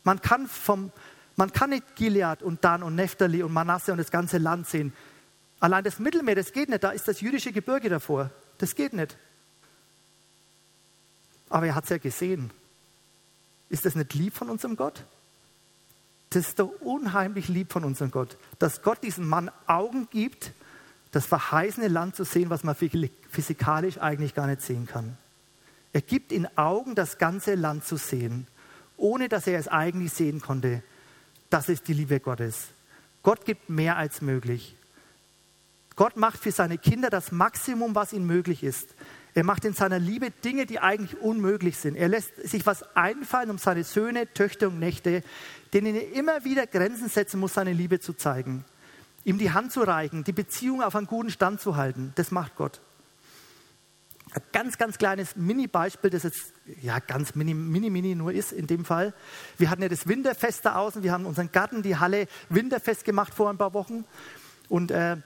Man 0.05 0.21
kann, 0.21 0.47
vom, 0.47 0.93
man 1.37 1.53
kann 1.53 1.71
nicht 1.71 1.97
Gilead 1.97 2.43
und 2.43 2.65
Dan 2.65 2.83
und 2.83 2.95
Nephtali 2.95 3.43
und 3.43 3.53
Manasse 3.53 3.93
und 3.93 3.99
das 3.99 4.11
ganze 4.11 4.39
Land 4.39 4.67
sehen. 4.67 4.93
Allein 5.61 5.85
das 5.85 5.99
Mittelmeer, 5.99 6.35
das 6.35 6.53
geht 6.53 6.69
nicht. 6.69 6.85
Da 6.85 6.91
ist 6.91 7.09
das 7.09 7.21
jüdische 7.21 7.53
Gebirge 7.53 7.89
davor. 7.89 8.31
Das 8.59 8.75
geht 8.75 8.93
nicht. 8.93 9.17
Aber 11.49 11.67
er 11.67 11.75
hat 11.75 11.85
es 11.85 11.91
ja 11.91 11.99
gesehen. 11.99 12.51
Ist 13.69 13.85
das 13.85 13.95
nicht 13.95 14.15
lieb 14.15 14.35
von 14.35 14.49
unserem 14.49 14.77
Gott? 14.77 15.05
Das 16.31 16.49
ist 16.49 16.59
doch 16.59 16.73
unheimlich 16.81 17.49
lieb 17.49 17.73
von 17.73 17.85
unserem 17.85 18.11
Gott, 18.11 18.37
dass 18.59 18.83
Gott 18.83 19.03
diesem 19.03 19.27
Mann 19.27 19.51
Augen 19.67 20.09
gibt, 20.11 20.53
das 21.11 21.25
verheißene 21.25 21.89
Land 21.89 22.17
zu 22.17 22.25
sehen, 22.25 22.51
was 22.51 22.65
man 22.65 22.77
physikalisch 23.31 23.99
eigentlich 23.99 24.35
gar 24.35 24.47
nicht 24.47 24.61
sehen 24.61 24.87
kann. 24.87 25.17
Er 25.95 26.03
gibt 26.03 26.33
ihnen 26.33 26.47
Augen, 26.59 26.95
das 26.95 27.17
ganze 27.17 27.55
Land 27.55 27.87
zu 27.87 27.97
sehen, 27.97 28.47
ohne 28.99 29.29
dass 29.29 29.47
er 29.47 29.59
es 29.59 29.69
eigentlich 29.69 30.13
sehen 30.13 30.41
konnte. 30.41 30.83
Das 31.49 31.71
ist 31.71 31.89
die 31.89 31.95
Liebe 31.95 32.21
Gottes. 32.21 32.69
Gott 33.23 33.47
gibt 33.47 33.71
mehr 33.71 33.97
als 33.97 34.21
möglich. 34.21 34.77
Gott 35.97 36.17
macht 36.17 36.39
für 36.39 36.53
seine 36.53 36.79
Kinder 36.79 37.09
das 37.11 37.33
Maximum, 37.33 37.95
was 37.95 38.13
ihnen 38.13 38.27
möglich 38.27 38.63
ist. 38.63 38.95
Er 39.35 39.45
macht 39.45 39.65
in 39.65 39.73
seiner 39.73 39.99
Liebe 39.99 40.31
Dinge, 40.31 40.67
die 40.67 40.79
eigentlich 40.79 41.21
unmöglich 41.21 41.77
sind. 41.77 41.97
Er 41.97 42.09
lässt 42.09 42.37
sich 42.49 42.67
was 42.67 42.85
einfallen, 42.95 43.51
um 43.51 43.59
seine 43.59 43.85
Söhne, 43.85 44.33
Töchter 44.33 44.69
und 44.69 44.79
Nächte, 44.79 45.23
denen 45.73 45.95
er 45.95 46.13
immer 46.13 46.45
wieder 46.45 46.67
Grenzen 46.67 47.09
setzen 47.09 47.41
muss, 47.41 47.55
seine 47.55 47.73
Liebe 47.73 48.01
zu 48.01 48.13
zeigen 48.13 48.65
ihm 49.29 49.39
die 49.39 49.51
Hand 49.51 49.73
zu 49.73 49.83
reichen, 49.83 50.25
die 50.25 50.33
Beziehung 50.33 50.83
auf 50.83 50.97
einen 50.97 51.07
guten 51.07 51.31
Stand 51.31 51.61
zu 51.61 51.77
halten. 51.77 52.13
Das 52.17 52.31
macht 52.31 52.57
Gott. 52.57 52.81
Ein 54.35 54.43
ganz, 54.53 54.77
ganz 54.77 54.99
kleines 54.99 55.37
Mini-Beispiel, 55.37 56.11
das 56.11 56.23
jetzt 56.23 56.53
ja 56.83 56.99
ganz 56.99 57.35
mini, 57.35 57.55
mini, 57.55 57.89
mini 57.89 58.15
nur 58.15 58.33
ist 58.33 58.53
in 58.53 58.67
dem 58.67 58.85
Fall. 58.85 59.15
Wir 59.57 59.71
hatten 59.71 59.83
ja 59.83 59.89
das 59.89 60.07
Winterfest 60.07 60.67
da 60.67 60.77
außen, 60.77 61.03
wir 61.03 61.13
haben 61.13 61.25
unseren 61.25 61.51
Garten, 61.51 61.83
die 61.83 61.97
Halle 61.97 62.27
Winterfest 62.51 63.05
gemacht 63.05 63.33
vor 63.33 63.49
ein 63.49 63.57
paar 63.57 63.73
Wochen. 63.73 64.05
Und 64.69 64.91
äh, 64.91 65.17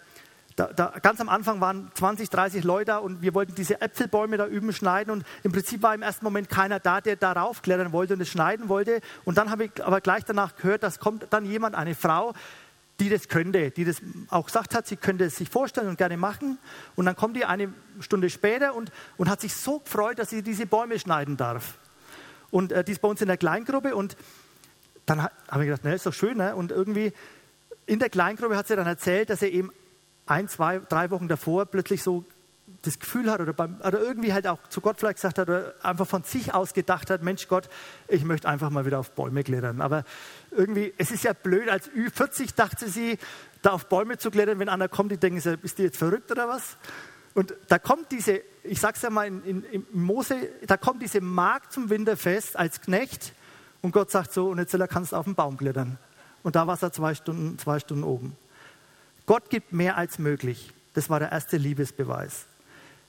da, 0.57 0.67
da, 0.67 0.95
ganz 1.01 1.21
am 1.21 1.29
Anfang 1.29 1.61
waren 1.61 1.91
20, 1.95 2.29
30 2.31 2.65
Leute 2.65 3.01
und 3.01 3.23
wir 3.23 3.35
wollten 3.35 3.55
diese 3.55 3.81
Äpfelbäume 3.81 4.37
da 4.37 4.47
üben 4.47 4.73
schneiden 4.73 5.11
und 5.11 5.25
im 5.43 5.53
Prinzip 5.53 5.83
war 5.83 5.95
im 5.95 6.03
ersten 6.03 6.25
Moment 6.25 6.49
keiner 6.49 6.79
da, 6.79 7.01
der 7.01 7.17
darauf 7.17 7.63
klettern 7.63 7.93
wollte 7.93 8.15
und 8.15 8.21
es 8.21 8.29
schneiden 8.29 8.69
wollte. 8.69 9.01
Und 9.25 9.39
dann 9.39 9.51
habe 9.51 9.65
ich 9.65 9.85
aber 9.85 10.01
gleich 10.01 10.25
danach 10.25 10.57
gehört, 10.57 10.83
dass 10.83 10.99
kommt 10.99 11.27
dann 11.31 11.45
jemand, 11.45 11.75
eine 11.75 11.95
Frau, 11.95 12.35
die 13.01 13.09
das 13.09 13.29
könnte, 13.29 13.71
die 13.71 13.85
das 13.85 14.01
auch 14.29 14.47
gesagt 14.47 14.75
hat, 14.75 14.87
sie 14.87 14.97
könnte 14.97 15.25
es 15.25 15.37
sich 15.37 15.49
vorstellen 15.49 15.89
und 15.89 15.99
gerne 15.99 16.17
machen. 16.17 16.59
Und 16.95 17.07
dann 17.07 17.17
kommt 17.17 17.37
die 17.37 17.45
eine 17.45 17.73
Stunde 18.01 18.31
später 18.31 18.75
und, 18.75 18.93
und 19.17 19.29
hat 19.29 19.41
sich 19.41 19.55
so 19.55 19.81
gefreut, 19.81 20.19
dass 20.19 20.31
sie 20.31 20.43
diese 20.43 20.67
Bäume 20.67 20.99
schneiden 20.99 21.37
darf. 21.37 21.79
Und 22.51 22.71
äh, 22.71 22.85
die 22.85 22.93
ist 22.93 23.01
bei 23.01 23.09
uns 23.09 23.21
in 23.21 23.29
der 23.29 23.39
Kleingruppe 23.39 23.97
und 23.97 24.17
dann 25.07 25.23
habe 25.23 25.65
ich 25.65 25.67
gedacht, 25.67 25.81
na, 25.85 25.93
ist 25.93 26.07
doch 26.07 26.15
schön. 26.15 26.37
Ne? 26.37 26.55
Und 26.55 26.71
irgendwie 26.71 27.13
in 27.87 27.99
der 27.99 28.11
Kleingruppe 28.11 28.57
hat 28.57 28.69
sie 28.69 28.77
dann 28.77 28.87
erzählt, 28.87 29.31
dass 29.31 29.43
er 29.43 29.51
eben 29.51 29.73
ein, 30.27 30.49
zwei, 30.49 30.79
drei 30.79 31.11
Wochen 31.11 31.29
davor 31.29 31.67
plötzlich 31.67 32.03
so 32.03 32.25
das 32.83 32.99
Gefühl 32.99 33.31
hat 33.31 33.41
oder, 33.41 33.53
beim, 33.53 33.81
oder 33.81 34.01
irgendwie 34.01 34.33
halt 34.33 34.47
auch 34.47 34.59
zu 34.69 34.81
Gott 34.81 34.99
vielleicht 34.99 35.17
gesagt 35.17 35.39
hat 35.39 35.49
oder 35.49 35.75
einfach 35.83 36.07
von 36.07 36.23
sich 36.23 36.55
aus 36.55 36.75
gedacht 36.75 37.11
hat, 37.11 37.23
Mensch 37.23 37.49
Gott, 37.49 37.69
ich 38.09 38.25
möchte 38.25 38.49
einfach 38.49 38.71
mal 38.71 38.87
wieder 38.87 38.99
auf 38.99 39.13
Bäume 39.13 39.45
klettern. 39.45 39.81
Aber 39.81 40.05
irgendwie, 40.51 40.93
es 40.99 41.11
ist 41.11 41.25
ja 41.25 41.33
blöd, 41.33 41.69
als 41.69 41.91
Ü40 41.91 42.55
dachte 42.57 42.89
sie, 42.89 43.19
da 43.63 43.71
auf 43.71 43.87
Bäume 43.87 44.19
zu 44.19 44.31
klettern, 44.31 44.59
wenn 44.59 44.69
einer 44.69 44.89
kommt, 44.89 45.13
die 45.13 45.19
denken, 45.19 45.59
bist 45.61 45.79
du 45.79 45.83
jetzt 45.83 45.99
verrückt 45.99 46.31
oder 46.31 46.49
was? 46.49 46.77
Und 47.35 47.55
da 47.69 47.79
kommt 47.79 48.13
diese, 48.13 48.43
ich 48.63 48.81
sag's 48.81 49.03
ja 49.03 49.11
mal 49.11 49.27
in, 49.27 49.43
in, 49.45 49.65
in 49.65 49.87
Mose, 49.93 50.37
da 50.67 50.77
kommt 50.77 51.03
diese 51.03 51.21
Magd 51.21 51.73
zum 51.73 51.89
Winterfest 51.89 52.57
als 52.59 52.81
Knecht 52.81 53.33
und 53.81 53.93
Gott 53.93 54.11
sagt 54.11 54.33
so, 54.33 54.49
und 54.49 54.59
jetzt 54.59 54.77
kannst 54.91 55.13
du 55.13 55.17
auf 55.17 55.25
den 55.25 55.35
Baum 55.35 55.57
klettern. 55.57 55.99
Und 56.43 56.57
da 56.57 56.67
war 56.67 56.81
er 56.81 56.93
zwei 56.93 57.15
Stunden, 57.15 57.59
zwei 57.59 57.79
Stunden 57.79 58.05
oben. 58.05 58.37
Gott 59.27 59.51
gibt 59.51 59.73
mehr 59.73 59.97
als 59.97 60.19
möglich. 60.19 60.73
Das 60.95 61.09
war 61.09 61.21
der 61.21 61.33
erste 61.33 61.57
Liebesbeweis. 61.57 62.47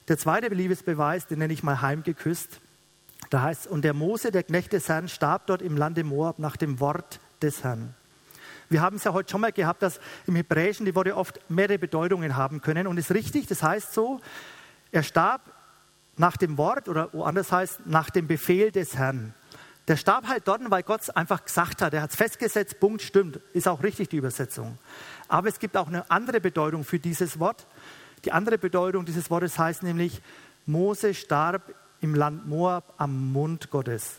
Der 0.08 0.18
zweite 0.18 0.48
Liebesbeweis, 0.48 1.26
den 1.26 1.38
nenne 1.38 1.54
ich 1.54 1.62
mal 1.62 1.80
heimgeküsst. 1.80 2.60
Da 3.30 3.42
heißt, 3.42 3.66
und 3.66 3.82
der 3.82 3.94
Mose, 3.94 4.30
der 4.30 4.42
Knecht 4.42 4.74
des 4.74 4.88
Herrn, 4.88 5.08
starb 5.08 5.46
dort 5.46 5.62
im 5.62 5.76
Lande 5.76 6.04
Moab 6.04 6.38
nach 6.38 6.56
dem 6.56 6.78
Wort 6.78 7.20
des 7.40 7.64
Herrn. 7.64 7.94
Wir 8.68 8.82
haben 8.82 8.96
es 8.96 9.04
ja 9.04 9.12
heute 9.12 9.30
schon 9.30 9.40
mal 9.40 9.52
gehabt, 9.52 9.82
dass 9.82 10.00
im 10.26 10.36
Hebräischen 10.36 10.84
die 10.84 10.94
Worte 10.94 11.16
oft 11.16 11.38
mehrere 11.50 11.78
Bedeutungen 11.78 12.36
haben 12.36 12.60
können. 12.60 12.86
Und 12.86 12.98
es 12.98 13.10
ist 13.10 13.16
richtig, 13.16 13.46
das 13.46 13.62
heißt 13.62 13.94
so, 13.94 14.20
er 14.92 15.02
starb 15.02 15.40
nach 16.16 16.36
dem 16.36 16.58
Wort 16.58 16.88
oder 16.88 17.12
woanders 17.12 17.50
heißt 17.50 17.86
nach 17.86 18.10
dem 18.10 18.26
Befehl 18.26 18.70
des 18.70 18.96
Herrn. 18.96 19.34
Der 19.88 19.96
starb 19.96 20.28
halt 20.28 20.48
dort, 20.48 20.62
weil 20.70 20.82
Gott 20.82 21.02
es 21.02 21.10
einfach 21.10 21.44
gesagt 21.44 21.82
hat. 21.82 21.92
Er 21.92 22.02
hat 22.02 22.10
es 22.10 22.16
festgesetzt, 22.16 22.80
Punkt, 22.80 23.02
stimmt. 23.02 23.40
Ist 23.52 23.68
auch 23.68 23.82
richtig 23.82 24.08
die 24.08 24.16
Übersetzung. 24.16 24.78
Aber 25.28 25.48
es 25.48 25.58
gibt 25.58 25.76
auch 25.76 25.88
eine 25.88 26.10
andere 26.10 26.40
Bedeutung 26.40 26.84
für 26.84 26.98
dieses 26.98 27.38
Wort. 27.38 27.66
Die 28.24 28.32
andere 28.32 28.58
Bedeutung 28.58 29.04
dieses 29.04 29.30
Wortes 29.30 29.58
heißt 29.58 29.82
nämlich, 29.82 30.20
Mose 30.66 31.14
starb 31.14 31.74
im 32.00 32.14
Land 32.14 32.46
Moab 32.46 32.94
am 32.98 33.32
Mund 33.32 33.70
Gottes. 33.70 34.16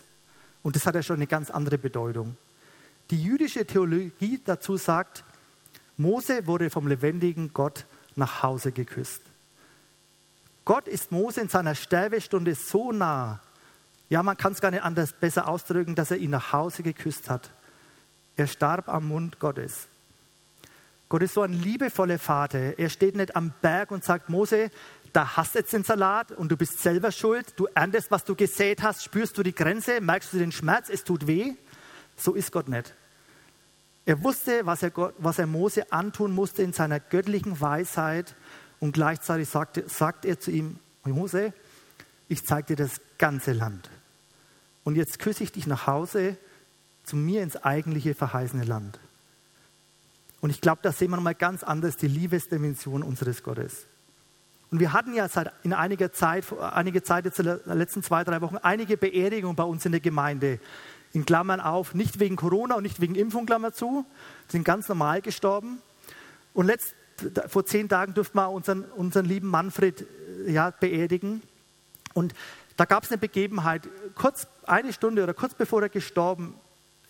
Und 0.63 0.75
das 0.75 0.85
hat 0.85 0.95
ja 0.95 1.03
schon 1.03 1.17
eine 1.17 1.27
ganz 1.27 1.49
andere 1.49 1.77
Bedeutung. 1.77 2.37
Die 3.11 3.21
jüdische 3.21 3.65
Theologie 3.65 4.41
dazu 4.43 4.77
sagt, 4.77 5.23
Mose 5.97 6.47
wurde 6.47 6.69
vom 6.69 6.87
lebendigen 6.87 7.51
Gott 7.53 7.85
nach 8.15 8.43
Hause 8.43 8.71
geküsst. 8.71 9.21
Gott 10.65 10.87
ist 10.87 11.11
Mose 11.11 11.41
in 11.41 11.49
seiner 11.49 11.75
Sterbestunde 11.75 12.55
so 12.55 12.91
nah, 12.91 13.39
ja, 14.09 14.21
man 14.21 14.37
kann 14.37 14.53
es 14.53 14.61
gar 14.61 14.71
nicht 14.71 14.83
anders 14.83 15.13
besser 15.13 15.47
ausdrücken, 15.47 15.95
dass 15.95 16.11
er 16.11 16.17
ihn 16.17 16.29
nach 16.29 16.53
Hause 16.53 16.83
geküsst 16.83 17.29
hat. 17.29 17.49
Er 18.35 18.47
starb 18.47 18.87
am 18.87 19.07
Mund 19.07 19.39
Gottes. 19.39 19.87
Gott 21.15 21.23
ist 21.23 21.35
so 21.35 21.43
ein 21.43 21.53
liebevoller 21.53 22.19
Vater. 22.19 22.77
Er 22.77 22.89
steht 22.89 23.15
nicht 23.15 23.37
am 23.37 23.53
Berg 23.61 23.91
und 23.91 24.03
sagt, 24.03 24.27
Mose, 24.27 24.69
da 25.13 25.37
hast 25.37 25.55
jetzt 25.55 25.71
den 25.71 25.85
Salat 25.85 26.33
und 26.33 26.51
du 26.51 26.57
bist 26.57 26.81
selber 26.81 27.09
schuld. 27.13 27.53
Du 27.55 27.69
erntest, 27.73 28.11
was 28.11 28.25
du 28.25 28.35
gesät 28.35 28.83
hast. 28.83 29.01
Spürst 29.01 29.37
du 29.37 29.41
die 29.41 29.55
Grenze? 29.55 30.01
Merkst 30.01 30.33
du 30.33 30.39
den 30.39 30.51
Schmerz? 30.51 30.89
Es 30.89 31.05
tut 31.05 31.25
weh. 31.25 31.53
So 32.17 32.33
ist 32.33 32.51
Gott 32.51 32.67
nicht. 32.67 32.93
Er 34.05 34.21
wusste, 34.23 34.65
was 34.65 34.83
er, 34.83 34.89
Gott, 34.89 35.13
was 35.17 35.39
er 35.39 35.47
Mose 35.47 35.89
antun 35.89 36.33
musste 36.33 36.63
in 36.63 36.73
seiner 36.73 36.99
göttlichen 36.99 37.61
Weisheit 37.61 38.35
und 38.81 38.91
gleichzeitig 38.91 39.47
sagte, 39.47 39.87
sagt 39.87 40.25
er 40.25 40.41
zu 40.41 40.51
ihm, 40.51 40.79
Mose, 41.05 41.53
ich 42.27 42.45
zeige 42.45 42.75
dir 42.75 42.83
das 42.83 42.99
ganze 43.17 43.53
Land. 43.53 43.89
Und 44.83 44.97
jetzt 44.97 45.19
küsse 45.19 45.45
ich 45.45 45.53
dich 45.53 45.65
nach 45.65 45.87
Hause 45.87 46.35
zu 47.05 47.15
mir 47.15 47.41
ins 47.41 47.55
eigentliche 47.55 48.15
verheißene 48.15 48.65
Land. 48.65 48.99
Und 50.45 50.51
ich 50.51 50.61
glaube, 50.61 50.77
da 50.83 50.91
sehen 50.91 51.09
wir 51.09 51.15
nochmal 51.15 51.33
ganz 51.33 51.63
anders 51.63 51.97
die 51.97 52.07
Liebesdimension 52.07 53.01
unseres 53.01 53.41
Gottes. 53.41 53.87
Und 54.69 54.79
wir 54.79 54.93
hatten 54.93 55.15
ja 55.15 55.27
seit 55.27 55.51
in 55.63 55.73
einiger 55.73 56.13
Zeit, 56.13 56.45
einige 56.61 57.01
Zeit 57.01 57.25
jetzt 57.25 57.39
in 57.39 57.47
den 57.47 57.59
letzten 57.65 58.03
zwei, 58.03 58.23
drei 58.23 58.41
Wochen, 58.41 58.57
einige 58.57 58.95
Beerdigungen 58.95 59.55
bei 59.55 59.63
uns 59.63 59.87
in 59.87 59.91
der 59.91 60.01
Gemeinde. 60.01 60.59
In 61.13 61.25
Klammern 61.25 61.59
auf, 61.59 61.95
nicht 61.95 62.19
wegen 62.19 62.35
Corona 62.35 62.75
und 62.75 62.83
nicht 62.83 63.01
wegen 63.01 63.15
Impfung, 63.15 63.47
Klammer 63.47 63.73
zu, 63.73 64.05
sind 64.47 64.63
ganz 64.63 64.87
normal 64.87 65.23
gestorben. 65.23 65.79
Und 66.53 66.67
letzt, 66.67 66.93
vor 67.47 67.65
zehn 67.65 67.89
Tagen 67.89 68.13
durften 68.13 68.37
wir 68.37 68.51
unseren, 68.51 68.83
unseren 68.83 69.25
lieben 69.25 69.47
Manfred 69.47 70.05
ja, 70.45 70.69
beerdigen. 70.69 71.41
Und 72.13 72.35
da 72.77 72.85
gab 72.85 73.03
es 73.03 73.09
eine 73.09 73.17
Begebenheit, 73.17 73.89
kurz 74.13 74.45
eine 74.67 74.93
Stunde 74.93 75.23
oder 75.23 75.33
kurz 75.33 75.55
bevor 75.55 75.81
er 75.81 75.89
gestorben 75.89 76.53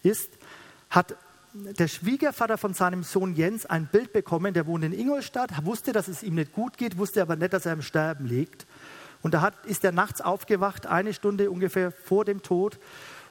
ist, 0.04 0.30
hat 0.90 1.18
der 1.56 1.88
Schwiegervater 1.88 2.58
von 2.58 2.74
seinem 2.74 3.04
Sohn 3.04 3.34
Jens 3.34 3.66
ein 3.66 3.88
Bild 3.88 4.12
bekommen, 4.12 4.54
der 4.54 4.68
wohnt 4.68 4.84
in 4.84 4.92
Ingolstadt, 4.92 5.66
wusste, 5.66 5.94
dass 5.94 6.10
es 6.10 6.22
ihm 6.22 6.36
nicht 6.36 6.52
gut 6.52 6.78
geht, 6.78 6.98
wusste 6.98 7.22
aber 7.22 7.38
nicht, 7.38 7.54
dass 7.54 7.66
er 7.66 7.72
im 7.72 7.82
Sterben 7.82 8.26
liegt. 8.26 8.66
Und 9.22 9.34
da 9.34 9.40
hat, 9.40 9.66
ist 9.66 9.86
er 9.86 9.94
nachts 9.94 10.20
aufgewacht, 10.20 10.86
eine 10.86 11.14
Stunde 11.14 11.50
ungefähr 11.50 11.94
vor 11.94 12.26
dem 12.26 12.44
Tod, 12.44 12.78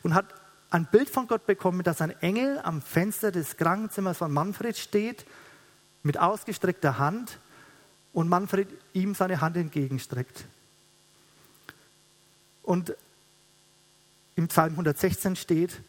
und 0.02 0.14
hat 0.14 0.24
ein 0.70 0.86
Bild 0.86 1.10
von 1.10 1.26
Gott 1.26 1.44
bekommen, 1.46 1.82
dass 1.82 2.00
ein 2.00 2.10
Engel 2.22 2.58
am 2.62 2.80
Fenster 2.80 3.30
des 3.30 3.58
Krankenzimmers 3.58 4.16
von 4.16 4.32
Manfred 4.32 4.78
steht, 4.78 5.26
mit 6.02 6.18
ausgestreckter 6.18 6.98
Hand, 6.98 7.38
und 8.14 8.28
Manfred 8.28 8.68
ihm 8.94 9.14
seine 9.14 9.40
Hand 9.42 9.56
entgegenstreckt. 9.56 10.46
Und 12.62 12.94
im 14.36 14.48
Psalm 14.48 14.72
116 14.72 15.36
steht, 15.36 15.80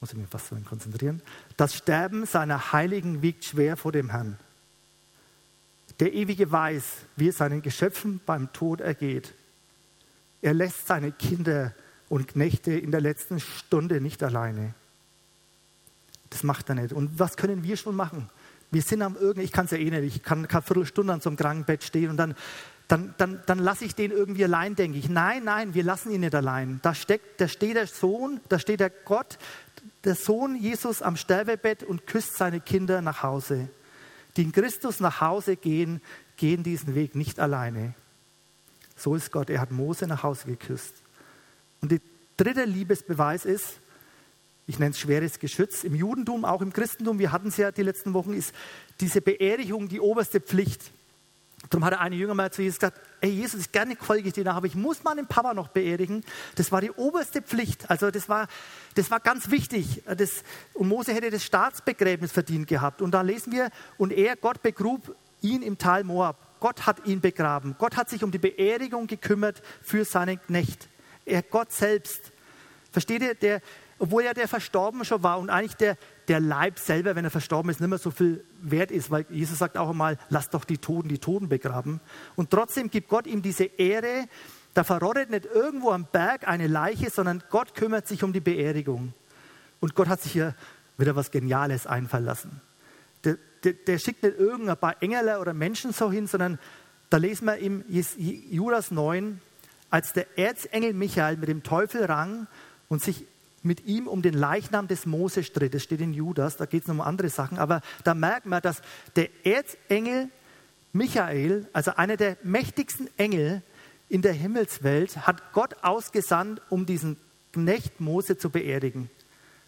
muss 0.00 0.12
ich 0.12 0.18
mich 0.18 0.28
fast 0.28 0.48
so 0.48 0.56
konzentrieren, 0.56 1.22
das 1.56 1.74
Sterben 1.74 2.26
seiner 2.26 2.72
Heiligen 2.72 3.22
wiegt 3.22 3.44
schwer 3.44 3.76
vor 3.76 3.92
dem 3.92 4.10
Herrn. 4.10 4.38
Der 6.00 6.12
Ewige 6.12 6.50
weiß, 6.50 6.84
wie 7.16 7.28
es 7.28 7.38
seinen 7.38 7.62
Geschöpfen 7.62 8.20
beim 8.26 8.52
Tod 8.52 8.80
ergeht. 8.80 9.32
Er 10.42 10.52
lässt 10.52 10.86
seine 10.86 11.12
Kinder 11.12 11.72
und 12.08 12.28
Knechte 12.28 12.72
in 12.72 12.90
der 12.90 13.00
letzten 13.00 13.40
Stunde 13.40 14.00
nicht 14.00 14.22
alleine. 14.22 14.74
Das 16.30 16.42
macht 16.42 16.68
er 16.68 16.74
nicht. 16.74 16.92
Und 16.92 17.18
was 17.18 17.36
können 17.36 17.64
wir 17.64 17.76
schon 17.76 17.96
machen? 17.96 18.28
Wir 18.70 18.82
sind 18.82 19.00
am 19.02 19.16
irgendwie, 19.18 19.44
ich 19.44 19.52
kann 19.52 19.66
es 19.66 19.70
ja 19.70 19.78
eh 19.78 19.90
nicht, 19.90 20.16
ich 20.16 20.22
kann 20.22 20.46
keine 20.48 20.62
Viertelstunde 20.62 21.12
an 21.12 21.20
so 21.20 21.30
einem 21.30 21.36
Krankenbett 21.36 21.84
stehen 21.84 22.10
und 22.10 22.16
dann, 22.16 22.34
dann, 22.88 23.14
dann, 23.16 23.40
dann 23.46 23.58
lasse 23.58 23.84
ich 23.84 23.94
den 23.94 24.10
irgendwie 24.10 24.44
allein, 24.44 24.76
denke 24.76 24.98
ich. 24.98 25.08
Nein, 25.08 25.44
nein, 25.44 25.74
wir 25.74 25.82
lassen 25.82 26.10
ihn 26.10 26.20
nicht 26.20 26.34
allein. 26.34 26.80
Da, 26.82 26.94
steckt, 26.94 27.40
da 27.40 27.48
steht 27.48 27.76
der 27.76 27.86
Sohn, 27.86 28.40
da 28.48 28.58
steht 28.58 28.80
der 28.80 28.90
Gott, 28.90 29.38
der 30.04 30.14
Sohn 30.14 30.56
Jesus 30.56 31.02
am 31.02 31.16
Sterbebett 31.16 31.82
und 31.82 32.06
küsst 32.06 32.36
seine 32.36 32.60
Kinder 32.60 33.00
nach 33.00 33.22
Hause. 33.22 33.68
Die 34.36 34.42
in 34.42 34.52
Christus 34.52 35.00
nach 35.00 35.20
Hause 35.20 35.56
gehen, 35.56 36.00
gehen 36.36 36.62
diesen 36.62 36.94
Weg 36.94 37.14
nicht 37.14 37.40
alleine. 37.40 37.94
So 38.96 39.14
ist 39.14 39.32
Gott. 39.32 39.50
Er 39.50 39.60
hat 39.60 39.70
Mose 39.70 40.06
nach 40.06 40.22
Hause 40.22 40.46
geküsst. 40.46 40.94
Und 41.80 41.92
der 41.92 42.00
dritte 42.36 42.64
Liebesbeweis 42.64 43.44
ist, 43.44 43.78
ich 44.66 44.78
nenne 44.78 44.90
es 44.90 44.98
schweres 44.98 45.38
Geschütz, 45.38 45.84
im 45.84 45.94
Judentum, 45.94 46.44
auch 46.44 46.60
im 46.60 46.72
Christentum, 46.72 47.18
wir 47.18 47.30
hatten 47.30 47.48
es 47.48 47.56
ja 47.56 47.70
die 47.70 47.82
letzten 47.82 48.14
Wochen, 48.14 48.32
ist 48.32 48.52
diese 49.00 49.20
Beerdigung 49.20 49.88
die 49.88 50.00
oberste 50.00 50.40
Pflicht. 50.40 50.90
Darum 51.70 51.84
hat 51.84 51.98
eine 51.98 52.14
Jünger 52.16 52.34
mal 52.34 52.52
zu 52.52 52.62
Jesus 52.62 52.78
gesagt, 52.78 53.00
ey 53.20 53.30
Jesus, 53.30 53.72
gerne 53.72 53.96
folge 53.96 54.28
ich 54.28 54.34
dir 54.34 54.44
nach, 54.44 54.56
aber 54.56 54.66
ich 54.66 54.74
muss 54.74 55.02
meinen 55.02 55.26
Papa 55.26 55.54
noch 55.54 55.68
beerdigen. 55.68 56.24
Das 56.54 56.70
war 56.70 56.80
die 56.80 56.90
oberste 56.92 57.42
Pflicht. 57.42 57.90
Also 57.90 58.10
das 58.10 58.28
war, 58.28 58.46
das 58.94 59.10
war 59.10 59.20
ganz 59.20 59.50
wichtig. 59.50 60.02
Das, 60.04 60.44
und 60.74 60.88
Mose 60.88 61.12
hätte 61.12 61.30
das 61.30 61.44
Staatsbegräbnis 61.44 62.32
verdient 62.32 62.68
gehabt. 62.68 63.02
Und 63.02 63.12
da 63.12 63.22
lesen 63.22 63.52
wir, 63.52 63.70
und 63.98 64.12
er, 64.12 64.36
Gott 64.36 64.62
begrub 64.62 65.16
ihn 65.40 65.62
im 65.62 65.78
Tal 65.78 66.04
Moab. 66.04 66.36
Gott 66.60 66.86
hat 66.86 67.06
ihn 67.06 67.20
begraben. 67.20 67.74
Gott 67.78 67.96
hat 67.96 68.08
sich 68.08 68.24
um 68.24 68.30
die 68.30 68.38
Beerdigung 68.38 69.06
gekümmert 69.06 69.62
für 69.82 70.04
seinen 70.04 70.40
Knecht. 70.40 70.88
Er, 71.24 71.42
Gott 71.42 71.72
selbst. 71.72 72.32
Versteht 72.92 73.22
ihr, 73.22 73.34
der, 73.34 73.60
obwohl 73.98 74.24
ja 74.24 74.34
der 74.34 74.48
Verstorben 74.48 75.04
schon 75.04 75.22
war 75.22 75.38
und 75.38 75.50
eigentlich 75.50 75.76
der, 75.76 75.98
der 76.28 76.40
Leib 76.40 76.78
selber, 76.78 77.14
wenn 77.14 77.24
er 77.24 77.30
verstorben 77.30 77.70
ist, 77.70 77.80
nicht 77.80 77.88
mehr 77.88 77.98
so 77.98 78.10
viel 78.10 78.44
wert 78.60 78.90
ist, 78.90 79.10
weil 79.10 79.26
Jesus 79.30 79.58
sagt 79.58 79.76
auch 79.76 79.90
einmal, 79.90 80.18
lass 80.28 80.50
doch 80.50 80.64
die 80.64 80.78
Toten 80.78 81.08
die 81.08 81.18
Toten 81.18 81.48
begraben. 81.48 82.00
Und 82.34 82.50
trotzdem 82.50 82.90
gibt 82.90 83.08
Gott 83.08 83.26
ihm 83.26 83.42
diese 83.42 83.64
Ehre, 83.64 84.26
da 84.74 84.84
verrottet 84.84 85.30
nicht 85.30 85.46
irgendwo 85.46 85.90
am 85.90 86.06
Berg 86.10 86.46
eine 86.46 86.66
Leiche, 86.66 87.10
sondern 87.10 87.42
Gott 87.50 87.74
kümmert 87.74 88.06
sich 88.06 88.22
um 88.22 88.32
die 88.32 88.40
Beerdigung. 88.40 89.14
Und 89.80 89.94
Gott 89.94 90.08
hat 90.08 90.20
sich 90.20 90.32
hier 90.32 90.54
wieder 90.98 91.16
was 91.16 91.30
Geniales 91.30 91.86
einfallen 91.86 92.24
lassen. 92.24 92.60
Der, 93.24 93.38
der, 93.64 93.72
der 93.72 93.98
schickt 93.98 94.22
nicht 94.22 94.38
irgendein 94.38 94.76
paar 94.76 95.02
Engel 95.02 95.36
oder 95.38 95.54
Menschen 95.54 95.92
so 95.92 96.10
hin, 96.10 96.26
sondern 96.26 96.58
da 97.08 97.18
lesen 97.18 97.46
wir 97.46 97.56
im 97.56 97.84
Judas 97.88 98.90
9, 98.90 99.40
als 99.90 100.12
der 100.12 100.38
Erzengel 100.38 100.92
Michael 100.92 101.36
mit 101.36 101.48
dem 101.48 101.62
Teufel 101.62 102.04
rang 102.04 102.46
und 102.88 103.02
sich 103.02 103.24
mit 103.66 103.86
ihm 103.86 104.06
um 104.06 104.22
den 104.22 104.34
Leichnam 104.34 104.88
des 104.88 105.04
Mose 105.04 105.42
stritt. 105.42 105.74
Das 105.74 105.82
steht 105.82 106.00
in 106.00 106.14
Judas, 106.14 106.56
da 106.56 106.66
geht 106.66 106.84
es 106.84 106.88
um 106.88 107.00
andere 107.00 107.28
Sachen. 107.28 107.58
Aber 107.58 107.82
da 108.04 108.14
merkt 108.14 108.46
man, 108.46 108.62
dass 108.62 108.80
der 109.16 109.28
Erzengel 109.44 110.28
Michael, 110.92 111.68
also 111.72 111.92
einer 111.96 112.16
der 112.16 112.38
mächtigsten 112.42 113.10
Engel, 113.18 113.62
in 114.08 114.22
der 114.22 114.32
Himmelswelt 114.32 115.26
hat 115.26 115.52
Gott 115.52 115.76
ausgesandt, 115.82 116.62
um 116.70 116.86
diesen 116.86 117.16
Knecht 117.52 118.00
Mose 118.00 118.38
zu 118.38 118.50
beerdigen. 118.50 119.10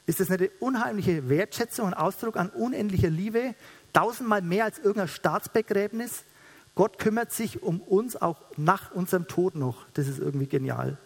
Ist 0.06 0.20
das 0.20 0.28
nicht 0.28 0.40
eine 0.40 0.50
unheimliche 0.60 1.28
Wertschätzung 1.28 1.86
und 1.86 1.94
Ausdruck 1.94 2.36
an 2.36 2.48
unendlicher 2.50 3.10
Liebe? 3.10 3.54
Tausendmal 3.92 4.42
mehr 4.42 4.64
als 4.64 4.78
irgendein 4.78 5.08
Staatsbegräbnis. 5.08 6.24
Gott 6.74 6.98
kümmert 6.98 7.32
sich 7.32 7.62
um 7.62 7.80
uns 7.80 8.16
auch 8.16 8.40
nach 8.56 8.92
unserem 8.92 9.26
Tod 9.26 9.54
noch. 9.54 9.86
Das 9.94 10.06
ist 10.06 10.18
irgendwie 10.18 10.46
genial. 10.46 10.96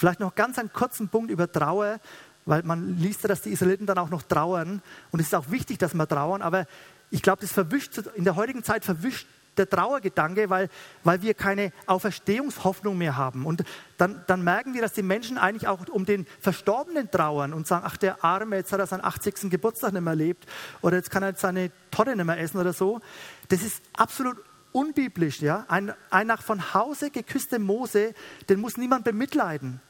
Vielleicht 0.00 0.20
noch 0.20 0.34
ganz 0.34 0.58
einen 0.58 0.72
kurzen 0.72 1.10
Punkt 1.10 1.30
über 1.30 1.52
Trauer, 1.52 2.00
weil 2.46 2.62
man 2.62 2.96
liest 2.96 3.22
ja, 3.22 3.28
dass 3.28 3.42
die 3.42 3.50
Israeliten 3.50 3.84
dann 3.84 3.98
auch 3.98 4.08
noch 4.08 4.22
trauern. 4.22 4.80
Und 5.10 5.20
es 5.20 5.26
ist 5.26 5.34
auch 5.34 5.50
wichtig, 5.50 5.76
dass 5.76 5.92
wir 5.92 6.08
trauern, 6.08 6.40
aber 6.40 6.64
ich 7.10 7.20
glaube, 7.20 7.42
das 7.42 7.52
verwischt, 7.52 7.98
in 8.14 8.24
der 8.24 8.34
heutigen 8.34 8.64
Zeit 8.64 8.82
verwischt 8.82 9.26
der 9.58 9.68
Trauergedanke, 9.68 10.48
weil, 10.48 10.70
weil 11.04 11.20
wir 11.20 11.34
keine 11.34 11.70
Auferstehungshoffnung 11.84 12.96
mehr 12.96 13.18
haben. 13.18 13.44
Und 13.44 13.62
dann, 13.98 14.24
dann 14.26 14.42
merken 14.42 14.72
wir, 14.72 14.80
dass 14.80 14.94
die 14.94 15.02
Menschen 15.02 15.36
eigentlich 15.36 15.68
auch 15.68 15.86
um 15.90 16.06
den 16.06 16.26
Verstorbenen 16.40 17.10
trauern 17.10 17.52
und 17.52 17.66
sagen, 17.66 17.84
ach 17.86 17.98
der 17.98 18.24
Arme, 18.24 18.56
jetzt 18.56 18.72
hat 18.72 18.80
er 18.80 18.86
seinen 18.86 19.04
80. 19.04 19.50
Geburtstag 19.50 19.92
nicht 19.92 20.00
mehr 20.00 20.12
erlebt 20.12 20.46
oder 20.80 20.96
jetzt 20.96 21.10
kann 21.10 21.22
er 21.22 21.34
seine 21.34 21.70
Torte 21.90 22.16
nicht 22.16 22.24
mehr 22.24 22.40
essen 22.40 22.56
oder 22.56 22.72
so. 22.72 23.02
Das 23.50 23.60
ist 23.60 23.82
absolut 23.92 24.38
unbiblisch. 24.72 25.42
Ja? 25.42 25.66
Ein, 25.68 25.92
ein 26.08 26.26
nach 26.26 26.40
von 26.40 26.72
Hause 26.72 27.10
geküsster 27.10 27.58
Mose, 27.58 28.14
den 28.48 28.60
muss 28.60 28.78
niemand 28.78 29.04
bemitleiden. 29.04 29.82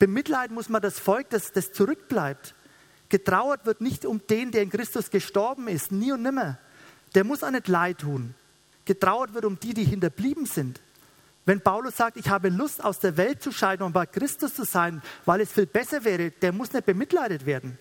Bemitleiden 0.00 0.54
muss 0.54 0.68
man 0.68 0.82
das 0.82 0.98
Volk, 0.98 1.30
das, 1.30 1.52
das 1.52 1.72
zurückbleibt. 1.72 2.56
Getrauert 3.08 3.66
wird 3.66 3.80
nicht 3.80 4.04
um 4.04 4.20
den, 4.26 4.50
der 4.50 4.62
in 4.62 4.70
Christus 4.70 5.10
gestorben 5.10 5.68
ist, 5.68 5.92
nie 5.92 6.10
und 6.10 6.22
nimmer. 6.22 6.58
Der 7.14 7.22
muss 7.22 7.44
auch 7.44 7.50
nicht 7.52 7.68
leid 7.68 7.98
tun 7.98 8.34
getrauert 8.90 9.34
wird 9.34 9.44
um 9.44 9.56
die, 9.60 9.72
die 9.72 9.84
hinterblieben 9.84 10.46
sind. 10.46 10.80
Wenn 11.46 11.60
Paulus 11.60 11.96
sagt, 11.96 12.16
ich 12.16 12.28
habe 12.28 12.48
Lust, 12.48 12.82
aus 12.82 12.98
der 12.98 13.16
Welt 13.16 13.40
zu 13.40 13.52
scheiden 13.52 13.86
und 13.86 13.92
bei 13.92 14.04
Christus 14.04 14.54
zu 14.56 14.64
sein, 14.64 15.00
weil 15.26 15.40
es 15.40 15.52
viel 15.52 15.66
besser 15.66 16.02
wäre, 16.04 16.32
der 16.32 16.50
muss 16.50 16.72
nicht 16.72 16.86
bemitleidet 16.86 17.46
werden. 17.46 17.78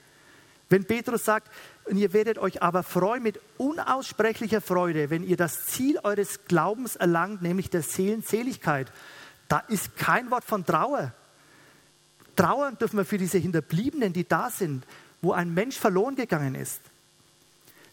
Wenn 0.69 0.85
Petrus 0.85 1.25
sagt, 1.25 1.49
ihr 1.91 2.13
werdet 2.13 2.37
euch 2.37 2.61
aber 2.61 2.83
freuen 2.83 3.23
mit 3.23 3.39
unaussprechlicher 3.57 4.61
Freude, 4.61 5.09
wenn 5.09 5.23
ihr 5.23 5.35
das 5.35 5.65
Ziel 5.65 5.97
eures 6.03 6.45
Glaubens 6.45 6.95
erlangt, 6.95 7.41
nämlich 7.41 7.71
der 7.71 7.81
Seelenseligkeit, 7.81 8.91
da 9.47 9.59
ist 9.67 9.97
kein 9.97 10.29
Wort 10.29 10.43
von 10.43 10.63
Trauer. 10.63 11.11
Trauern 12.39 12.77
dürfen 12.77 12.95
wir 12.95 13.03
für 13.03 13.17
diese 13.17 13.37
Hinterbliebenen, 13.37 14.13
die 14.13 14.25
da 14.25 14.49
sind, 14.49 14.85
wo 15.21 15.33
ein 15.33 15.53
Mensch 15.53 15.75
verloren 15.77 16.15
gegangen 16.15 16.55
ist. 16.55 16.79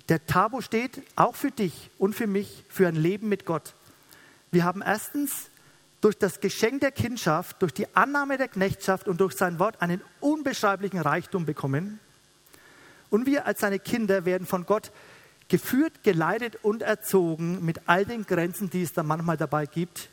Der 0.08 0.24
Tabo 0.24 0.60
steht 0.60 1.02
auch 1.16 1.34
für 1.34 1.50
dich 1.50 1.90
und 1.98 2.14
für 2.14 2.28
mich 2.28 2.62
für 2.68 2.86
ein 2.86 2.94
Leben 2.94 3.28
mit 3.28 3.44
Gott. 3.44 3.74
Wir 4.52 4.62
haben 4.62 4.82
erstens 4.82 5.50
durch 6.00 6.16
das 6.16 6.38
Geschenk 6.38 6.80
der 6.80 6.92
Kindschaft, 6.92 7.60
durch 7.60 7.74
die 7.74 7.88
Annahme 7.96 8.38
der 8.38 8.46
Knechtschaft 8.46 9.08
und 9.08 9.20
durch 9.20 9.34
sein 9.34 9.58
Wort 9.58 9.82
einen 9.82 10.00
unbeschreiblichen 10.20 11.00
Reichtum 11.00 11.44
bekommen. 11.44 11.98
Und 13.10 13.26
wir 13.26 13.46
als 13.46 13.58
seine 13.58 13.80
Kinder 13.80 14.26
werden 14.26 14.46
von 14.46 14.64
Gott 14.64 14.92
geführt, 15.48 16.04
geleitet 16.04 16.56
und 16.62 16.82
erzogen 16.82 17.64
mit 17.64 17.80
all 17.86 18.04
den 18.04 18.24
Grenzen, 18.24 18.70
die 18.70 18.82
es 18.82 18.92
da 18.92 19.02
manchmal 19.02 19.38
dabei 19.38 19.66
gibt. 19.66 20.08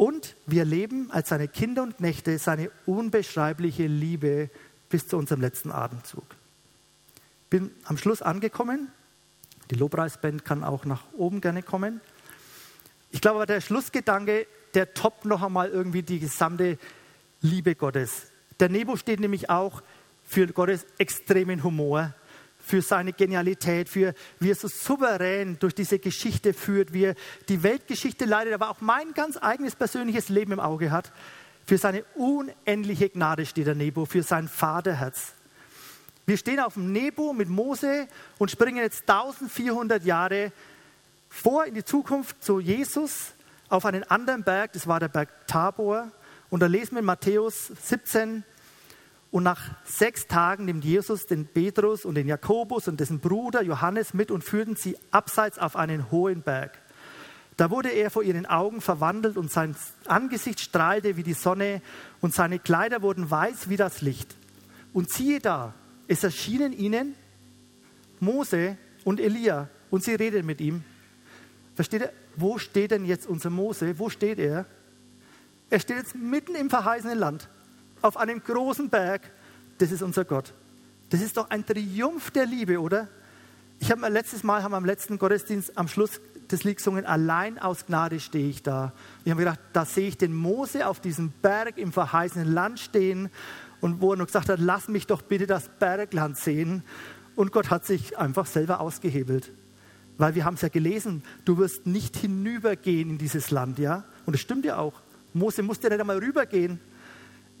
Und 0.00 0.34
wir 0.46 0.64
leben 0.64 1.10
als 1.10 1.28
seine 1.28 1.46
Kinder 1.46 1.82
und 1.82 1.98
Knechte 1.98 2.38
seine 2.38 2.70
unbeschreibliche 2.86 3.86
Liebe 3.86 4.48
bis 4.88 5.06
zu 5.06 5.18
unserem 5.18 5.42
letzten 5.42 5.70
Atemzug 5.70 6.24
bin 7.50 7.72
am 7.84 7.98
Schluss 7.98 8.22
angekommen. 8.22 8.88
Die 9.70 9.74
Lobpreisband 9.74 10.44
kann 10.44 10.64
auch 10.64 10.84
nach 10.84 11.02
oben 11.12 11.40
gerne 11.42 11.62
kommen. 11.62 12.00
Ich 13.10 13.20
glaube 13.20 13.36
aber, 13.36 13.46
der 13.46 13.60
Schlussgedanke, 13.60 14.46
der 14.74 14.94
toppt 14.94 15.26
noch 15.26 15.42
einmal 15.42 15.68
irgendwie 15.68 16.02
die 16.02 16.20
gesamte 16.20 16.78
Liebe 17.42 17.74
Gottes. 17.74 18.28
Der 18.60 18.68
Nebo 18.68 18.96
steht 18.96 19.20
nämlich 19.20 19.50
auch 19.50 19.82
für 20.24 20.46
Gottes 20.46 20.86
extremen 20.96 21.62
Humor, 21.64 22.14
für 22.70 22.82
seine 22.82 23.12
Genialität, 23.12 23.88
für 23.88 24.14
wie 24.38 24.52
er 24.52 24.54
so 24.54 24.68
souverän 24.68 25.58
durch 25.58 25.74
diese 25.74 25.98
Geschichte 25.98 26.54
führt, 26.54 26.92
wie 26.92 27.06
er 27.06 27.14
die 27.48 27.64
Weltgeschichte 27.64 28.26
leitet, 28.26 28.54
aber 28.54 28.70
auch 28.70 28.80
mein 28.80 29.12
ganz 29.12 29.36
eigenes 29.36 29.74
persönliches 29.74 30.28
Leben 30.28 30.52
im 30.52 30.60
Auge 30.60 30.92
hat. 30.92 31.12
Für 31.66 31.78
seine 31.78 32.04
unendliche 32.14 33.10
Gnade 33.10 33.44
steht 33.44 33.66
der 33.66 33.74
Nebo, 33.74 34.06
für 34.06 34.22
sein 34.22 34.46
Vaterherz. 34.46 35.32
Wir 36.26 36.36
stehen 36.36 36.60
auf 36.60 36.74
dem 36.74 36.92
Nebo 36.92 37.32
mit 37.32 37.48
Mose 37.48 38.06
und 38.38 38.52
springen 38.52 38.78
jetzt 38.78 39.00
1400 39.10 40.04
Jahre 40.04 40.52
vor 41.28 41.64
in 41.64 41.74
die 41.74 41.84
Zukunft 41.84 42.42
zu 42.42 42.60
Jesus 42.60 43.32
auf 43.68 43.84
einen 43.84 44.04
anderen 44.04 44.44
Berg, 44.44 44.72
das 44.74 44.86
war 44.86 45.00
der 45.00 45.08
Berg 45.08 45.28
Tabor. 45.48 46.10
Und 46.50 46.60
da 46.60 46.66
lesen 46.66 46.92
wir 46.92 47.00
in 47.00 47.04
Matthäus 47.04 47.72
17, 47.82 48.44
und 49.30 49.44
nach 49.44 49.60
sechs 49.84 50.26
Tagen 50.26 50.64
nimmt 50.64 50.84
Jesus 50.84 51.26
den 51.26 51.46
Petrus 51.46 52.04
und 52.04 52.16
den 52.16 52.26
Jakobus 52.26 52.88
und 52.88 52.98
dessen 52.98 53.20
Bruder 53.20 53.62
Johannes 53.62 54.12
mit 54.12 54.30
und 54.30 54.42
führten 54.42 54.74
sie 54.74 54.96
abseits 55.10 55.58
auf 55.58 55.76
einen 55.76 56.10
hohen 56.10 56.42
Berg. 56.42 56.78
Da 57.56 57.70
wurde 57.70 57.90
er 57.90 58.10
vor 58.10 58.22
ihren 58.22 58.46
Augen 58.46 58.80
verwandelt 58.80 59.36
und 59.36 59.52
sein 59.52 59.76
Angesicht 60.06 60.60
strahlte 60.60 61.16
wie 61.16 61.22
die 61.22 61.34
Sonne 61.34 61.82
und 62.20 62.34
seine 62.34 62.58
Kleider 62.58 63.02
wurden 63.02 63.30
weiß 63.30 63.68
wie 63.68 63.76
das 63.76 64.00
Licht. 64.00 64.34
Und 64.92 65.12
siehe 65.12 65.38
da, 65.38 65.74
es 66.08 66.24
erschienen 66.24 66.72
ihnen 66.72 67.14
Mose 68.18 68.76
und 69.04 69.20
Elia 69.20 69.68
und 69.90 70.02
sie 70.02 70.14
reden 70.14 70.46
mit 70.46 70.60
ihm. 70.60 70.82
Versteht 71.76 72.02
ihr? 72.02 72.12
Wo 72.36 72.58
steht 72.58 72.90
denn 72.90 73.04
jetzt 73.04 73.26
unser 73.26 73.50
Mose? 73.50 73.98
Wo 73.98 74.08
steht 74.08 74.38
er? 74.38 74.66
Er 75.68 75.80
steht 75.80 75.98
jetzt 75.98 76.14
mitten 76.14 76.54
im 76.54 76.70
verheißenen 76.70 77.18
Land, 77.18 77.48
auf 78.02 78.16
einem 78.16 78.42
großen 78.42 78.88
Berg. 78.88 79.30
Das 79.78 79.92
ist 79.92 80.02
unser 80.02 80.24
Gott. 80.24 80.52
Das 81.10 81.20
ist 81.20 81.36
doch 81.36 81.50
ein 81.50 81.64
Triumph 81.66 82.30
der 82.30 82.46
Liebe, 82.46 82.80
oder? 82.80 83.08
Ich 83.78 83.90
habe 83.90 84.06
letztes 84.08 84.42
Mal, 84.44 84.62
haben 84.62 84.72
wir 84.72 84.76
am 84.76 84.84
letzten 84.84 85.18
Gottesdienst 85.18 85.76
am 85.76 85.88
Schluss 85.88 86.20
des 86.50 86.64
Lied 86.64 86.76
gesungen, 86.76 87.06
allein 87.06 87.58
aus 87.58 87.86
Gnade 87.86 88.20
stehe 88.20 88.48
ich 88.48 88.62
da. 88.62 88.92
Ich 89.24 89.30
habe 89.30 89.40
gedacht, 89.40 89.60
da 89.72 89.84
sehe 89.84 90.08
ich 90.08 90.18
den 90.18 90.34
Mose 90.34 90.86
auf 90.86 91.00
diesem 91.00 91.30
Berg 91.42 91.78
im 91.78 91.92
verheißenen 91.92 92.52
Land 92.52 92.78
stehen 92.80 93.30
und 93.80 94.00
wo 94.00 94.12
er 94.12 94.16
noch 94.16 94.26
gesagt 94.26 94.48
hat, 94.48 94.60
lass 94.60 94.88
mich 94.88 95.06
doch 95.06 95.22
bitte 95.22 95.46
das 95.46 95.68
Bergland 95.78 96.36
sehen. 96.36 96.82
Und 97.36 97.52
Gott 97.52 97.70
hat 97.70 97.86
sich 97.86 98.18
einfach 98.18 98.46
selber 98.46 98.80
ausgehebelt. 98.80 99.50
Weil 100.18 100.34
wir 100.34 100.44
haben 100.44 100.54
es 100.54 100.60
ja 100.60 100.68
gelesen, 100.68 101.22
du 101.46 101.56
wirst 101.56 101.86
nicht 101.86 102.16
hinübergehen 102.16 103.08
in 103.08 103.18
dieses 103.18 103.50
Land, 103.50 103.78
ja? 103.78 104.04
Und 104.26 104.34
es 104.34 104.40
stimmt 104.40 104.66
ja 104.66 104.76
auch. 104.76 105.00
Mose 105.32 105.62
musste 105.62 105.88
nicht 105.88 106.00
einmal 106.00 106.18
rübergehen. 106.18 106.80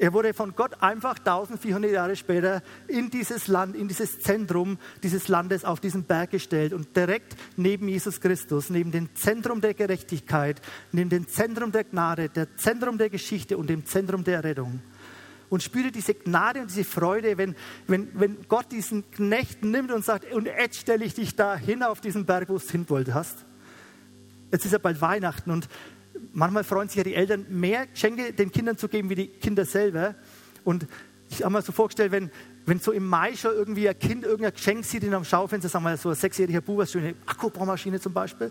Er 0.00 0.14
wurde 0.14 0.32
von 0.32 0.56
Gott 0.56 0.82
einfach 0.82 1.18
1400 1.18 1.90
Jahre 1.90 2.16
später 2.16 2.62
in 2.88 3.10
dieses 3.10 3.48
Land, 3.48 3.76
in 3.76 3.86
dieses 3.86 4.18
Zentrum 4.20 4.78
dieses 5.02 5.28
Landes 5.28 5.62
auf 5.62 5.78
diesen 5.78 6.04
Berg 6.04 6.30
gestellt 6.30 6.72
und 6.72 6.96
direkt 6.96 7.36
neben 7.58 7.86
Jesus 7.86 8.18
Christus, 8.22 8.70
neben 8.70 8.92
dem 8.92 9.14
Zentrum 9.14 9.60
der 9.60 9.74
Gerechtigkeit, 9.74 10.62
neben 10.90 11.10
dem 11.10 11.28
Zentrum 11.28 11.70
der 11.70 11.84
Gnade, 11.84 12.30
der 12.30 12.56
Zentrum 12.56 12.96
der 12.96 13.10
Geschichte 13.10 13.58
und 13.58 13.68
dem 13.68 13.84
Zentrum 13.84 14.24
der 14.24 14.42
Rettung 14.42 14.80
und 15.50 15.62
spüre 15.62 15.92
diese 15.92 16.14
Gnade 16.14 16.62
und 16.62 16.70
diese 16.70 16.84
Freude, 16.84 17.36
wenn, 17.36 17.54
wenn, 17.86 18.08
wenn 18.18 18.38
Gott 18.48 18.72
diesen 18.72 19.10
Knecht 19.10 19.62
nimmt 19.62 19.92
und 19.92 20.02
sagt, 20.02 20.32
und 20.32 20.46
jetzt 20.46 20.78
stelle 20.78 21.04
ich 21.04 21.12
dich 21.12 21.36
da 21.36 21.54
hin 21.54 21.82
auf 21.82 22.00
diesen 22.00 22.24
Berg, 22.24 22.48
wo 22.48 22.56
du 22.56 22.66
hin 22.66 22.86
wollt 22.88 23.12
hast. 23.12 23.44
Jetzt 24.50 24.64
ist 24.64 24.72
ja 24.72 24.78
bald 24.78 25.02
Weihnachten 25.02 25.50
und 25.50 25.68
manchmal 26.32 26.64
freuen 26.64 26.88
sich 26.88 26.96
ja 26.96 27.04
die 27.04 27.14
Eltern, 27.14 27.46
mehr 27.48 27.86
Geschenke 27.86 28.32
den 28.32 28.50
Kindern 28.50 28.76
zu 28.76 28.88
geben, 28.88 29.10
wie 29.10 29.14
die 29.14 29.28
Kinder 29.28 29.64
selber. 29.64 30.14
Und 30.64 30.86
Ich 31.30 31.44
habe 31.44 31.52
mir 31.52 31.62
so 31.62 31.70
vorgestellt, 31.70 32.10
wenn, 32.10 32.28
wenn 32.66 32.80
so 32.80 32.90
im 32.90 33.06
Mai 33.06 33.36
schon 33.36 33.52
irgendwie 33.52 33.88
ein 33.88 33.98
Kind 33.98 34.24
irgendein 34.24 34.52
Geschenk 34.52 34.84
sieht 34.84 35.04
in 35.04 35.14
einem 35.14 35.24
Schaufenster, 35.24 35.68
sagen 35.68 35.84
wir 35.84 35.96
so 35.96 36.08
ein 36.08 36.16
sechsjähriger 36.16 36.60
Bub, 36.60 36.78
was 36.78 36.90
schöne 36.90 37.14
Akkubohrmaschine 37.24 38.00
zum 38.00 38.12
Beispiel, 38.12 38.50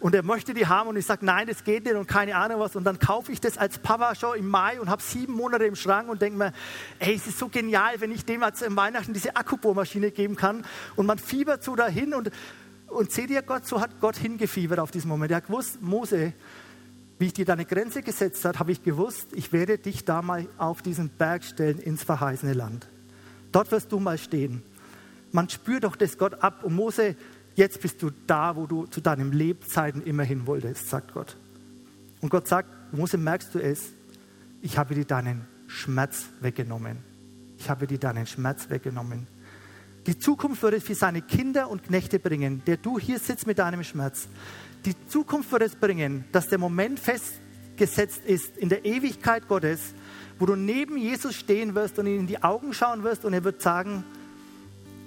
und 0.00 0.14
er 0.14 0.22
möchte 0.22 0.52
die 0.52 0.66
haben 0.66 0.88
und 0.88 0.96
ich 0.96 1.06
sage, 1.06 1.24
nein, 1.24 1.46
das 1.46 1.64
geht 1.64 1.84
nicht 1.84 1.94
und 1.94 2.06
keine 2.06 2.36
Ahnung 2.36 2.60
was. 2.60 2.76
Und 2.76 2.84
dann 2.84 2.98
kaufe 2.98 3.32
ich 3.32 3.40
das 3.40 3.58
als 3.58 3.78
Papa 3.78 4.14
schon 4.14 4.38
im 4.38 4.48
Mai 4.48 4.80
und 4.80 4.88
habe 4.88 5.02
sieben 5.02 5.32
Monate 5.32 5.64
im 5.64 5.76
Schrank 5.76 6.08
und 6.08 6.20
denke 6.22 6.38
mir, 6.38 6.52
ey, 6.98 7.14
es 7.14 7.26
ist 7.26 7.38
so 7.38 7.48
genial, 7.48 8.00
wenn 8.00 8.12
ich 8.12 8.24
dem 8.24 8.42
als 8.42 8.64
Weihnachten 8.66 9.12
diese 9.12 9.36
Akkubohrmaschine 9.36 10.10
geben 10.10 10.36
kann. 10.36 10.64
Und 10.96 11.06
man 11.06 11.18
fiebert 11.18 11.62
so 11.62 11.76
dahin 11.76 12.14
und, 12.14 12.30
und 12.86 13.12
seht 13.12 13.30
ihr 13.30 13.42
Gott, 13.42 13.66
so 13.66 13.80
hat 13.80 14.00
Gott 14.00 14.16
hingefiebert 14.16 14.78
auf 14.78 14.90
diesen 14.90 15.08
Moment. 15.08 15.32
Er 15.32 15.38
hat 15.38 15.46
gewusst, 15.46 15.82
Mose, 15.82 16.32
wie 17.20 17.26
ich 17.26 17.34
dir 17.34 17.44
deine 17.44 17.66
Grenze 17.66 18.00
gesetzt 18.00 18.46
habe, 18.46 18.58
habe 18.58 18.72
ich 18.72 18.82
gewusst, 18.82 19.28
ich 19.34 19.52
werde 19.52 19.76
dich 19.76 20.06
da 20.06 20.22
mal 20.22 20.48
auf 20.56 20.80
diesen 20.80 21.10
Berg 21.10 21.44
stellen 21.44 21.78
ins 21.78 22.02
verheißene 22.02 22.54
Land. 22.54 22.88
Dort 23.52 23.70
wirst 23.72 23.92
du 23.92 24.00
mal 24.00 24.16
stehen. 24.16 24.62
Man 25.30 25.50
spürt 25.50 25.84
doch 25.84 25.96
das 25.96 26.16
Gott 26.16 26.42
ab. 26.42 26.64
Und 26.64 26.74
Mose, 26.74 27.16
jetzt 27.56 27.82
bist 27.82 28.00
du 28.00 28.08
da, 28.26 28.56
wo 28.56 28.66
du 28.66 28.86
zu 28.86 29.02
deinen 29.02 29.32
Lebzeiten 29.32 30.02
immer 30.02 30.22
hin 30.22 30.46
wolltest, 30.46 30.88
sagt 30.88 31.12
Gott. 31.12 31.36
Und 32.22 32.30
Gott 32.30 32.48
sagt, 32.48 32.94
Mose, 32.94 33.18
merkst 33.18 33.54
du 33.54 33.58
es? 33.58 33.90
Ich 34.62 34.78
habe 34.78 34.94
dir 34.94 35.04
deinen 35.04 35.46
Schmerz 35.66 36.30
weggenommen. 36.40 36.96
Ich 37.58 37.68
habe 37.68 37.86
dir 37.86 37.98
deinen 37.98 38.26
Schmerz 38.26 38.70
weggenommen. 38.70 39.26
Die 40.06 40.18
Zukunft 40.18 40.62
wird 40.62 40.72
es 40.72 40.84
für 40.84 40.94
seine 40.94 41.20
Kinder 41.20 41.68
und 41.68 41.84
Knechte 41.84 42.18
bringen, 42.18 42.62
der 42.66 42.78
du 42.78 42.98
hier 42.98 43.18
sitzt 43.18 43.46
mit 43.46 43.58
deinem 43.58 43.84
Schmerz. 43.84 44.26
Die 44.84 44.94
Zukunft 45.08 45.52
wird 45.52 45.62
es 45.62 45.74
bringen, 45.74 46.24
dass 46.32 46.48
der 46.48 46.58
Moment 46.58 46.98
festgesetzt 47.00 48.22
ist 48.24 48.56
in 48.56 48.68
der 48.68 48.84
Ewigkeit 48.84 49.46
Gottes, 49.46 49.94
wo 50.38 50.46
du 50.46 50.56
neben 50.56 50.96
Jesus 50.96 51.34
stehen 51.34 51.74
wirst 51.74 51.98
und 51.98 52.06
ihn 52.06 52.20
in 52.20 52.26
die 52.26 52.42
Augen 52.42 52.72
schauen 52.72 53.02
wirst 53.02 53.24
und 53.24 53.34
er 53.34 53.44
wird 53.44 53.60
sagen, 53.60 54.04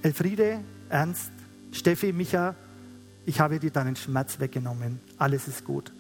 Elfriede, 0.04 0.60
Ernst, 0.90 1.32
Steffi, 1.72 2.14
Micha, 2.14 2.56
ich 3.26 3.40
habe 3.40 3.60
dir 3.60 3.72
deinen 3.72 3.96
Schmerz 3.96 4.40
weggenommen. 4.40 5.00
Alles 5.18 5.48
ist 5.48 5.64
gut. 5.64 5.92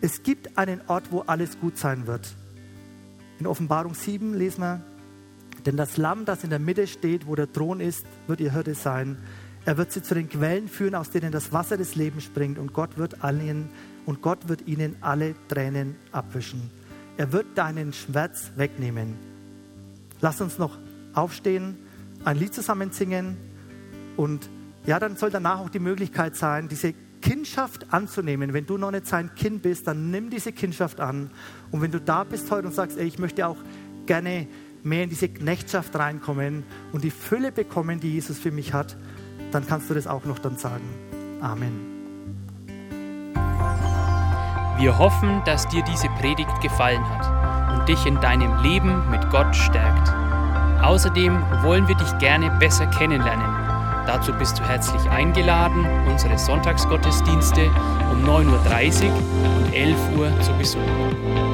Es 0.00 0.22
gibt 0.22 0.58
einen 0.58 0.82
Ort, 0.86 1.10
wo 1.10 1.20
alles 1.20 1.58
gut 1.58 1.78
sein 1.78 2.06
wird. 2.06 2.34
In 3.40 3.46
Offenbarung 3.46 3.94
7 3.94 4.34
lesen 4.34 4.60
wir, 4.60 4.82
denn 5.66 5.76
das 5.76 5.96
Lamm, 5.96 6.26
das 6.26 6.44
in 6.44 6.50
der 6.50 6.58
Mitte 6.58 6.86
steht, 6.86 7.26
wo 7.26 7.34
der 7.34 7.50
Thron 7.50 7.80
ist, 7.80 8.04
wird 8.26 8.40
ihr 8.40 8.52
Hirte 8.52 8.74
sein. 8.74 9.16
Er 9.66 9.78
wird 9.78 9.92
sie 9.92 10.02
zu 10.02 10.14
den 10.14 10.28
Quellen 10.28 10.68
führen, 10.68 10.94
aus 10.94 11.10
denen 11.10 11.32
das 11.32 11.52
Wasser 11.52 11.76
des 11.76 11.94
Lebens 11.94 12.24
springt, 12.24 12.58
und 12.58 12.72
Gott 12.72 12.98
wird 12.98 13.24
allen 13.24 13.70
und 14.06 14.20
Gott 14.20 14.48
wird 14.48 14.66
ihnen 14.66 14.96
alle 15.00 15.34
Tränen 15.48 15.96
abwischen. 16.12 16.70
Er 17.16 17.32
wird 17.32 17.46
deinen 17.56 17.92
Schmerz 17.92 18.50
wegnehmen. 18.56 19.14
Lass 20.20 20.40
uns 20.40 20.58
noch 20.58 20.78
aufstehen, 21.14 21.78
ein 22.24 22.36
Lied 22.36 22.54
zusammen 22.54 22.90
singen 22.90 23.36
und 24.16 24.48
ja, 24.86 24.98
dann 24.98 25.16
soll 25.16 25.30
danach 25.30 25.60
auch 25.60 25.70
die 25.70 25.78
Möglichkeit 25.78 26.36
sein, 26.36 26.68
diese 26.68 26.94
Kindschaft 27.22 27.92
anzunehmen. 27.92 28.52
Wenn 28.52 28.66
du 28.66 28.76
noch 28.76 28.90
nicht 28.90 29.06
sein 29.06 29.34
Kind 29.34 29.62
bist, 29.62 29.86
dann 29.86 30.10
nimm 30.10 30.28
diese 30.28 30.52
Kindschaft 30.52 31.00
an. 31.00 31.30
Und 31.70 31.80
wenn 31.80 31.90
du 31.90 32.00
da 32.00 32.24
bist 32.24 32.50
heute 32.50 32.66
und 32.66 32.74
sagst, 32.74 32.98
ey, 32.98 33.06
ich 33.06 33.18
möchte 33.18 33.46
auch 33.46 33.56
gerne 34.04 34.46
mehr 34.82 35.04
in 35.04 35.08
diese 35.08 35.30
Knechtschaft 35.30 35.96
reinkommen 35.96 36.64
und 36.92 37.02
die 37.02 37.10
Fülle 37.10 37.50
bekommen, 37.50 38.00
die 38.00 38.12
Jesus 38.12 38.38
für 38.38 38.50
mich 38.50 38.74
hat, 38.74 38.96
dann 39.54 39.66
kannst 39.66 39.88
du 39.88 39.94
das 39.94 40.06
auch 40.06 40.24
noch 40.24 40.38
dann 40.40 40.56
sagen. 40.56 40.84
Amen. 41.40 41.94
Wir 44.76 44.98
hoffen, 44.98 45.40
dass 45.44 45.68
dir 45.68 45.82
diese 45.84 46.08
Predigt 46.20 46.60
gefallen 46.60 47.02
hat 47.08 47.78
und 47.78 47.88
dich 47.88 48.04
in 48.06 48.20
deinem 48.20 48.60
Leben 48.62 49.08
mit 49.10 49.30
Gott 49.30 49.54
stärkt. 49.54 50.12
Außerdem 50.82 51.40
wollen 51.62 51.86
wir 51.86 51.94
dich 51.94 52.18
gerne 52.18 52.50
besser 52.58 52.86
kennenlernen. 52.88 53.46
Dazu 54.06 54.32
bist 54.32 54.58
du 54.58 54.64
herzlich 54.64 55.08
eingeladen, 55.08 55.86
unsere 56.06 56.36
Sonntagsgottesdienste 56.36 57.70
um 58.10 58.24
9.30 58.24 59.06
Uhr 59.06 59.14
und 59.56 59.72
11 59.72 59.96
Uhr 60.18 60.40
zu 60.40 60.52
besuchen. 60.54 61.53